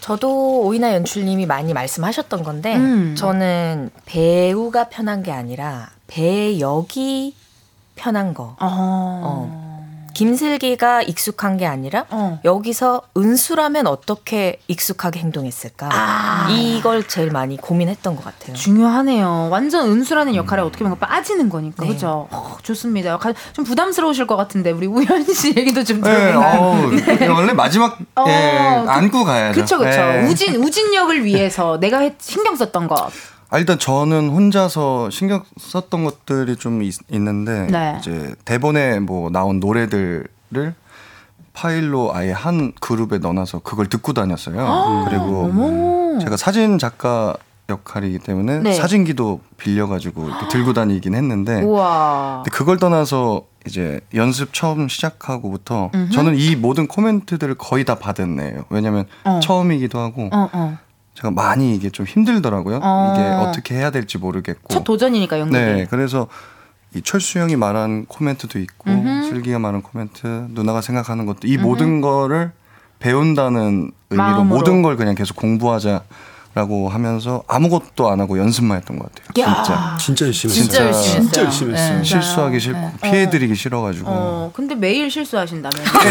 저도 0.00 0.60
오이나 0.62 0.94
연출님이 0.94 1.46
많이 1.46 1.72
말씀하셨던 1.74 2.44
건데 2.44 2.76
음. 2.76 3.14
저는 3.16 3.90
배우가 4.04 4.88
편한 4.88 5.22
게 5.24 5.32
아니라 5.32 5.90
배역이 6.06 7.34
편한 7.96 8.32
거. 8.32 8.56
어. 8.60 9.65
김슬기가 10.16 11.02
익숙한 11.02 11.58
게 11.58 11.66
아니라 11.66 12.06
어. 12.08 12.40
여기서 12.42 13.02
은수라면 13.18 13.86
어떻게 13.86 14.58
익숙하게 14.66 15.20
행동했을까 15.20 15.90
아. 15.92 16.48
이걸 16.50 17.06
제일 17.06 17.30
많이 17.30 17.58
고민했던 17.58 18.16
것 18.16 18.24
같아요. 18.24 18.54
중요하네요. 18.56 19.48
완전 19.50 19.90
은수라는 19.90 20.34
역할에 20.34 20.62
어떻게 20.62 20.84
보면 20.84 20.98
빠지는 20.98 21.50
거니까. 21.50 21.82
네. 21.84 21.90
그죠? 21.90 22.28
어, 22.30 22.56
좋습니다. 22.62 23.18
좀 23.52 23.64
부담스러우실 23.66 24.26
것 24.26 24.36
같은데 24.36 24.70
우리 24.70 24.86
우현 24.86 25.22
씨 25.24 25.52
얘기도 25.56 25.84
좀 25.84 26.00
네, 26.00 26.10
들어볼까요? 26.10 26.60
어우, 26.60 27.34
원래 27.36 27.52
마지막 27.52 27.98
어, 28.14 28.24
예, 28.26 28.82
그- 28.84 28.90
안고 28.90 29.24
가야죠. 29.24 29.60
그쵸, 29.60 29.76
그쵸. 29.78 29.90
예. 29.90 30.24
우진, 30.26 30.56
우진 30.56 30.94
역을 30.94 31.24
위해서 31.26 31.78
내가 31.78 31.98
했- 31.98 32.14
신경 32.22 32.56
썼던 32.56 32.88
거. 32.88 33.10
아, 33.48 33.58
일단 33.58 33.78
저는 33.78 34.28
혼자서 34.28 35.10
신경 35.10 35.42
썼던 35.58 36.04
것들이 36.04 36.56
좀 36.56 36.82
있, 36.82 36.94
는데 37.10 37.66
네. 37.70 37.96
이제 38.00 38.34
대본에 38.44 38.98
뭐 39.00 39.30
나온 39.30 39.60
노래들을 39.60 40.74
파일로 41.52 42.14
아예 42.14 42.32
한 42.32 42.72
그룹에 42.80 43.18
넣어놔서 43.18 43.60
그걸 43.60 43.86
듣고 43.86 44.12
다녔어요. 44.12 45.06
그리고 45.08 45.44
어머. 45.44 46.18
제가 46.18 46.36
사진 46.36 46.78
작가 46.78 47.34
역할이기 47.68 48.20
때문에 48.20 48.60
네. 48.60 48.72
사진기도 48.74 49.40
빌려가지고 49.56 50.48
들고 50.50 50.72
다니긴 50.72 51.14
했는데 51.14 51.62
그걸 52.52 52.78
떠나서 52.78 53.42
이제 53.66 54.00
연습 54.14 54.52
처음 54.52 54.88
시작하고부터 54.88 55.90
음흠. 55.92 56.10
저는 56.12 56.36
이 56.36 56.54
모든 56.54 56.86
코멘트들을 56.86 57.56
거의 57.56 57.84
다 57.84 57.96
받은 57.96 58.38
애예요. 58.38 58.64
왜냐면 58.70 59.06
어. 59.24 59.40
처음이기도 59.42 59.98
하고 59.98 60.28
어, 60.32 60.48
어. 60.52 60.78
제가 61.16 61.30
많이 61.30 61.74
이게 61.74 61.88
좀 61.88 62.04
힘들더라고요. 62.04 62.80
어. 62.82 63.14
이게 63.14 63.26
어떻게 63.26 63.74
해야 63.74 63.90
될지 63.90 64.18
모르겠고. 64.18 64.68
첫 64.68 64.84
도전이니까 64.84 65.40
연극이. 65.40 65.58
네, 65.58 65.86
그래서 65.88 66.28
이 66.94 67.00
철수 67.02 67.38
형이 67.38 67.56
말한 67.56 68.04
코멘트도 68.06 68.58
있고 68.58 68.90
음흠. 68.90 69.30
슬기가 69.30 69.58
말한 69.58 69.82
코멘트, 69.82 70.48
누나가 70.50 70.82
생각하는 70.82 71.24
것도 71.24 71.40
이 71.48 71.56
모든 71.56 72.02
거를 72.02 72.52
배운다는 72.98 73.92
의미로 74.10 74.22
마음으로. 74.30 74.44
모든 74.44 74.82
걸 74.82 74.96
그냥 74.96 75.14
계속 75.14 75.36
공부하자 75.36 76.02
라고 76.56 76.88
하면서 76.88 77.42
아무것도 77.48 78.08
안 78.10 78.18
하고 78.18 78.38
연습만 78.38 78.78
했던 78.78 78.98
것 78.98 79.10
같아요. 79.12 79.54
진짜. 79.62 79.96
진짜 80.00 80.24
열심히 80.24 80.54
했어요. 80.54 80.64
진짜 80.64 80.84
열심히 80.86 81.12
했어요. 81.12 81.20
진짜 81.20 81.44
열심히 81.44 81.74
했어요. 81.74 81.98
네. 81.98 82.02
실수하기 82.04 82.60
싫고 82.60 82.92
피해 83.02 83.28
드리기 83.28 83.54
싫어 83.54 83.82
가지고 83.82 84.06
어, 84.08 84.50
근데 84.54 84.74
매일 84.74 85.10
실수하신다면. 85.10 85.84
그게 85.84 86.08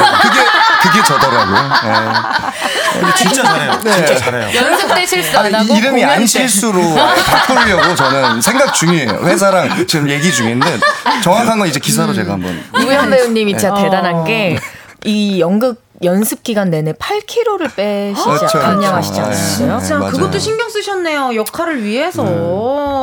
그게 0.84 1.04
저더라고요. 1.04 1.58
네. 1.84 3.00
근데 3.00 3.16
진짜 3.16 3.42
잘해요. 3.42 3.80
진짜 3.82 4.16
잘해요. 4.18 4.56
연습 4.56 4.94
때 4.94 5.06
실수 5.08 5.36
안 5.40 5.56
하고 5.56 5.74
이름이 5.74 6.02
공연 6.02 6.10
안 6.12 6.20
때. 6.20 6.28
실수로 6.28 6.80
바꾸려고 6.94 7.96
저는 7.96 8.40
생각 8.40 8.72
중이에요. 8.76 9.22
회사랑 9.24 9.88
지금 9.88 10.08
얘기 10.12 10.32
중인데 10.32 10.78
정확한 11.24 11.58
건 11.58 11.68
이제 11.68 11.80
기사로 11.80 12.14
제가 12.14 12.34
한번 12.34 12.64
우영 12.78 13.10
배우님이 13.10 13.54
진짜 13.58 13.74
네. 13.74 13.82
대단한 13.86 14.14
어. 14.18 14.24
게이 14.24 15.40
연극 15.40 15.84
연습 16.04 16.44
기간 16.44 16.70
내내 16.70 16.94
8kg를 16.94 17.76
빼시지 17.76 18.24
그렇죠, 18.24 18.60
감량하시지 18.60 19.14
그렇죠. 19.14 19.28
않았어요? 19.32 19.74
네, 19.74 19.80
진짜 19.80 20.00
맞아요. 20.00 20.12
그것도 20.12 20.40
신경 20.40 20.70
쓰셨네요. 20.70 21.36
역할을 21.36 21.84
위해서. 21.84 22.26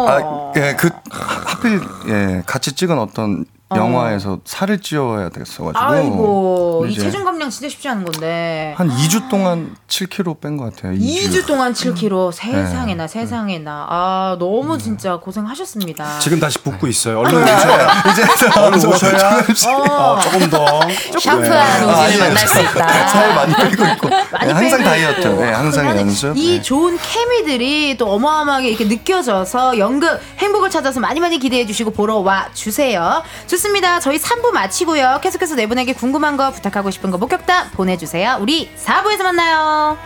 아, 0.09 0.53
예, 0.57 0.77
그 0.79 0.91
하필 1.11 1.81
예, 2.09 2.43
같이 2.47 2.73
찍은 2.75 2.99
어떤 2.99 3.45
영화에서 3.77 4.39
살을 4.45 4.81
찌워야 4.81 5.29
됐어가지고 5.31 5.79
아이고 5.85 6.87
이 6.89 6.95
체중 6.99 7.25
감량 7.25 7.51
진짜 7.51 7.69
쉽지 7.69 7.89
않은 7.89 8.05
건데. 8.05 8.75
한 8.77 8.89
2주 8.91 9.29
동안 9.29 9.75
7kg 9.89 10.41
뺀 10.41 10.57
것 10.57 10.75
같아요. 10.75 10.97
2주. 10.99 11.29
2주 11.31 11.47
동안 11.47 11.73
7kg 11.73 12.31
네. 12.31 12.37
세상에나 12.37 13.07
세상에나 13.07 13.87
아 13.89 14.37
너무 14.39 14.79
진짜 14.79 15.17
고생하셨습니다. 15.17 16.19
지금 16.21 16.41
다시 16.41 16.59
붓고 16.59 16.87
있어요. 16.87 17.21
얼른 17.21 17.45
네. 17.45 17.55
오셔야. 17.55 18.03
이제 18.11 18.23
얼른 18.61 18.87
오셔야. 18.87 19.45
어. 19.69 19.93
어, 19.93 20.21
조금 20.21 20.51
더. 20.51 20.81
샤프한 21.21 21.89
아, 21.89 22.03
우지를 22.07 22.15
예. 22.15 22.29
만날 22.29 22.49
수 22.49 22.61
있다. 22.61 23.07
살 23.09 23.35
많이 23.35 23.55
빼고 23.55 23.85
있고 23.95 24.09
네, 24.09 24.17
항상 24.53 24.71
빼고 24.71 24.83
다이어트. 24.85 25.27
네, 25.29 25.53
항상 25.53 25.87
연습. 25.99 26.37
이 26.37 26.57
네. 26.57 26.63
좋은 26.63 26.99
케미들이 26.99 27.97
또 27.97 28.11
어마어마하게 28.13 28.69
이렇게 28.69 28.85
느껴져서 28.85 29.79
연극 29.79 30.21
행복을 30.39 30.71
찾아서 30.71 31.01
많이 31.01 31.21
많이 31.21 31.39
기대해 31.39 31.67
주시고 31.67 31.93
보러 31.93 32.17
와 32.19 32.49
주세요. 32.55 33.23
좋습니다. 33.63 34.01
저희 34.01 34.19
3부 34.19 34.51
마치고요. 34.51 35.21
계속해서 35.23 35.55
네 35.55 35.67
분에게 35.67 35.93
궁금한 35.93 36.37
거 36.37 36.51
부탁하고 36.51 36.91
싶은 36.91 37.11
거 37.11 37.19
목격담 37.19 37.71
보내주세요. 37.73 38.39
우리 38.41 38.69
4부에서 38.77 39.23
만나요. 39.23 39.97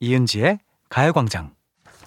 이은지의 0.00 0.58
가요광장. 0.88 1.57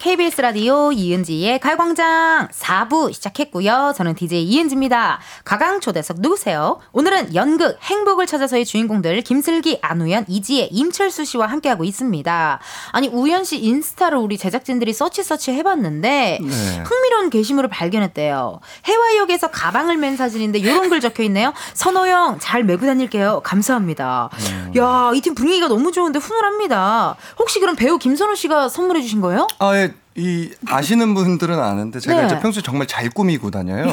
KBS 0.02 0.40
라디오 0.40 0.90
이은지의 0.90 1.60
가요광장 1.60 2.48
4부 2.48 3.12
시작했고요. 3.12 3.92
저는 3.96 4.16
DJ 4.16 4.42
이은지입니다. 4.42 5.20
가광 5.44 5.78
초대석 5.78 6.16
누구세요? 6.18 6.80
오늘은 6.90 7.36
연극 7.36 7.78
행복을 7.80 8.26
찾아서의 8.26 8.64
주인공들 8.64 9.20
김슬기, 9.20 9.78
안우연, 9.80 10.24
이지해, 10.26 10.70
임철수 10.72 11.24
씨와 11.24 11.46
함께하고 11.46 11.84
있습니다. 11.84 12.58
아니 12.90 13.06
우연 13.06 13.44
씨 13.44 13.58
인스타를 13.58 14.18
우리 14.18 14.38
제작진들이 14.38 14.92
서치 14.92 15.22
서치 15.22 15.52
해봤는데 15.52 16.38
네. 16.42 16.82
흥미로운 16.84 17.30
게시물을 17.30 17.70
발견했대요. 17.70 18.58
혜화역에서 18.84 19.52
가방을 19.52 19.98
맨 19.98 20.16
사진인데 20.16 20.58
이런 20.58 20.88
글 20.90 20.98
적혀 20.98 21.22
있네요. 21.22 21.52
선호 21.74 22.07
형 22.07 22.40
잘 22.40 22.64
메고 22.64 22.86
다닐게요. 22.86 23.40
감사합니다. 23.44 24.30
야이 24.74 25.20
팀 25.20 25.36
분위기가 25.36 25.68
너무 25.68 25.92
좋은데 25.92 26.18
훈훈합니다. 26.18 27.14
혹시 27.38 27.60
그럼 27.60 27.76
배우 27.76 27.98
김선호 27.98 28.34
씨가 28.34 28.68
선물해 28.68 29.00
주신 29.00 29.20
거예요? 29.20 29.46
아, 29.60 29.76
예. 29.76 29.91
이 30.14 30.50
아시는 30.66 31.14
분들은 31.14 31.58
아는데 31.58 31.98
제가 31.98 32.20
네. 32.20 32.26
이제 32.26 32.38
평소에 32.40 32.62
정말 32.62 32.86
잘 32.86 33.08
꾸미고 33.08 33.50
다녀요. 33.50 33.86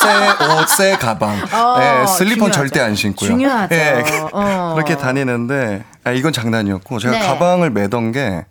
새 0.00 0.44
옷, 0.62 0.68
새 0.68 0.96
가방, 0.96 1.32
어, 1.52 1.76
예, 1.80 2.06
슬리퍼는 2.06 2.52
중요하죠. 2.52 2.52
절대 2.52 2.80
안 2.80 2.94
신고요. 2.94 3.28
중요하죠. 3.30 3.74
예, 3.74 4.02
어. 4.32 4.72
그렇게 4.76 4.96
다니는데 4.96 5.84
아, 6.04 6.12
이건 6.12 6.32
장난이었고 6.32 6.98
제가 6.98 7.18
네. 7.18 7.26
가방을 7.26 7.70
매던 7.70 8.12
게 8.12 8.44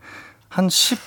한 0.49 0.69
10, 0.69 0.99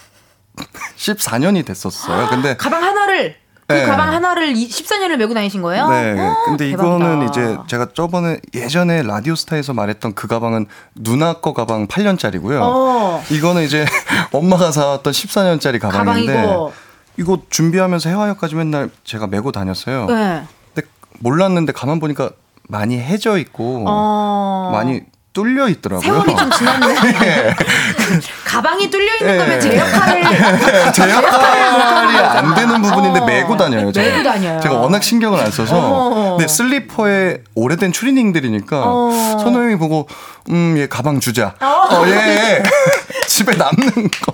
14년이 0.96 1.64
됐었어요. 1.66 2.28
근데 2.30 2.56
가방 2.56 2.82
하나를 2.82 3.36
그 3.66 3.72
네. 3.72 3.84
가방 3.84 4.12
하나를 4.12 4.54
14년을 4.54 5.16
메고 5.16 5.34
다니신 5.34 5.60
거예요? 5.60 5.88
네. 5.88 6.12
어, 6.12 6.36
근데 6.44 6.70
대박이다. 6.70 6.84
이거는 6.96 7.28
이제 7.28 7.58
제가 7.66 7.88
저번에 7.94 8.38
예전에 8.54 9.02
라디오스타에서 9.02 9.72
말했던 9.72 10.14
그 10.14 10.28
가방은 10.28 10.66
누나 10.94 11.34
거 11.34 11.52
가방 11.52 11.88
8년짜리고요. 11.88 12.60
어. 12.62 13.22
이거는 13.30 13.64
이제 13.64 13.84
엄마가 14.32 14.70
사왔던 14.70 15.12
14년짜리 15.12 15.80
가방인데 15.80 16.32
가방이고. 16.32 16.72
이거 17.18 17.38
준비하면서 17.50 18.08
해화역까지 18.08 18.54
맨날 18.54 18.90
제가 19.02 19.26
메고 19.26 19.50
다녔어요. 19.50 20.06
네. 20.06 20.44
근데 20.72 20.88
몰랐는데 21.18 21.72
가만 21.72 21.98
보니까 21.98 22.30
많이 22.68 22.98
해져 23.00 23.36
있고 23.38 23.84
어. 23.88 24.70
많이 24.72 25.00
뚫려 25.36 25.68
있더라고요. 25.68 26.00
세월이 26.02 26.34
좀 26.34 26.50
지났네. 26.50 26.94
예. 27.26 27.54
가방이 28.46 28.88
뚫려 28.88 29.16
있는 29.20 29.34
예. 29.34 29.38
거면 29.38 29.60
제 29.60 29.78
역할을 29.78 30.22
제 30.94 31.10
역할이 31.10 32.16
안 32.18 32.54
되는 32.54 32.80
부분인데 32.80 33.20
메고 33.26 33.54
다녀요. 33.54 33.92
제가. 33.92 34.16
메고 34.16 34.22
다녀요. 34.30 34.60
제가 34.62 34.76
워낙 34.76 35.02
신경을 35.02 35.38
안 35.38 35.50
써서. 35.50 35.76
어. 35.78 36.36
근데 36.38 36.48
슬리퍼에 36.48 37.42
오래된 37.54 37.92
추리닝들이니까 37.92 38.82
어. 38.86 39.10
선호 39.42 39.58
형이 39.64 39.76
보고 39.76 40.08
음, 40.48 40.76
얘 40.78 40.86
가방 40.86 41.20
주자. 41.20 41.54
어, 41.60 42.06
얘 42.06 42.62
집에 43.28 43.54
남는 43.56 43.90
거 43.92 44.32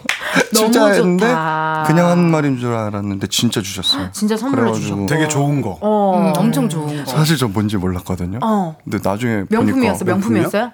너무 0.55 0.66
주자 0.70 0.86
했는데 0.86 1.26
좋다. 1.26 1.84
그냥 1.88 2.07
한 2.11 2.30
말인 2.30 2.61
줄 2.61 2.74
알았는데 2.74 3.26
진짜 3.26 3.61
주셨어요. 3.61 4.11
진짜 4.12 4.36
선물로 4.36 4.72
주셨고. 4.74 5.07
되게 5.07 5.26
좋은 5.26 5.62
거. 5.62 5.78
어. 5.80 6.16
음, 6.16 6.32
엄청 6.40 6.68
좋은 6.68 7.05
거. 7.05 7.11
사실 7.11 7.36
저 7.36 7.48
뭔지 7.48 7.76
몰랐거든요. 7.76 8.38
어. 8.40 8.76
근데 8.84 8.98
나중에 9.03 9.44
명품이었어. 9.48 10.05
보니까 10.05 10.14
명품이었어요? 10.14 10.70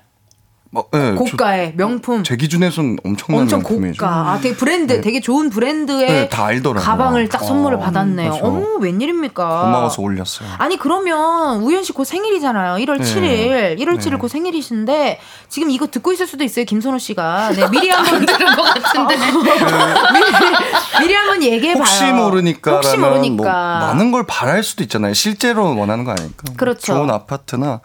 뭐, 0.70 0.84
예, 0.94 1.14
저- 1.16 1.24
고가의 1.24 1.72
명품. 1.76 2.22
제 2.24 2.36
기준에선 2.36 2.98
엄청난 3.02 3.42
엄청 3.42 3.60
명품이죠. 3.60 4.04
고가. 4.04 4.12
아, 4.32 4.38
되게 4.42 4.54
브랜드, 4.54 5.00
되게 5.00 5.20
좋은 5.20 5.48
브랜드의 5.48 6.06
네. 6.06 6.28
가방을 6.28 7.28
딱 7.30 7.38
선물을 7.42 7.78
어, 7.78 7.80
받았네요. 7.80 8.30
그렇죠. 8.32 8.46
어머, 8.46 8.66
웬일입니까? 8.78 9.62
고마워서 9.62 10.02
올렸어요. 10.02 10.48
아니 10.58 10.76
그러면 10.76 11.62
우연 11.62 11.84
씨곧 11.84 12.04
생일이잖아요. 12.06 12.84
1월 12.84 12.98
네. 12.98 13.76
7일. 13.78 13.78
1월 13.80 13.98
7일 13.98 14.10
네. 14.10 14.16
곧 14.18 14.28
생일이신데 14.28 15.20
지금 15.48 15.70
이거 15.70 15.86
듣고 15.86 16.12
있을 16.12 16.26
수도 16.26 16.44
있어요. 16.44 16.66
김선호 16.66 16.98
씨가. 16.98 17.52
네, 17.56 17.66
미리 17.70 17.88
한번 17.88 18.20
들은 18.26 18.54
것 18.54 18.62
같은데. 18.62 19.16
미리, 19.16 21.00
미리 21.00 21.14
한번 21.14 21.42
얘기해 21.42 21.74
봐요. 21.74 21.82
혹시 21.82 22.04
모르니까 22.12 22.72
혹시 22.72 22.96
모르니까. 22.98 23.42
뭐 23.78 23.88
많은 23.88 24.12
걸 24.12 24.24
바랄 24.26 24.62
수도 24.62 24.82
있잖아요. 24.82 25.14
실제로 25.14 25.76
원하는 25.78 26.04
거 26.04 26.10
아니니까. 26.10 26.52
그렇죠. 26.58 26.92
좋은 26.92 27.10
아파트나 27.10 27.80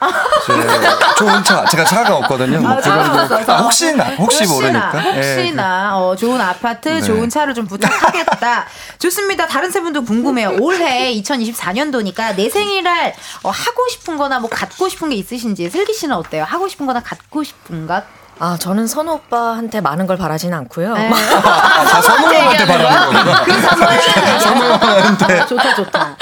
좋은 1.18 1.44
차. 1.46 1.66
제가 1.66 1.86
차가 1.86 2.18
없거든요. 2.18 2.73
뭐 2.74 2.78
아, 2.78 2.82
그런 2.82 3.12
거. 3.14 3.22
없어서. 3.24 3.54
아, 3.54 3.58
혹시나 3.58 4.04
혹시 4.18 4.46
모르니까. 4.46 4.92
예, 5.16 5.36
혹시나 5.36 5.98
어, 5.98 6.16
좋은 6.16 6.40
아파트, 6.42 6.90
네. 6.90 7.02
좋은 7.02 7.30
차를 7.30 7.54
좀 7.54 7.68
부탁하겠다. 7.68 8.66
좋습니다. 9.00 9.48
다른 9.48 9.72
세 9.72 9.82
분도 9.82 10.04
궁금해요. 10.04 10.58
올해 10.60 11.14
2024년도니까 11.22 12.36
내 12.36 12.50
생일날 12.50 13.14
어, 13.44 13.50
하고 13.50 13.88
싶은거나 13.90 14.40
뭐 14.40 14.50
갖고 14.50 14.90
싶은 14.90 15.10
게 15.10 15.16
있으신지 15.16 15.70
슬기 15.70 15.94
씨는 15.94 16.16
어때요? 16.16 16.44
하고 16.44 16.68
싶은거나 16.68 17.02
갖고 17.02 17.44
싶은 17.44 17.88
것? 17.88 18.04
아 18.40 18.58
저는 18.60 18.88
선호 18.88 19.14
오빠한테 19.14 19.80
많은 19.80 20.08
걸 20.08 20.18
바라지는 20.18 20.58
않고요. 20.58 20.94
네. 20.96 21.08
아, 21.14 21.84
다 21.86 22.02
선호형한테 22.02 22.66
바라는 22.66 23.14
거구나. 23.14 23.44
그 23.44 23.62
선호형한테. 23.62 25.46
좋다 25.46 25.76
좋다. 25.76 26.02
어. 26.02 26.16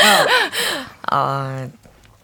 아 1.11 1.67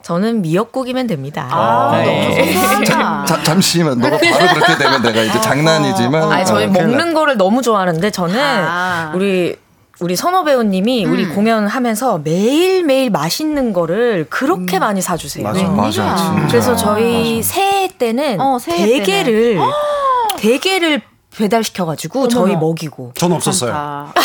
저는 0.08 0.42
미역국이면 0.42 1.06
됩니다. 1.08 1.50
아, 1.52 1.92
네. 1.98 2.30
너무 2.30 2.54
소소하다. 2.54 3.26
자, 3.26 3.44
잠시만. 3.44 4.00
너가 4.00 4.18
바로 4.18 4.48
그렇게 4.56 4.78
되면 4.78 5.02
내가 5.02 5.22
이제 5.22 5.42
장난이지만. 5.42 6.32
아니 6.32 6.46
저희 6.46 6.64
아, 6.64 6.70
큰일 6.70 6.88
먹는 6.88 7.14
거를 7.14 7.36
너무 7.36 7.62
좋아하는데 7.62 8.10
저는 8.12 8.40
아. 8.40 9.12
우리 9.14 9.58
우리 10.00 10.16
선호 10.16 10.46
배우님이 10.46 11.04
우리 11.04 11.26
음. 11.26 11.36
공연하면서 11.36 12.20
매일 12.24 12.86
매일 12.86 13.10
맛있는 13.10 13.74
거를 13.74 14.28
그렇게 14.30 14.80
많이 14.80 15.02
사주세요. 15.02 15.44
맞아, 15.44 15.60
웬일이야. 15.60 15.76
맞아, 15.76 16.16
진짜. 16.16 16.48
그래서 16.48 16.76
저희 16.78 17.44
새해 17.44 17.90
때는 17.90 18.40
어, 18.40 18.60
새해 18.60 18.86
대게를 18.86 19.60
대게를 20.38 21.02
배달시켜가지고 21.36 22.30
저희 22.30 22.56
먹이고 22.56 23.12
전 23.16 23.34
없었어요. 23.34 24.08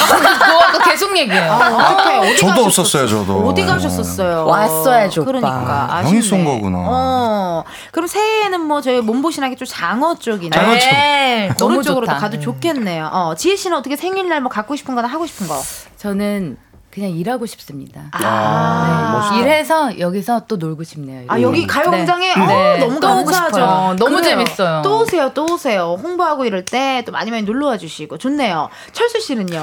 아, 0.93 0.95
계속 0.95 1.17
얘기해요. 1.17 1.53
어떡해. 1.53 2.19
어디 2.19 2.37
저도 2.37 2.65
가셨었어요? 2.65 2.67
없었어요, 2.67 3.09
저도. 3.09 3.49
어디 3.49 3.65
가셨었어요? 3.65 4.47
왔어야지, 4.47 5.21
오빠. 5.21 5.27
그러니까 5.33 5.87
아, 5.91 5.97
아쉽네. 5.99 6.11
형이 6.11 6.23
쏜 6.23 6.45
거구나. 6.45 6.79
어. 6.85 7.65
그럼 7.93 8.07
새해에는 8.07 8.61
뭐 8.61 8.81
저희 8.81 9.01
몸보신하게 9.01 9.57
좀 9.57 9.67
장어 9.67 10.17
쪽이나 10.19 10.57
장어 10.57 10.79
쪽. 10.79 10.91
네. 10.91 11.51
너무 11.59 11.83
쪽으로 11.83 12.07
좋다. 12.07 12.19
가도 12.19 12.39
좋겠네요. 12.39 13.09
어, 13.13 13.35
지혜 13.37 13.57
씨는 13.57 13.77
어떻게 13.77 13.97
생일날 13.97 14.41
뭐 14.41 14.51
갖고 14.51 14.77
싶은 14.77 14.95
거나 14.95 15.09
하고 15.09 15.27
싶은 15.27 15.49
거? 15.49 15.61
저는 15.97 16.59
그냥 16.93 17.09
일하고 17.09 17.47
싶습니다. 17.47 18.03
아, 18.13 19.31
네. 19.33 19.41
일해서 19.41 19.99
여기서 19.99 20.43
또 20.47 20.57
놀고 20.57 20.85
싶네요. 20.85 21.25
아 21.29 21.41
여기 21.41 21.67
가요광장에 21.67 22.35
네. 22.35 22.41
어, 22.43 22.47
네. 22.47 22.79
너무 22.81 23.01
감사하죠. 23.01 23.55
싶어요. 23.57 23.97
너무 23.99 24.17
그래요. 24.17 24.23
재밌어요. 24.23 24.83
또 24.85 25.01
오세요, 25.01 25.31
또 25.33 25.47
오세요. 25.55 25.97
홍보하고 26.03 26.45
이럴 26.45 26.67
때 26.67 27.03
또 27.07 27.13
많이 27.13 27.31
많이 27.31 27.45
놀러 27.45 27.69
와 27.69 27.79
주시고 27.79 28.19
좋네요. 28.19 28.69
철수 28.93 29.21
씨는요? 29.21 29.63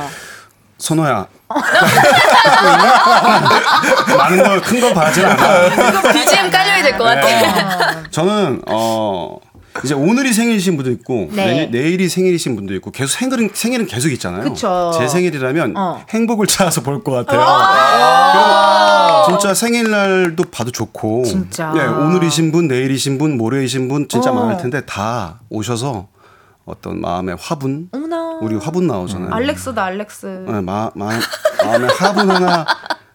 선호야. 0.80 1.28
많은 4.18 4.44
걸큰거 4.44 4.94
바라진 4.94 5.26
않아. 5.26 6.12
BGM 6.14 6.52
깔려야 6.52 6.84
될 6.84 6.98
것 6.98 7.04
같아. 7.04 8.04
저는 8.10 8.62
어 8.68 9.38
이제 9.84 9.94
오늘이 9.94 10.34
생일이신 10.34 10.76
분도 10.78 10.92
있고 10.92 11.28
네. 11.32 11.68
내, 11.72 11.80
내일이 11.82 12.10
생일이신 12.10 12.56
분도 12.56 12.74
있고 12.76 12.92
계속 12.92 13.12
생일은 13.18 13.50
생일은 13.54 13.88
계속 13.88 14.10
있잖아요. 14.12 14.44
그쵸. 14.44 14.92
제 14.98 15.08
생일이라면 15.08 15.74
어. 15.78 16.02
행복을 16.10 16.48
찾아서 16.48 16.82
볼 16.82 17.04
것 17.04 17.12
같아요. 17.12 17.40
그리고 19.26 19.40
진짜 19.40 19.54
생일날도 19.54 20.44
봐도 20.46 20.72
좋고. 20.72 21.24
진짜. 21.26 21.72
네, 21.74 21.86
오늘이신 21.86 22.52
분, 22.52 22.68
내일이신 22.68 23.18
분, 23.18 23.38
모레이신 23.38 23.88
분 23.88 24.08
진짜 24.10 24.32
어. 24.32 24.34
많을 24.34 24.58
텐데 24.58 24.82
다 24.86 25.40
오셔서 25.50 26.08
어떤 26.70 27.02
마음의 27.02 27.36
화분, 27.40 27.90
어머나. 27.92 28.40
우리 28.42 28.56
화분 28.56 28.88
나오잖아요. 28.88 29.32
알렉스다 29.34 29.84
알렉스. 29.84 30.46
네, 30.48 30.62
마, 30.62 30.92
마, 30.96 31.10
마음의 31.66 31.90
화분 31.98 32.30
하나 32.32 32.66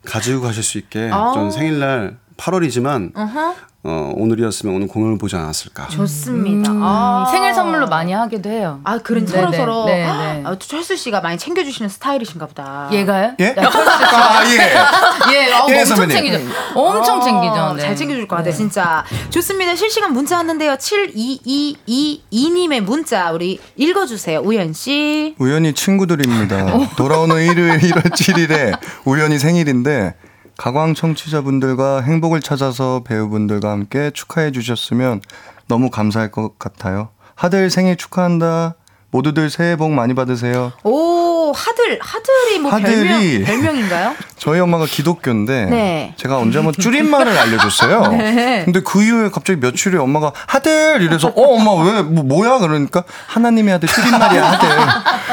가지고 0.05 0.43
가실 0.43 0.63
수 0.63 0.79
있게 0.79 1.11
아. 1.13 1.33
전 1.35 1.51
생일날 1.51 2.19
8월이지만 2.37 3.17
어허. 3.17 3.55
어, 3.87 4.13
오늘이었으면 4.17 4.75
오늘 4.75 4.89
공연을 4.89 5.19
보지 5.19 5.37
않았을까. 5.37 5.89
좋습니다. 5.89 6.73
음, 6.73 6.81
아. 6.83 7.29
생일 7.31 7.53
선물로 7.53 7.87
많이 7.87 8.15
하기도 8.15 8.49
해요. 8.49 8.81
아, 8.83 8.97
그런 8.97 9.27
서로 9.27 9.53
서로. 9.53 9.85
네, 9.85 10.07
네. 10.07 10.43
아, 10.43 10.53
또 10.53 10.59
철수 10.59 10.97
씨가 10.97 11.21
많이 11.21 11.37
챙겨주시는 11.37 11.91
스타일이신가 11.91 12.47
보다. 12.47 12.89
얘가요? 12.91 13.35
예? 13.41 13.55
야, 13.59 13.71
철수 13.71 13.99
씨가. 13.99 14.39
아, 14.39 14.45
예. 14.47 14.57
예, 15.37 15.53
어, 15.53 15.67
예, 15.69 15.81
엄청 15.81 15.97
선배님. 15.99 16.33
챙기죠. 16.33 16.51
엄청 16.75 17.21
챙기죠. 17.21 17.53
어, 17.53 17.75
네. 17.75 17.83
잘 17.83 17.95
챙겨줄 17.95 18.27
것 18.27 18.37
같아, 18.37 18.51
진짜. 18.51 19.05
좋습니다. 19.29 19.77
실시간 19.77 20.15
문자 20.15 20.39
왔는데요. 20.39 20.77
7222님의 20.77 22.81
문자, 22.81 23.33
우리 23.33 23.61
읽어주세요. 23.77 24.41
우연 24.41 24.73
씨. 24.73 25.35
우연히 25.39 25.75
친구들입니다. 25.75 26.89
돌아오는 26.97 27.37
일요일 27.37 27.79
1월 27.81 28.11
7일에 28.11 28.79
우연히 29.05 29.39
생일인데 29.39 30.15
가광 30.57 30.95
청취자분들과 30.95 32.01
행복을 32.03 32.41
찾아서 32.41 33.03
배우분들과 33.05 33.71
함께 33.71 34.11
축하해 34.13 34.53
주셨으면 34.53 35.21
너무 35.67 35.91
감사할 35.91 36.31
것 36.31 36.59
같아요. 36.59 37.09
하들 37.35 37.71
생일 37.71 37.97
축하한다. 37.97 38.77
모두들 39.15 39.49
새해 39.49 39.77
복 39.77 39.93
많이 39.93 40.13
받으세요. 40.13 40.73
오, 40.83 41.53
하들, 41.53 42.01
하들이 42.03 42.59
뭐 42.59 42.73
하들이. 42.73 43.45
별명, 43.45 43.47
별명 43.63 43.77
인가요? 43.77 44.17
저희 44.37 44.59
엄마가 44.59 44.87
기독교인데 44.87 45.67
네. 45.67 46.15
제가 46.17 46.39
언제 46.39 46.59
한번 46.59 46.75
줄임말을 46.75 47.39
알려줬어요. 47.39 48.09
네. 48.19 48.63
근데 48.65 48.81
그 48.81 49.05
이후에 49.05 49.31
갑자기 49.31 49.61
며칠 49.61 49.93
후에 49.93 50.01
엄마가 50.01 50.33
하들 50.49 51.01
이래서 51.03 51.29
어 51.29 51.55
엄마 51.55 51.71
왜 51.85 52.03
뭐, 52.03 52.25
뭐야 52.25 52.59
그러니까 52.59 53.05
하나님의 53.29 53.75
아들 53.75 53.89
줄임말이야 53.89 54.51
하들. 54.51 54.69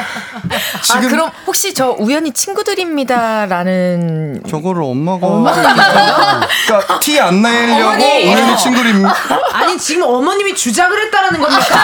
아, 0.92 1.00
그럼 1.00 1.30
혹시 1.46 1.74
저 1.74 1.90
우연히 1.90 2.32
친구들입니다라는 2.32 4.42
저거를 4.48 4.82
엄마가 4.82 5.28
그러니까 6.66 7.00
티 7.00 7.20
안 7.20 7.42
내려고 7.42 7.88
어머니. 7.88 8.32
우연히 8.32 8.56
친구를 8.56 9.04
아니, 9.52 9.76
지금 9.78 10.02
어머님이 10.02 10.54
주작을 10.54 11.06
했다라는 11.06 11.40
겁니까? 11.40 11.76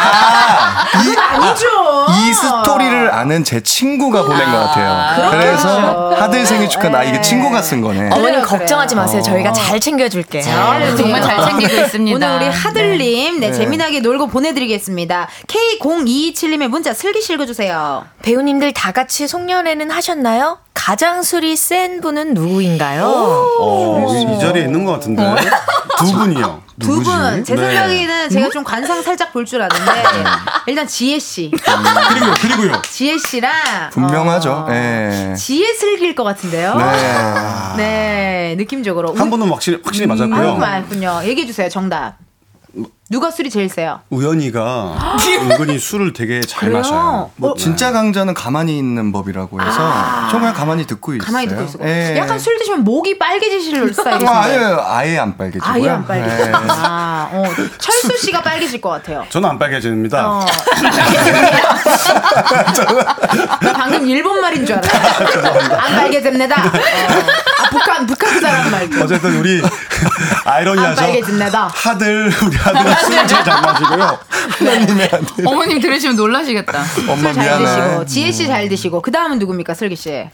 이, 1.02 1.08
그건 1.08 1.24
아니죠. 1.24 1.66
이 2.10 2.32
스토리를 2.32 3.12
아는 3.14 3.44
제 3.44 3.60
친구가 3.60 4.22
보낸 4.24 4.50
것 4.50 4.58
같아요. 4.58 5.30
그래서 5.30 6.10
하들 6.14 6.44
생일 6.46 6.68
축하 6.68 6.88
나 6.88 7.02
이게 7.04 7.20
친구가 7.20 7.62
쓴 7.62 7.80
거네. 7.80 8.06
어머님 8.12 8.22
그래요, 8.42 8.42
걱정하지. 8.42 8.94
마세요. 8.96 9.22
저희가 9.22 9.52
잘 9.52 9.78
챙겨줄게요. 9.80 10.42
잘 10.42 10.96
정말 10.96 11.22
잘 11.22 11.44
챙기고 11.44 11.74
있습니다. 11.82 12.16
오늘 12.16 12.36
우리 12.36 12.48
하들님, 12.48 13.40
네, 13.40 13.48
네. 13.50 13.52
재미나게 13.52 14.00
놀고 14.00 14.26
보내드리겠습니다. 14.28 15.28
K0227님의 15.46 16.68
문자 16.68 16.92
슬기 16.94 17.20
씨 17.22 17.32
읽어주세요. 17.34 18.04
배우님들 18.22 18.72
다 18.72 18.92
같이 18.92 19.26
송년회는 19.28 19.90
하셨나요? 19.90 20.58
가장 20.82 21.22
술이 21.24 21.56
센 21.56 22.00
분은 22.00 22.34
누구인가요? 22.34 23.04
어, 23.60 24.14
이 24.14 24.38
자리에 24.40 24.62
있는 24.64 24.84
것 24.84 24.92
같은데 24.92 25.22
두 25.98 26.12
분이요. 26.12 26.62
두? 26.78 27.02
분, 27.02 27.42
제 27.44 27.56
네. 27.56 27.66
생각에는 27.66 28.28
제가 28.30 28.48
좀 28.50 28.62
관상 28.62 29.02
살짝 29.02 29.32
볼 29.32 29.44
줄 29.44 29.60
아는데, 29.60 30.04
일단 30.68 30.86
지혜 30.86 31.18
씨. 31.18 31.50
그리고 31.50 32.26
그리고요. 32.40 32.80
지혜 32.88 33.18
씨랑. 33.18 33.90
분명하죠. 33.90 34.52
어, 34.52 34.66
예. 34.70 35.34
지혜 35.36 35.74
슬기일 35.74 36.14
것 36.14 36.22
같은데요? 36.22 36.76
네. 36.76 37.74
네, 37.76 38.54
느낌적으로. 38.56 39.12
한 39.14 39.28
분은 39.28 39.48
확실히 39.50 39.80
확실히 39.84 40.06
맞았고요. 40.06 40.54
많군요. 40.58 41.22
얘기해 41.24 41.46
주세요, 41.48 41.68
정답. 41.68 42.18
누가 43.10 43.30
술이 43.30 43.48
제일 43.48 43.70
세요? 43.70 44.00
우연히가 44.10 45.16
은근히 45.40 45.78
술을 45.78 46.12
되게 46.12 46.42
잘 46.42 46.60
그래요? 46.60 46.76
마셔요. 46.76 47.30
뭐 47.36 47.54
진짜 47.56 47.90
강자는 47.90 48.34
가만히 48.34 48.76
있는 48.76 49.12
법이라고 49.12 49.62
해서 49.62 50.28
저 50.30 50.38
그냥 50.38 50.52
가만히 50.52 50.86
듣고 50.86 51.14
있어요. 51.14 51.24
가만히 51.26 51.48
듣고 51.48 51.62
있어. 51.62 51.78
예. 51.84 52.18
약간 52.18 52.38
술 52.38 52.58
드시면 52.58 52.84
목이 52.84 53.18
빨개지실 53.18 53.94
스타일이신데. 53.94 54.30
아, 54.30 54.42
아예 54.42 54.58
아예 54.58 55.18
안 55.18 55.38
빨개지고요. 55.38 55.72
아예 55.72 55.88
안 55.88 56.06
빨개져. 56.06 56.48
예. 56.48 56.52
아, 56.54 57.30
어, 57.32 57.44
철수 57.78 58.14
씨가 58.26 58.42
빨개질 58.42 58.78
것 58.82 58.90
같아요. 58.90 59.24
저는 59.30 59.48
안 59.48 59.58
빨개집니다. 59.58 60.28
어. 60.30 60.44
나 63.62 63.72
방금 63.72 64.06
일본 64.06 64.38
말인 64.42 64.66
줄 64.66 64.76
알았어. 64.76 65.76
안 65.76 65.96
빨개집니다. 65.96 66.56
어. 66.56 66.66
아, 66.68 67.70
북한 67.70 68.06
북한 68.06 68.38
사람 68.38 68.70
말고. 68.70 69.02
어쨌든 69.02 69.36
우리 69.38 69.62
아이러니하죠. 70.44 70.90
안 71.00 71.06
빨개집니다. 71.06 71.70
하들 71.74 72.30
우리 72.44 72.56
하들은 72.56 72.97
술을 73.00 73.26
제일 73.26 73.44
잘 73.44 73.60
마시고요. 73.62 74.18
하나님의 74.58 75.06
아들. 75.12 75.46
어머님 75.46 75.80
들으시면 75.80 76.16
놀라시겠다. 76.16 76.78
엄마 77.08 77.32
술잘 77.32 77.60
미안해. 77.60 77.64
드시고 77.64 78.06
지혜 78.06 78.32
씨 78.32 78.46
잘 78.46 78.68
드시고 78.68 79.02
그 79.02 79.10
다음은 79.10 79.38
누굽니까 79.38 79.74
슬기 79.74 79.96
씨? 79.96 80.28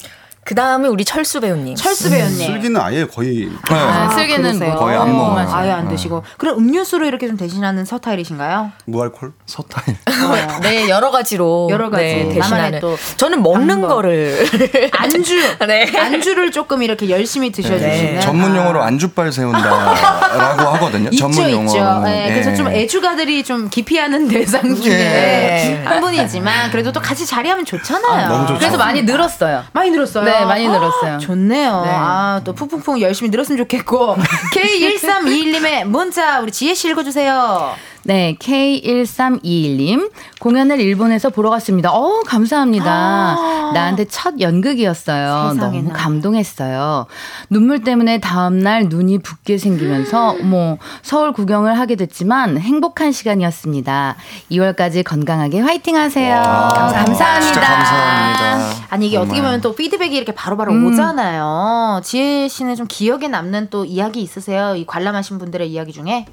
그 0.44 0.54
다음에 0.54 0.88
우리 0.88 1.04
철수 1.06 1.40
배우님. 1.40 1.74
철수 1.74 2.10
배우님. 2.10 2.36
슬기는 2.46 2.78
아예 2.80 3.06
거의 3.06 3.48
네. 3.48 3.74
아, 3.74 4.10
슬기는 4.10 4.42
그러세요? 4.42 4.70
뭐 4.74 4.78
거의 4.78 4.96
안 4.98 5.10
먹어요. 5.10 5.34
마셔요. 5.34 5.54
아예 5.56 5.70
안 5.70 5.88
드시고. 5.88 6.22
그럼 6.36 6.58
음료수로 6.58 7.06
이렇게 7.06 7.26
좀 7.26 7.36
대신하는 7.38 7.84
서타일이신가요? 7.86 8.72
무알콜. 8.84 9.32
서타일. 9.46 9.96
네, 10.62 10.88
여러 10.90 11.10
가지로. 11.10 11.68
여러 11.70 11.88
가지. 11.88 12.04
네, 12.04 12.28
대신하는. 12.34 12.80
또 12.80 12.96
저는 13.16 13.42
먹는 13.42 13.68
방법. 13.80 13.88
거를. 13.96 14.46
안주. 14.92 15.34
네. 15.66 15.90
안주를 15.98 16.50
조금 16.52 16.82
이렇게 16.82 17.08
열심히 17.08 17.50
드셔주시는. 17.50 18.14
네. 18.16 18.20
전문 18.20 18.54
용어로 18.54 18.82
안주빨 18.82 19.32
세운다라고 19.32 20.62
하거든요. 20.74 21.08
있죠, 21.10 21.30
전문 21.30 21.48
있죠. 21.48 21.78
용어로. 21.78 22.04
네, 22.04 22.28
그래서 22.32 22.54
좀 22.54 22.68
애주가들이 22.68 23.44
좀 23.44 23.70
기피하는 23.70 24.28
대상 24.28 24.74
중에 24.74 24.92
예. 24.94 25.82
한 25.86 26.00
분이지만 26.00 26.70
그래도 26.70 26.92
또 26.92 27.00
같이 27.00 27.24
자리하면 27.24 27.64
좋잖아요. 27.64 28.28
너무 28.28 28.46
좋죠. 28.46 28.58
그래서 28.58 28.76
많이 28.76 29.02
늘었어요. 29.02 29.62
많이 29.72 29.90
늘었어요. 29.90 30.24
네, 30.40 30.44
많이 30.44 30.68
늘었어요. 30.68 31.18
좋네요. 31.18 31.82
네. 31.82 31.90
아, 31.92 32.40
또 32.44 32.54
푹푹푹 32.54 33.00
열심히 33.00 33.30
늘었으면 33.30 33.58
좋겠고. 33.58 34.16
K1321님의 34.54 35.84
문자 35.84 36.40
우리 36.40 36.50
지혜 36.52 36.74
씨 36.74 36.88
읽어주세요. 36.88 37.74
네, 38.06 38.36
K1321님. 38.38 40.10
공연을 40.40 40.78
일본에서 40.78 41.30
보러 41.30 41.48
갔습니다. 41.50 41.90
어 41.90 42.20
감사합니다. 42.26 43.72
나한테 43.72 44.04
첫 44.06 44.40
연극이었어요. 44.40 45.32
아. 45.32 45.52
세상에나. 45.54 45.88
너무 45.88 45.92
감동했어요. 45.92 47.06
눈물 47.48 47.82
때문에 47.82 48.20
다음날 48.20 48.88
눈이 48.90 49.18
붓게 49.20 49.56
생기면서, 49.56 50.34
뭐, 50.42 50.76
서울 51.02 51.32
구경을 51.32 51.78
하게 51.78 51.96
됐지만 51.96 52.58
행복한 52.58 53.10
시간이었습니다. 53.12 54.16
2월까지 54.50 55.02
건강하게 55.02 55.60
화이팅 55.60 55.96
하세요. 55.96 56.34
감사합니다. 56.42 57.60
감사합니다. 57.60 58.86
아니 58.90 59.06
이게 59.06 59.16
어떻게. 59.16 59.40
보면 59.40 59.60
또 59.62 59.74
피드백이 59.74 60.14
이렇게 60.14 60.32
바로 60.34 60.56
바로 60.58 60.72
음. 60.72 60.86
오잖아요. 60.86 62.00
지혜 62.04 62.48
씨는 62.48 62.76
좀 62.76 62.86
기억에 62.88 63.28
남는 63.28 63.68
또 63.70 63.84
이야기 63.84 64.20
있으세요? 64.20 64.74
이 64.76 64.84
관람하신 64.86 65.38
분들의 65.38 65.70
이야기 65.70 65.92
중에? 65.92 66.26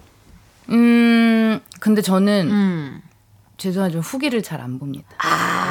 음, 0.70 1.60
근데 1.80 2.02
저는 2.02 2.50
음. 2.52 3.02
죄송하지만 3.58 4.04
후기를 4.04 4.42
잘 4.42 4.62
안 4.62 4.80
봅니다. 4.80 5.08
아, 5.20 5.71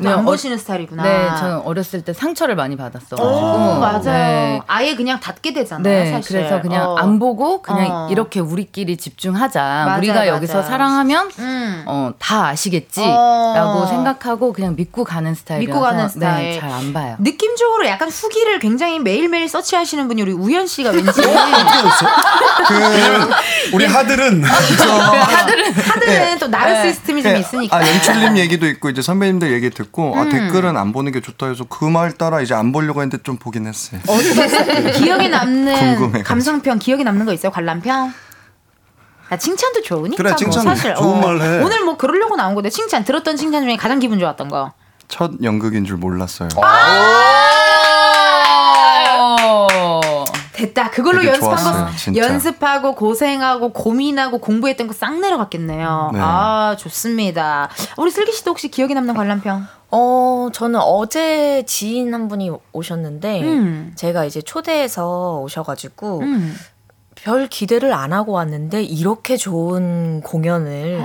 네, 0.00 0.10
또안 0.10 0.20
어- 0.20 0.22
보시는 0.24 0.58
스타일이구나. 0.58 1.02
네, 1.02 1.28
저는 1.38 1.58
어렸을 1.60 2.02
때 2.02 2.12
상처를 2.12 2.56
많이 2.56 2.76
받았어가지고. 2.76 3.22
오, 3.22 3.78
맞아요. 3.78 4.02
네. 4.02 4.60
아예 4.66 4.94
그냥 4.96 5.20
닫게 5.20 5.52
되잖아요, 5.52 5.82
네, 5.82 6.10
사실. 6.12 6.36
그래서 6.38 6.60
그냥 6.60 6.90
어. 6.90 6.96
안 6.96 7.18
보고 7.18 7.62
그냥 7.62 7.86
어. 7.90 8.08
이렇게 8.10 8.40
우리끼리 8.40 8.96
집중하자. 8.96 9.60
맞아요, 9.86 9.98
우리가 9.98 10.26
여기서 10.28 10.54
맞아요. 10.58 10.68
사랑하면 10.68 11.30
음. 11.38 11.84
어, 11.86 12.12
다 12.18 12.46
아시겠지라고 12.48 13.78
어. 13.80 13.86
생각하고 13.86 14.52
그냥 14.52 14.74
믿고 14.76 15.04
가는 15.04 15.34
스타일이라서 15.34 15.72
믿고 15.78 15.80
가는 15.84 16.08
스타일. 16.08 16.50
네, 16.52 16.60
잘 16.60 16.70
안 16.70 16.92
봐요. 16.92 17.16
느낌적으로 17.18 17.86
약간 17.86 18.08
후기를 18.08 18.58
굉장히 18.60 18.98
매일매일 19.00 19.48
서치하시는 19.48 20.06
분이 20.08 20.22
우리 20.22 20.32
우연 20.32 20.66
씨가 20.66 20.90
왠지 20.90 21.20
그 22.66 23.30
우리 23.74 23.84
하들은 23.90 24.44
하들은 24.44 26.38
또 26.38 26.46
나르시스템이 26.48 27.22
좀 27.22 27.32
예. 27.32 27.38
있으니까. 27.40 27.76
아, 27.76 27.86
연출님 27.86 28.36
얘기도 28.38 28.66
있고 28.66 28.88
이제 28.90 29.02
선배님들 29.02 29.52
얘기 29.52 29.70
듣고 29.70 29.89
좋아했고 29.92 30.16
아, 30.16 30.22
음. 30.22 30.28
댓글은 30.30 30.76
안 30.76 30.92
보는 30.92 31.12
게 31.12 31.20
좋다 31.20 31.46
해서 31.48 31.64
그 31.64 31.90
말 31.90 32.12
따라 32.12 32.40
이제 32.40 32.54
안 32.54 32.70
보려고 32.72 33.02
했는데 33.02 33.20
좀 33.22 33.36
보긴 33.36 33.66
했어요. 33.66 34.00
어떻게 34.06 34.92
기억에 35.02 35.28
남는 35.28 35.74
궁금해가지고. 35.96 36.22
감상평 36.24 36.78
기억에 36.78 37.02
남는 37.02 37.26
거 37.26 37.32
있어요? 37.32 37.50
관람평? 37.50 38.12
아, 39.28 39.36
칭찬도 39.36 39.82
좋으니까 39.82 40.16
그래, 40.16 40.30
뭐 40.30 40.36
칭찬 40.36 40.62
사실 40.64 40.94
좋은 40.94 41.20
말 41.20 41.40
해. 41.40 41.62
오늘 41.64 41.84
뭐 41.84 41.96
그러려고 41.96 42.36
나온 42.36 42.54
건데 42.54 42.70
칭찬 42.70 43.04
들었던 43.04 43.36
칭찬 43.36 43.64
중에 43.64 43.76
가장 43.76 43.98
기분 43.98 44.18
좋았던 44.20 44.48
거. 44.48 44.72
첫 45.08 45.32
연극인 45.42 45.84
줄 45.84 45.96
몰랐어요. 45.96 46.48
됐다. 50.60 50.90
그걸로 50.90 51.24
연습한 51.24 51.56
좋았어요, 51.56 51.84
거 51.86 51.90
진짜. 51.96 52.20
연습하고 52.22 52.94
고생하고 52.94 53.72
고민하고 53.72 54.38
공부했던 54.38 54.86
거 54.86 54.94
싹 54.94 55.18
내려갔겠네요. 55.20 56.10
네. 56.12 56.20
아 56.22 56.76
좋습니다. 56.78 57.68
우리 57.96 58.10
슬기 58.10 58.32
씨도 58.32 58.50
혹시 58.50 58.68
기억에 58.68 58.92
남는 58.94 59.14
관람평? 59.14 59.66
어, 59.92 60.48
저는 60.52 60.78
어제 60.80 61.64
지인 61.66 62.14
한 62.14 62.28
분이 62.28 62.50
오셨는데, 62.72 63.42
음. 63.42 63.92
제가 63.96 64.24
이제 64.24 64.40
초대해서 64.40 65.40
오셔가지고, 65.40 66.20
음. 66.20 66.54
별 67.16 67.48
기대를 67.48 67.92
안 67.92 68.12
하고 68.12 68.30
왔는데, 68.32 68.84
이렇게 68.84 69.36
좋은 69.36 70.20
공연을 70.20 71.02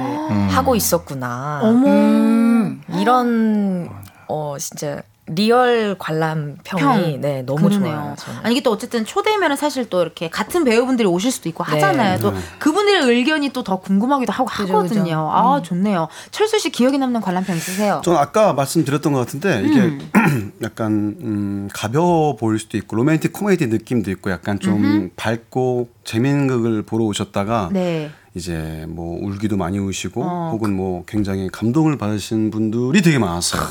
하고 0.51 0.76
있었구나. 0.76 1.62
어머. 1.64 1.88
음, 1.88 2.82
이런, 2.99 3.89
어, 4.28 4.56
진짜, 4.60 5.01
real 5.28 5.95
관람 5.97 6.57
평이, 6.63 6.82
평. 7.13 7.21
네, 7.21 7.41
너무 7.41 7.67
그러네요. 7.67 7.95
좋아요. 7.95 8.15
저는. 8.17 8.39
아니 8.43 8.53
이게 8.55 8.61
또 8.63 8.71
어쨌든 8.71 9.05
초대면은 9.05 9.55
사실 9.55 9.89
또 9.89 10.01
이렇게 10.03 10.30
같은 10.30 10.63
배우분들이 10.63 11.07
오실 11.07 11.32
수도 11.32 11.49
있고 11.49 11.63
네. 11.65 11.71
하잖아요. 11.71 12.19
또 12.19 12.32
네. 12.32 12.38
그분들의 12.59 13.03
의견이 13.09 13.49
또 13.49 13.65
더 13.65 13.78
궁금하기도 13.80 14.32
하고 14.32 14.45
그죠, 14.45 14.63
하거든요. 14.78 15.03
그죠. 15.03 15.15
음. 15.15 15.30
아 15.32 15.61
좋네요. 15.63 16.07
철수 16.30 16.59
씨 16.59 16.69
기억에 16.69 16.99
남는 16.99 17.21
관람평 17.21 17.55
있으세요? 17.55 18.01
저는 18.05 18.19
아까 18.19 18.53
말씀드렸던 18.53 19.11
것 19.13 19.19
같은데 19.19 19.63
이게 19.65 19.80
음. 19.80 20.53
약간 20.61 20.91
음, 21.19 21.69
가벼워 21.73 22.36
보일 22.36 22.59
수도 22.59 22.78
있고 22.78 22.95
로맨틱 22.95 23.34
코미디 23.34 23.65
느낌도 23.67 24.11
있고 24.11 24.30
약간 24.30 24.59
좀 24.59 24.76
음흠. 24.84 25.09
밝고 25.15 25.89
재밌는 26.03 26.47
극을 26.47 26.84
보러 26.84 27.05
오셨다가 27.05 27.69
네. 27.71 28.11
이제 28.36 28.86
뭐 28.89 29.17
울기도 29.21 29.55
많이 29.55 29.79
우시고 29.79 30.21
어. 30.21 30.49
혹은 30.51 30.75
뭐 30.75 31.05
굉장히 31.07 31.47
감동을 31.49 31.97
받으신 31.97 32.51
분들이 32.51 33.01
되게 33.01 33.17
많았어요. 33.17 33.61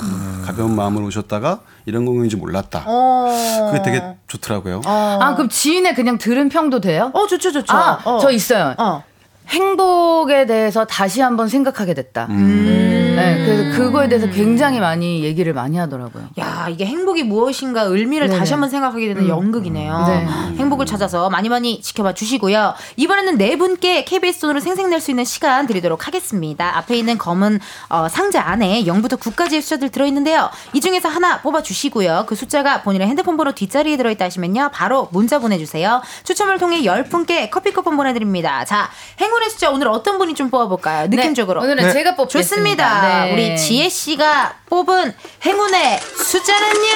가벼운 0.45 0.75
마음으로 0.75 1.05
오셨다가 1.07 1.61
이런 1.85 2.07
공연인지 2.07 2.37
몰랐다. 2.37 2.85
어. 2.87 3.71
그게 3.71 3.83
되게 3.83 4.03
좋더라고요. 4.27 4.81
아 4.87 5.35
그럼 5.37 5.51
지인의 5.51 5.95
그냥 5.95 6.17
들은 6.17 6.49
평도 6.49 6.81
돼요? 6.81 7.11
어 7.13 7.27
좋죠 7.27 7.53
좋죠. 7.53 7.77
아, 7.77 8.01
어. 8.05 8.19
저 8.19 8.31
있어요. 8.31 8.75
어. 8.79 9.05
행복에 9.49 10.47
대해서 10.47 10.87
다시 10.87 11.21
한번 11.21 11.49
생각하게 11.49 11.93
됐다. 11.93 12.27
음. 12.31 13.04
네, 13.17 13.45
그래서 13.45 13.77
그거에 13.77 14.09
대해서 14.09 14.29
굉장히 14.29 14.81
많이 14.81 15.23
얘기를 15.23 15.53
많이 15.53 15.77
하더라고요. 15.79 16.25
야 16.39 16.67
이게 16.71 16.85
행복이 16.87 17.23
무엇인가 17.25 17.83
의미를 17.83 18.29
네네. 18.29 18.39
다시 18.39 18.53
한번 18.53 18.71
생각하게 18.71 19.09
되는 19.09 19.29
연극이네요. 19.29 20.05
네. 20.07 20.27
행복을 20.59 20.87
찾아서 20.87 21.31
많이 21.31 21.49
많이 21.49 21.81
지켜봐 21.81 22.15
주시고요. 22.15 22.75
이번에는 22.97 23.39
네 23.39 23.57
분께 23.57 24.05
KBS 24.05 24.41
돈으로 24.41 24.61
생생낼 24.61 25.01
수 25.01 25.11
있는 25.11 25.25
시간 25.25 25.67
드리도록 25.67 26.07
하겠습니다. 26.07 26.77
앞에 26.79 26.97
있는 26.97 27.19
검은 27.19 27.61
어, 27.89 28.09
상자 28.09 28.43
안에 28.43 28.85
0부터 28.85 29.19
9까지의 29.19 29.61
숫자들 29.61 29.91
들어있는데요. 29.91 30.51
이 30.73 30.81
중에서 30.81 31.09
하나 31.09 31.41
뽑아 31.41 31.63
주시고요. 31.63 32.25
그 32.27 32.35
숫자가 32.35 32.83
본인의 32.83 33.07
핸드폰 33.09 33.37
번호 33.37 33.53
뒷자리에 33.53 33.97
들어있다 33.97 34.25
하시면요. 34.25 34.71
바로 34.73 35.09
문자 35.13 35.39
보내주세요. 35.39 36.03
추첨을 36.25 36.59
통해 36.59 36.83
10분께 36.83 37.51
커피 37.51 37.73
쿠폰 37.73 37.97
보내드립니다. 37.97 38.65
자 38.65 38.91
행운의 39.21 39.51
숫자 39.51 39.71
오늘 39.71 39.89
어떤 39.89 40.19
분이 40.19 40.35
좀 40.35 40.51
뽑아볼까요? 40.51 41.09
느낌적으로. 41.09 41.61
네, 41.65 41.73
오늘은 41.73 41.93
제가 41.93 42.17
뽑겠습니다. 42.17 42.43
좋습니다. 42.43 43.04
네. 43.05 43.33
우리 43.33 43.57
지혜 43.57 43.89
씨가 43.89 44.55
뽑은 44.67 45.15
행운의 45.45 46.01
숫자는요. 46.01 46.89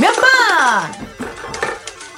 몇 0.00 0.14
번? 0.14 0.28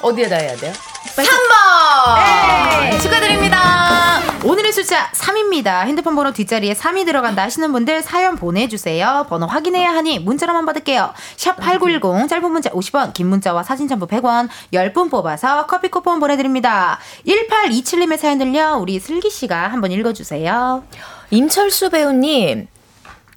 어디에다 0.02 0.36
해야 0.36 0.56
돼요? 0.56 0.72
3번! 1.16 3.00
축하드립니다. 3.02 4.20
오늘의 4.42 4.72
숫자 4.72 5.10
3입니다. 5.12 5.84
핸드폰 5.84 6.16
번호 6.16 6.32
뒷자리에 6.32 6.72
3이 6.72 7.04
들어간다 7.04 7.42
하시는 7.42 7.70
분들 7.72 8.00
사연 8.02 8.36
보내주세요. 8.36 9.26
번호 9.28 9.46
확인해야 9.46 9.90
하니 9.90 10.18
문자로만 10.18 10.64
받을게요. 10.64 11.12
샵8910 11.36 12.28
짧은 12.28 12.50
문자 12.50 12.70
50원 12.70 13.12
긴 13.12 13.26
문자와 13.28 13.62
사진 13.62 13.86
첨부 13.86 14.06
100원 14.06 14.48
10분 14.72 15.10
뽑아서 15.10 15.66
커피 15.66 15.88
쿠폰 15.88 16.20
보내드립니다. 16.20 16.98
1827님의 17.26 18.16
사연들요. 18.16 18.78
우리 18.80 18.98
슬기씨가 18.98 19.68
한번 19.68 19.92
읽어주세요. 19.92 20.82
임철수 21.30 21.90
배우님, 21.90 22.66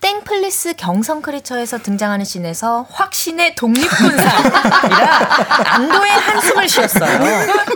땡 0.01 0.37
please 0.37 0.73
경성 0.75 1.21
크리처에서 1.21 1.77
등장하는 1.77 2.25
씬에서 2.25 2.85
확신의 2.91 3.55
독립군상이라 3.55 5.19
안도의 5.65 6.11
한숨을 6.11 6.67
쉬었어요. 6.67 7.19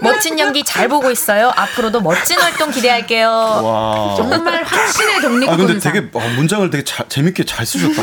멋진 0.02 0.38
연기 0.38 0.62
잘 0.66 0.90
보고 0.90 1.10
있어요. 1.10 1.54
앞으로도 1.56 2.02
멋진 2.02 2.38
활동 2.38 2.70
기대할게요. 2.72 3.30
와. 3.30 4.16
정말 4.18 4.62
확신의 4.66 5.16
아 5.16 5.20
근데 5.22 5.46
독립군상. 5.46 5.94
되게 5.94 6.10
어, 6.14 6.20
문장을 6.36 6.70
되게 6.70 6.84
잘- 6.84 7.08
재밌게 7.08 7.46
잘 7.46 7.66
쓰셨다. 7.66 8.02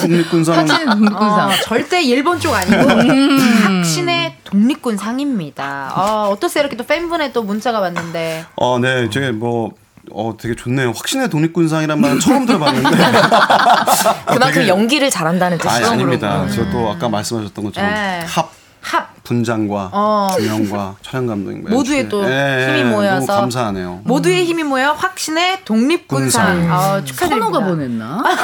독립군상. 0.00 0.66
어, 1.14 1.50
절대 1.62 2.02
일본 2.02 2.40
쪽 2.40 2.52
아니고 2.54 2.88
확신의 2.88 4.34
독립군 4.44 4.96
상입니다. 4.96 5.92
어, 5.94 6.30
어떠세요? 6.30 6.62
이렇게 6.62 6.76
또 6.76 6.84
팬분의 6.84 7.32
또 7.32 7.44
문자가 7.44 7.78
왔는데 7.78 8.46
어, 8.56 8.78
네, 8.80 9.08
저게 9.10 9.30
뭐. 9.30 9.70
어, 10.12 10.36
되게 10.38 10.54
좋네요. 10.54 10.90
확신의 10.92 11.28
독립군상이란 11.30 12.00
말은 12.00 12.20
처음 12.20 12.46
들어봤는데. 12.46 12.90
그만큼 14.26 14.52
되게- 14.52 14.68
연기를 14.68 15.10
잘한다는 15.10 15.58
뜻이죠. 15.58 15.90
아닙니다. 15.90 16.46
저도 16.48 16.90
아까 16.90 17.08
말씀하셨던 17.08 17.64
것처럼 17.64 17.90
네. 17.90 18.24
합, 18.26 18.50
합 18.80 19.19
분장과 19.30 19.90
어. 19.92 20.30
조명과 20.36 20.96
촬영 21.02 21.26
감독님 21.28 21.64
모두의 21.70 22.08
또 22.08 22.24
힘이 22.24 22.82
모여서 22.84 23.26
너무 23.26 23.40
감사하네요. 23.42 24.00
모두의 24.02 24.44
힘이 24.44 24.64
모여 24.64 24.90
확신의 24.92 25.64
독립군상. 25.64 26.46
군상. 26.56 26.72
아, 26.72 27.04
축하드립니다. 27.04 27.46
선호가 27.46 27.64
보냈나? 27.64 28.22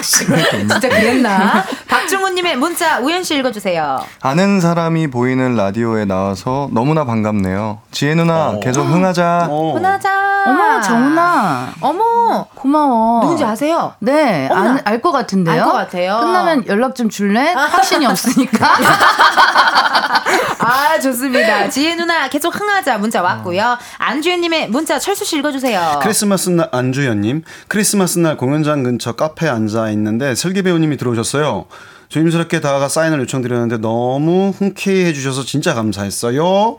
진짜 0.02 0.78
그랬나? 0.88 1.64
박중훈님의 1.88 2.56
문자 2.56 2.98
우현 3.00 3.24
씨 3.24 3.36
읽어주세요. 3.36 4.00
아는 4.20 4.60
사람이 4.60 5.08
보이는 5.10 5.56
라디오에 5.56 6.04
나와서 6.04 6.68
너무나 6.72 7.04
반갑네요. 7.04 7.80
지혜 7.90 8.14
누나 8.14 8.58
계속 8.62 8.82
흥하자. 8.82 9.46
어. 9.50 9.72
훈하자. 9.74 10.24
어머 10.46 10.80
정훈아 10.82 11.68
어머 11.80 12.46
고마워. 12.54 13.22
누군지 13.22 13.44
아세요? 13.44 13.94
네. 14.00 14.48
알 14.84 15.00
것 15.00 15.10
같은데요. 15.10 15.54
알 15.54 15.64
것 15.64 15.72
같아요. 15.72 16.18
끝나면 16.20 16.66
연락 16.68 16.94
좀 16.94 17.08
줄래? 17.08 17.52
확신이 17.52 18.04
없으니까. 18.06 18.68
아 20.58 20.98
좋습니다. 21.00 21.68
지혜 21.68 21.94
누나 21.94 22.28
계속 22.28 22.58
흥하자 22.58 22.98
문자 22.98 23.22
왔고요. 23.22 23.76
안주현님의 23.98 24.68
문자 24.70 24.98
철수 24.98 25.24
씨 25.24 25.38
읽어주세요. 25.38 26.00
크리스마스 26.02 26.50
날 26.50 26.68
안주연님 26.72 27.42
크리스마스 27.68 28.18
날 28.18 28.36
공연장 28.36 28.82
근처 28.82 29.12
카페에 29.12 29.48
앉아 29.48 29.90
있는데 29.90 30.34
슬기 30.34 30.62
배우님이 30.62 30.96
들어오셨어요. 30.96 31.66
조심스럽게 32.08 32.60
다가가 32.60 32.88
사인을 32.88 33.20
요청드렸는데 33.20 33.78
너무 33.78 34.52
흔쾌히 34.56 35.04
해주셔서 35.06 35.44
진짜 35.44 35.74
감사했어요. 35.74 36.78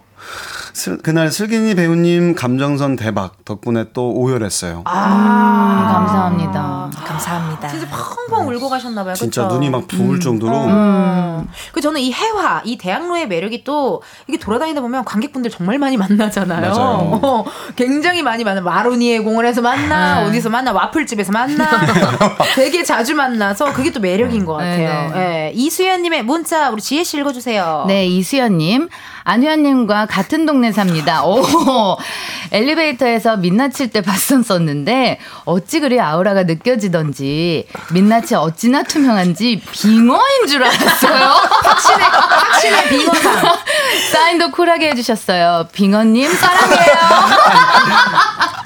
슬- 0.74 0.97
그날 1.01 1.32
슬기니 1.32 1.76
배우님 1.76 2.36
감정선 2.36 2.95
대박 2.95 3.43
덕분에 3.45 3.86
또 3.93 4.11
오열했어요. 4.11 4.82
아, 4.86 5.91
감사합니다. 5.93 6.89
감사합니다. 7.05 7.68
진짜 7.68 7.88
펑펑 8.28 8.47
울고 8.49 8.70
가셨나봐요. 8.70 9.13
진짜 9.13 9.43
그쵸? 9.43 9.53
눈이 9.53 9.70
막 9.70 9.88
부을 9.88 10.20
정도로 10.20 10.66
음. 10.66 11.47
그 11.72 11.82
저는 11.82 12.01
이 12.01 12.11
해화, 12.11 12.61
이 12.66 12.78
대학로의 12.78 13.28
매력이 13.28 13.63
또 13.63 14.01
이게 14.28 14.38
돌아다니다 14.38 14.82
보면 14.82 15.05
관객분들 15.05 15.51
정말 15.51 15.78
많이 15.80 15.97
만나잖아요. 15.97 16.61
맞아요. 16.61 17.20
어, 17.24 17.45
굉장히 17.76 18.24
많이 18.24 18.43
만나. 18.43 18.61
마로니에 18.61 19.20
공원에서 19.20 19.61
만나, 19.61 20.22
네. 20.22 20.28
어디서 20.28 20.49
만나, 20.49 20.72
와플집에서 20.74 21.32
만나. 21.32 21.70
되게 22.55 22.84
자주 22.84 23.16
만나서 23.16 23.74
그게 23.74 23.91
또 23.91 23.99
매력인 23.99 24.45
것 24.45 24.53
같아요. 24.53 25.11
네, 25.13 25.20
예. 25.20 25.51
이수연님의 25.53 26.24
문자 26.24 26.70
우리 26.70 26.82
지혜 26.82 27.03
씨 27.03 27.18
읽어주세요. 27.18 27.86
네, 27.88 28.05
이수연님. 28.07 28.89
안효연님과 29.28 30.05
같은 30.05 30.45
동네 30.45 30.71
삽니다. 30.71 31.23
오, 31.26 31.97
엘리베이터에서 32.51 33.38
민낯일 33.38 33.89
때 33.91 34.01
봤었었는데, 34.01 35.17
어찌 35.45 35.80
그리 35.80 35.99
아우라가 35.99 36.43
느껴지던지, 36.43 37.67
민낯이 37.91 38.36
어찌나 38.36 38.84
투명한지 38.84 39.62
빙어인 39.71 40.47
줄 40.47 40.63
알았어요. 40.63 41.25
확신의, 41.63 42.05
확신의 42.08 42.87
빙어상. 42.89 43.58
사인도 44.13 44.51
쿨하게 44.51 44.91
해주셨어요. 44.91 45.70
빙어님, 45.74 46.32
사랑해요. 46.32 46.95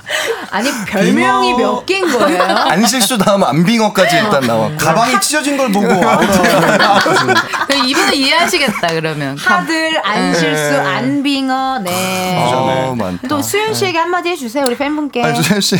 아니, 0.51 0.69
별명이 0.87 1.55
빙어. 1.55 1.73
몇 1.75 1.85
개인 1.85 2.11
거예요? 2.11 2.41
안 2.67 2.83
실수 2.85 3.17
다음 3.17 3.43
안빙어까지 3.43 4.15
일단 4.17 4.41
나왔고. 4.41 4.77
가방이 4.77 5.19
찢어진 5.21 5.55
걸 5.55 5.71
보고 5.71 5.87
아우라 5.87 6.99
그 7.67 7.75
이분은 7.75 8.13
이해하시겠다, 8.15 8.87
그러면. 8.87 9.37
하들, 9.37 10.01
안실 10.03 10.48
수, 10.55 10.71
네. 10.71 10.77
안빙어, 10.77 11.79
네. 11.79 12.37
어, 12.53 12.95
많다. 12.95 13.27
또 13.27 13.41
수윤 13.41 13.73
씨에게 13.73 13.97
한마디 13.97 14.29
해주세요, 14.29 14.65
우리 14.65 14.77
팬분께. 14.77 15.23
아니, 15.23 15.41
조현 15.41 15.61
씨. 15.61 15.75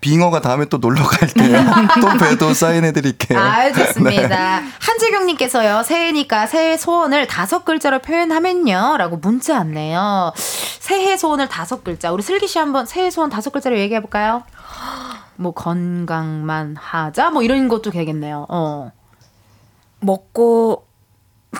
빙어가 0.00 0.40
다음에 0.40 0.66
또 0.66 0.78
놀러 0.78 1.02
갈게요. 1.02 1.64
또 2.00 2.16
뵈도 2.18 2.54
사인해 2.54 2.92
드릴게요. 2.92 3.38
아, 3.38 3.72
좋습니다. 3.72 4.60
네. 4.60 4.66
한재경님께서요, 4.80 5.82
새해니까 5.82 6.46
새해 6.46 6.76
소원을 6.76 7.26
다섯 7.26 7.64
글자로 7.64 8.00
표현하면요. 8.00 8.96
라고 8.98 9.16
문자 9.16 9.54
왔네요. 9.54 10.32
새해 10.36 11.16
소원을 11.16 11.48
다섯 11.48 11.82
글자. 11.82 12.12
우리 12.12 12.22
슬기 12.22 12.46
씨 12.46 12.58
한번 12.58 12.86
새해 12.86 13.10
소원 13.10 13.30
다섯 13.30 13.50
글자로 13.50 13.78
얘기해 13.78 14.00
볼까요? 14.00 14.44
뭐, 15.36 15.52
건강만 15.52 16.76
하자? 16.78 17.30
뭐 17.30 17.42
이런 17.42 17.66
것도 17.68 17.90
되겠네요. 17.90 18.46
어. 18.48 18.92
먹고 20.00 20.86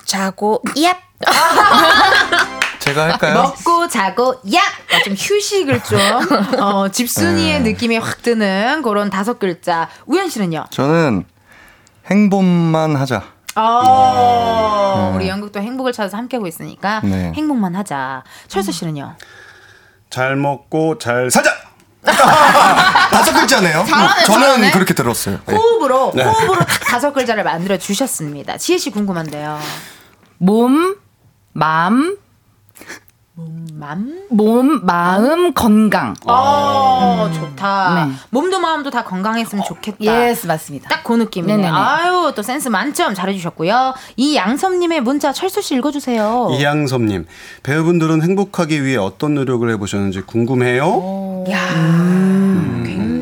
자고 0.04 0.62
얍. 0.76 1.05
제가 2.80 3.04
할까요? 3.04 3.34
먹고 3.34 3.88
자고 3.88 4.34
야! 4.54 4.60
어, 4.60 5.02
좀 5.04 5.14
휴식을 5.14 5.82
좀 5.82 5.98
어, 6.60 6.88
집순이의 6.88 7.60
네. 7.62 7.72
느낌이 7.72 7.96
확 7.98 8.22
드는 8.22 8.82
그런 8.82 9.10
다섯 9.10 9.38
글자. 9.38 9.88
우현 10.06 10.28
씨는요? 10.28 10.66
저는 10.70 11.24
행복만 12.10 12.94
하자. 12.96 13.24
어, 13.56 15.08
네. 15.10 15.16
우리 15.16 15.28
연극도 15.28 15.60
행복을 15.60 15.92
찾아서 15.92 16.16
함께하고 16.16 16.46
있으니까 16.46 17.00
네. 17.02 17.32
행복만 17.34 17.74
하자. 17.74 18.22
철수 18.48 18.70
씨는요? 18.70 19.16
잘 20.10 20.36
먹고 20.36 20.98
잘 20.98 21.30
살자. 21.30 21.50
다섯 22.06 23.32
글자네요. 23.32 23.84
잘하네, 23.88 24.24
저는 24.24 24.40
잘하네. 24.46 24.70
그렇게 24.70 24.94
들었어요. 24.94 25.40
네. 25.46 25.54
호흡으로 25.56 26.12
네. 26.14 26.22
호흡으로 26.22 26.58
딱 26.60 26.66
다섯 26.86 27.12
글자를 27.12 27.42
만들어 27.42 27.76
주셨습니다. 27.78 28.58
지혜 28.58 28.78
씨 28.78 28.90
궁금한데요. 28.90 29.58
몸, 30.38 30.96
맘? 31.56 32.16
몸, 34.30 34.80
마음, 34.86 35.52
건강. 35.52 36.14
어, 36.26 37.30
좋다. 37.34 38.06
네. 38.06 38.12
몸도 38.30 38.60
마음도 38.60 38.90
다 38.90 39.04
건강했으면 39.04 39.62
좋겠다. 39.64 39.98
yes, 40.28 40.46
맞습니다. 40.46 40.88
딱 40.88 41.02
그 41.04 41.12
느낌이네요. 41.14 41.56
네네네. 41.58 41.72
아유, 41.76 42.32
또 42.34 42.42
센스 42.42 42.68
만점 42.68 43.14
잘해주셨고요. 43.14 43.94
이 44.16 44.36
양섭님의 44.36 45.02
문자 45.02 45.32
철수 45.32 45.60
씨 45.62 45.74
읽어주세요. 45.76 46.48
이양섭님 46.58 47.26
배우분들은 47.62 48.22
행복하기 48.22 48.82
위해 48.84 48.96
어떤 48.96 49.34
노력을 49.34 49.68
해보셨는지 49.70 50.22
궁금해요. 50.22 51.44
야, 51.50 51.58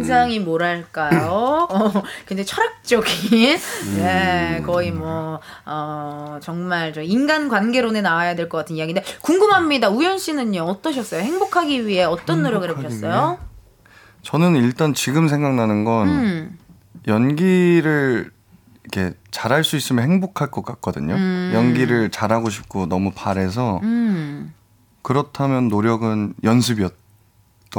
굉장히 0.04 0.38
뭐랄까요? 0.40 1.66
어, 1.70 1.92
굉장히 2.26 2.46
철학적인, 2.46 3.56
네, 3.96 4.62
거의 4.64 4.92
뭐, 4.92 5.40
어, 5.66 6.38
정말 6.42 6.92
저 6.92 7.02
인간 7.02 7.48
관계론에 7.48 8.00
나와야 8.02 8.34
될 8.34 8.48
것 8.48 8.58
같은 8.58 8.76
이야기인데, 8.76 9.02
궁금합니다. 9.22 9.88
우현 9.90 10.18
씨는요, 10.18 10.62
어떠셨어요? 10.62 11.20
행복하기 11.22 11.86
위해 11.86 12.04
어떤 12.04 12.42
노력을 12.42 12.68
해보셨어요? 12.70 13.38
저는 14.22 14.56
일단 14.56 14.94
지금 14.94 15.28
생각나는 15.28 15.84
건 15.84 16.08
음. 16.08 16.58
연기를 17.06 18.30
이렇게 18.84 19.14
잘할 19.30 19.64
수 19.64 19.76
있으면 19.76 20.04
행복할 20.04 20.50
것 20.50 20.64
같거든요. 20.64 21.14
음. 21.14 21.50
연기를 21.54 22.10
잘하고 22.10 22.50
싶고 22.50 22.86
너무 22.86 23.10
바래서 23.14 23.80
음. 23.82 24.52
그렇다면 25.02 25.68
노력은 25.68 26.34
연습이었던 26.44 26.94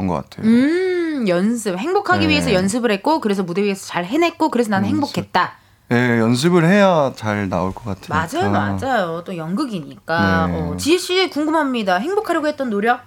것 0.08 0.14
같아요. 0.14 0.46
음, 0.48 0.85
연습. 1.28 1.78
행복하기 1.78 2.26
네. 2.26 2.32
위해서 2.32 2.54
연습을 2.54 2.92
했고, 2.92 3.20
그래서 3.20 3.44
무대 3.44 3.64
위에서 3.64 3.86
잘 3.88 4.06
해냈고, 4.06 4.50
그래서 4.50 4.70
나는 4.70 4.88
행복했다. 4.90 5.54
예, 5.92 6.20
연습을 6.20 6.66
해야 6.66 7.14
잘 7.16 7.48
나올 7.48 7.74
것 7.74 7.86
같아요. 7.86 8.48
맞아요, 8.48 8.52
맞아요. 8.52 9.24
또 9.26 9.38
연극이니까. 9.38 10.48
네. 10.48 10.54
어, 10.54 10.78
지혜 10.78 10.98
씨 10.98 11.30
궁금합니다. 11.30 11.98
행복하려고 11.98 12.48
했던 12.48 12.70
노력? 12.70 13.02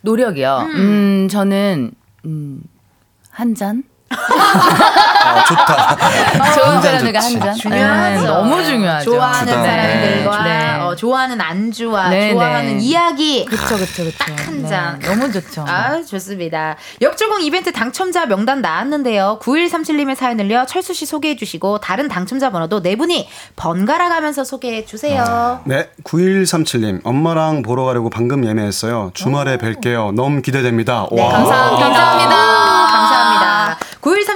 노력이요. 0.00 0.68
음, 0.74 1.28
저는 1.30 1.92
음, 2.24 2.62
한 3.30 3.54
잔. 3.54 3.84
아, 4.08 5.44
좋다. 5.44 5.96
좋은 6.54 6.80
사람들과. 6.82 7.20
한 7.20 7.40
잔. 7.40 7.54
중요하죠. 7.54 8.20
네, 8.20 8.26
너무 8.26 8.64
중요하죠. 8.64 9.10
좋아하는 9.10 9.46
부담. 9.46 9.64
사람들과 9.64 10.42
네. 10.44 10.74
어, 10.80 10.94
좋아하는 10.96 11.40
안주와 11.40 12.08
네, 12.10 12.32
좋아하는 12.32 12.78
네. 12.78 12.84
이야기. 12.84 13.44
그쵸, 13.44 13.76
그쵸, 13.76 14.04
그쵸. 14.04 14.16
딱한 14.18 14.62
네, 14.62 14.68
잔. 14.68 14.98
너무 15.00 15.30
좋죠. 15.32 15.64
아, 15.66 16.00
좋습니다. 16.02 16.76
역조공 17.02 17.42
이벤트 17.42 17.72
당첨자 17.72 18.26
명단 18.26 18.60
나왔는데요. 18.60 19.38
9137님의 19.42 20.14
사연을요, 20.14 20.66
철수 20.68 20.94
씨 20.94 21.04
소개해 21.06 21.36
주시고, 21.36 21.78
다른 21.78 22.08
당첨자 22.08 22.50
번호도 22.50 22.82
네 22.82 22.96
분이 22.96 23.28
번갈아 23.56 24.08
가면서 24.08 24.44
소개해 24.44 24.84
주세요. 24.84 25.60
네, 25.64 25.90
9137님 26.04 27.00
엄마랑 27.04 27.62
보러 27.62 27.84
가려고 27.84 28.08
방금 28.10 28.46
예매했어요. 28.46 29.10
주말에 29.14 29.56
뵐게요. 29.58 30.14
너무 30.14 30.42
기대됩니다. 30.42 31.06
네, 31.10 31.20
와. 31.22 31.32
감사합니다. 31.32 31.86
감사합니다. 31.86 31.96
감사합니다. 31.96 32.85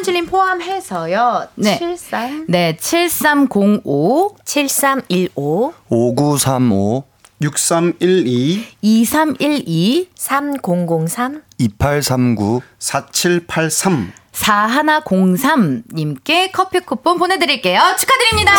9137님 0.01 0.29
포함해서요, 0.29 1.49
네. 1.57 1.79
73. 1.79 2.47
네, 2.49 2.77
7305 2.79 4.37
7315 4.45 5.73
5935 5.89 7.05
6312 7.41 8.67
2312 8.83 10.09
3003 10.15 11.43
2839 11.59 12.61
4783 12.79 14.13
4103님께 14.33 16.53
커피 16.53 16.79
쿠폰 16.81 17.19
보내드릴게요. 17.19 17.81
축하드립니다. 17.99 18.53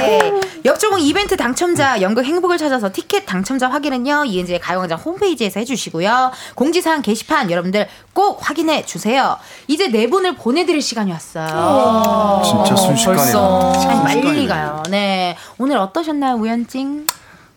네. 0.00 0.43
역조공 0.64 1.00
이벤트 1.00 1.36
당첨자 1.36 2.00
연극 2.00 2.24
행복을 2.24 2.56
찾아서 2.56 2.90
티켓 2.90 3.26
당첨자 3.26 3.68
확인은요 3.68 4.24
이은지의 4.24 4.60
가요광장 4.60 4.98
홈페이지에서 4.98 5.60
해주시고요. 5.60 6.30
공지사항 6.54 7.02
게시판 7.02 7.50
여러분들 7.50 7.86
꼭 8.14 8.38
확인해 8.40 8.86
주세요. 8.86 9.36
이제 9.68 9.88
네 9.88 10.08
분을 10.08 10.36
보내드릴 10.36 10.80
시간이 10.80 11.12
왔어요. 11.12 12.42
진짜 12.44 12.74
순식간이다. 12.76 13.22
벌써. 13.22 13.78
시간이 13.78 14.02
빨리 14.22 14.46
가요. 14.48 14.82
네. 14.88 15.36
오늘 15.58 15.76
어떠셨나요 15.76 16.36
우연찡 16.36 17.06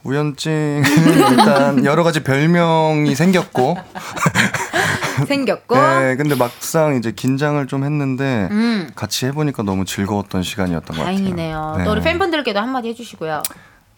우연증 0.03 0.83
일단 1.31 1.85
여러 1.85 2.03
가지 2.03 2.23
별명이 2.23 3.15
생겼고 3.15 3.77
생겼고 5.27 5.75
네, 5.75 6.15
근데 6.15 6.35
막상 6.35 6.95
이제 6.95 7.11
긴장을 7.11 7.65
좀 7.67 7.83
했는데 7.83 8.47
음. 8.51 8.89
같이 8.95 9.25
해보니까 9.27 9.63
너무 9.63 9.85
즐거웠던 9.85 10.43
시간이었던 10.43 10.95
것 10.97 11.03
같아요. 11.03 11.05
다행이네요 11.17 11.75
네. 11.79 11.83
또 11.85 11.91
우리 11.91 12.01
팬분들께도 12.01 12.59
한마디 12.59 12.89
해주시고요 12.89 13.41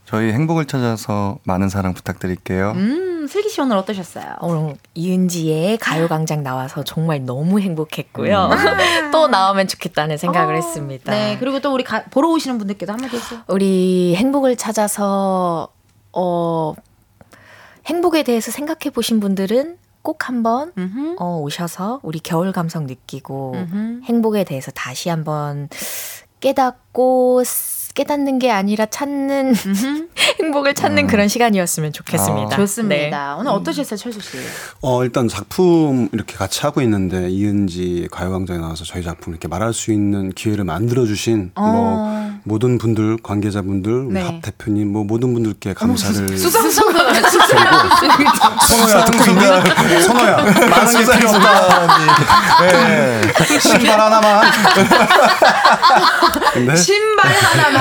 저희 0.06 0.32
행복을 0.32 0.66
찾아서 0.66 1.38
많은 1.44 1.70
사랑 1.70 1.94
부탁드릴게요. 1.94 2.72
음 2.72 3.28
슬기 3.30 3.48
씨 3.50 3.62
오늘 3.62 3.78
어떠셨어요 3.78 4.38
오늘 4.42 4.76
이은지의 4.96 5.78
가요광장 5.78 6.42
나와서 6.42 6.84
정말 6.84 7.24
너무 7.26 7.60
행복했고요. 7.60 8.50
또 9.14 9.28
나오면 9.28 9.68
좋겠다는 9.68 10.18
생각을 10.18 10.54
어, 10.56 10.58
했습니다. 10.58 11.12
네 11.12 11.38
그리고 11.40 11.60
또 11.60 11.72
우리 11.74 11.84
가- 11.84 12.06
보러 12.06 12.30
오시는 12.30 12.58
분들께도 12.58 12.92
한마디 12.92 13.18
해주세요 13.18 13.42
우리 13.50 14.16
행복을 14.16 14.56
찾아서 14.56 15.68
어 16.12 16.74
행복에 17.86 18.24
대해서 18.24 18.52
생각해 18.52 18.90
보신 18.94 19.20
분들은 19.20 19.78
꼭 20.02 20.28
한번 20.30 20.72
음흠. 20.78 21.16
어, 21.20 21.40
오셔서 21.40 22.00
우리 22.04 22.20
겨울 22.20 22.52
감성 22.52 22.86
느끼고 22.88 23.52
음흠. 23.56 24.02
행복에 24.06 24.44
대해서 24.44 24.72
다시 24.72 25.10
한번 25.10 25.70
깨닫고 26.40 27.44
쓰- 27.44 27.79
깨닫는 27.94 28.40
게 28.40 28.52
아니라 28.52 28.86
찾는 28.86 29.56
행복을 30.42 30.74
찾는 30.74 31.08
그런 31.08 31.28
시간이었으면 31.28 31.92
좋겠습니다. 31.94 32.56
아. 32.56 32.58
좋습니다 32.58 33.36
오늘 33.38 33.52
어떠셨어요 33.52 33.98
철수 33.98 34.22
씨 34.22 34.38
어, 34.82 35.04
일단 35.04 35.28
작품 35.28 36.08
이렇게 36.14 36.36
같이 36.36 36.62
하고 36.62 36.82
있는데 36.82 37.30
이은지 37.30 38.08
가요광장에 38.12 38.60
나와서 38.60 38.86
저희 38.86 39.04
작품 39.04 39.34
이렇게 39.34 39.48
말할 39.48 39.74
수 39.74 39.92
있는 39.92 40.32
기회를 40.32 40.64
만들어 40.64 41.06
주신 41.06 41.52
어. 41.56 41.62
뭐 41.72 42.40
모든 42.44 42.78
분들 42.78 43.18
관계자분들 43.22 43.92
우리 43.92 44.14
네. 44.14 44.22
합 44.22 44.42
대표님 44.42 44.92
뭐 44.92 45.04
모든 45.04 45.34
분들께 45.34 45.74
감사를 45.74 46.38
수상수상하네 46.38 47.20
선호야 48.68 49.06
듣고 49.06 49.32
있냐? 49.32 49.64
선호야 50.02 50.38
많은 50.70 51.06
게 51.06 51.18
필요 51.18 51.30
없다. 51.30 51.98
네. 52.70 53.60
신발 53.60 54.00
하나만. 54.00 54.52
네? 56.66 56.76
신발 56.76 57.32
하나만 57.32 57.79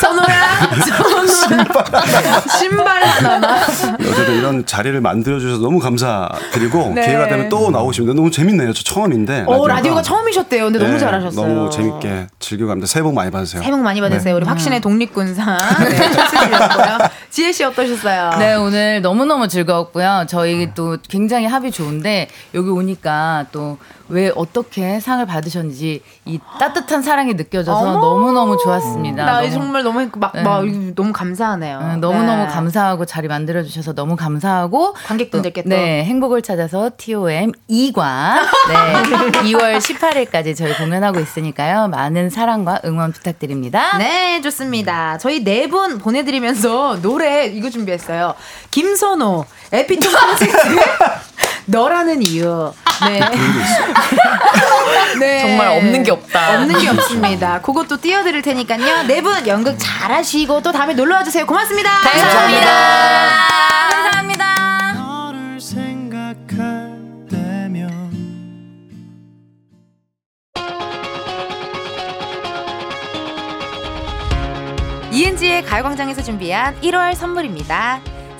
선호야. 0.00 0.70
선호야. 0.86 2.40
신발. 2.58 3.02
하나만. 3.04 3.62
어쨌든 3.62 4.34
이런 4.36 4.66
자리를 4.66 5.00
만들어 5.00 5.38
주셔서 5.38 5.60
너무 5.60 5.78
감사드리고 5.78 6.92
네. 6.94 7.06
기회가 7.06 7.28
되면 7.28 7.48
또 7.48 7.70
나오시면 7.70 8.16
너무 8.16 8.30
재밌네요. 8.30 8.72
저 8.72 8.82
처음인데. 8.82 9.44
오 9.46 9.66
라디오가. 9.66 10.02
처음이셨대요. 10.02 10.64
근데 10.64 10.78
너무 10.78 10.92
네, 10.92 10.98
잘하셨어요. 10.98 11.46
너무 11.46 11.70
재밌게 11.70 12.28
즐겨갑니다. 12.38 12.86
새해 12.86 13.02
복 13.02 13.14
많이 13.14 13.30
받으세요. 13.30 13.60
새해 13.60 13.70
복 13.70 13.80
많이 13.80 14.00
받으세요. 14.00 14.36
우리 14.36 14.44
확신의 14.44 14.80
독립군상. 14.80 15.58
네, 15.80 15.96
씨였고요. 15.96 16.98
지혜 17.30 17.52
씨 17.52 17.64
어떠셨어요? 17.64 18.30
네, 18.38 18.54
오늘 18.54 19.02
너무 19.02 19.24
너무 19.24 19.48
즐거웠고요. 19.48 20.26
저희 20.28 20.70
또 20.74 20.96
굉장히 21.08 21.46
합이 21.46 21.70
좋은데, 21.70 22.28
여기 22.54 22.68
오니까 22.68 23.46
또 23.52 23.78
왜 24.08 24.32
어떻게 24.34 25.00
상을 25.00 25.24
받으셨는지 25.26 26.02
이 26.24 26.38
따뜻한 26.58 27.02
사랑이 27.02 27.34
느껴져서 27.34 27.76
어머. 27.78 27.92
너무 28.00 28.32
너무 28.32 28.56
좋았습니다. 28.62 29.24
나 29.24 29.40
너무- 29.40 29.52
정말 29.52 29.82
너무 29.82 30.08
막, 30.16 30.32
네. 30.34 30.42
막 30.42 30.64
너무 30.94 31.12
감사하네요. 31.12 31.78
음, 31.78 32.00
너무 32.00 32.22
너무 32.22 32.42
네. 32.44 32.46
감사하고 32.48 33.04
자리 33.04 33.28
만들어 33.28 33.62
주셔서 33.62 33.92
너무 33.94 34.16
감사하고 34.16 34.94
관객분들께 34.94 35.62
또. 35.62 35.68
네, 35.68 36.04
행복을 36.04 36.42
찾아서 36.42 36.90
TOM 36.96 37.52
2관 37.68 38.40
네, 38.68 39.32
2월 39.52 39.78
18일까지 39.78 40.56
저희 40.56 40.74
공연하고 40.74 41.20
있으니까요. 41.20 41.88
많은 41.88 42.30
사랑과 42.30 42.80
응원 42.84 43.12
부탁드립니다. 43.12 43.98
네, 43.98 44.40
좋습니다. 44.40 45.18
저희 45.18 45.44
네 45.44 45.68
분 45.68 45.98
보내드리면서 45.98 47.02
노래 47.02 47.44
이거 47.46 47.68
준비했어요. 47.68 48.34
김선호, 48.70 49.44
에피톤 49.70 50.10
프로젝트, 50.16 50.56
너라는 51.78 52.22
이유. 52.22 52.72
네. 53.06 53.20
네. 55.20 55.40
정말 55.42 55.68
없는 55.76 56.02
게 56.02 56.10
없다. 56.10 56.54
없는 56.54 56.78
게 56.80 56.88
없습니다. 56.88 57.60
그것도 57.60 58.00
띄워드릴 58.00 58.42
테니까요. 58.42 59.04
네 59.06 59.20
분 59.20 59.46
연극 59.46 59.76
잘하시고 59.78 60.62
또 60.62 60.72
다음에 60.72 60.94
놀러와 60.94 61.22
주세요. 61.24 61.44
고맙습니다. 61.46 61.90
감사합니다. 62.00 63.48
생각할 65.60 66.96
때면 67.28 68.08
이은지의 75.10 75.64
가요광장에서 75.64 76.22
준비한 76.22 76.78
1월 76.80 77.14
선물입니다. 77.14 78.00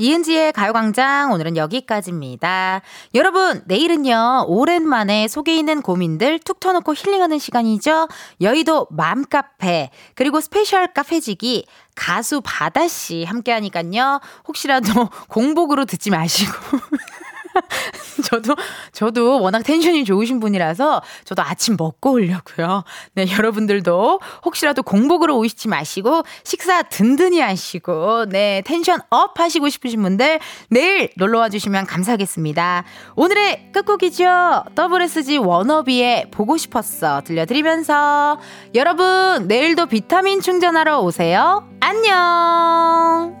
이은지의 0.00 0.52
가요광장 0.52 1.32
오늘은 1.32 1.56
여기까지입니다. 1.56 2.82
여러분 3.14 3.62
내일은요 3.66 4.44
오랜만에 4.46 5.26
속에 5.26 5.56
있는 5.56 5.82
고민들 5.82 6.38
툭 6.38 6.60
터놓고 6.60 6.94
힐링하는 6.94 7.40
시간이죠. 7.40 8.06
여의도 8.40 8.86
맘카페 8.90 9.90
그리고 10.14 10.40
스페셜 10.40 10.92
카페지기 10.94 11.66
가수 11.96 12.40
바다씨 12.44 13.24
함께하니깐요. 13.24 14.20
혹시라도 14.46 15.10
공복으로 15.28 15.84
듣지 15.84 16.10
마시고 16.10 16.52
저도 18.24 18.54
저도 18.92 19.40
워낙 19.40 19.62
tension이 19.62 20.04
좋으신 20.04 20.40
분이라서 20.40 21.02
저도 21.24 21.42
아침 21.42 21.76
먹고 21.78 22.12
오려고요. 22.12 22.84
네, 23.14 23.26
여러분들도 23.30 24.20
혹시라도 24.44 24.82
공복으로 24.82 25.38
오시지 25.38 25.68
마시고 25.68 26.22
식사 26.44 26.82
든든히 26.82 27.40
하시고 27.40 28.26
네, 28.26 28.62
tension 28.64 29.00
up 29.10 29.38
하시고 29.38 29.68
싶으신 29.68 30.02
분들 30.02 30.40
내일 30.70 31.10
놀러 31.16 31.40
와 31.40 31.48
주시면 31.48 31.86
감사하겠습니다. 31.86 32.84
오늘의 33.16 33.70
끝곡이죠. 33.72 34.64
WSG 34.76 35.38
워너비의 35.38 36.30
보고 36.30 36.56
싶었어 36.56 37.22
들려드리면서 37.22 38.38
여러분 38.74 39.46
내일도 39.46 39.86
비타민 39.86 40.40
충전하러 40.40 41.00
오세요. 41.00 41.68
안녕. 41.80 43.36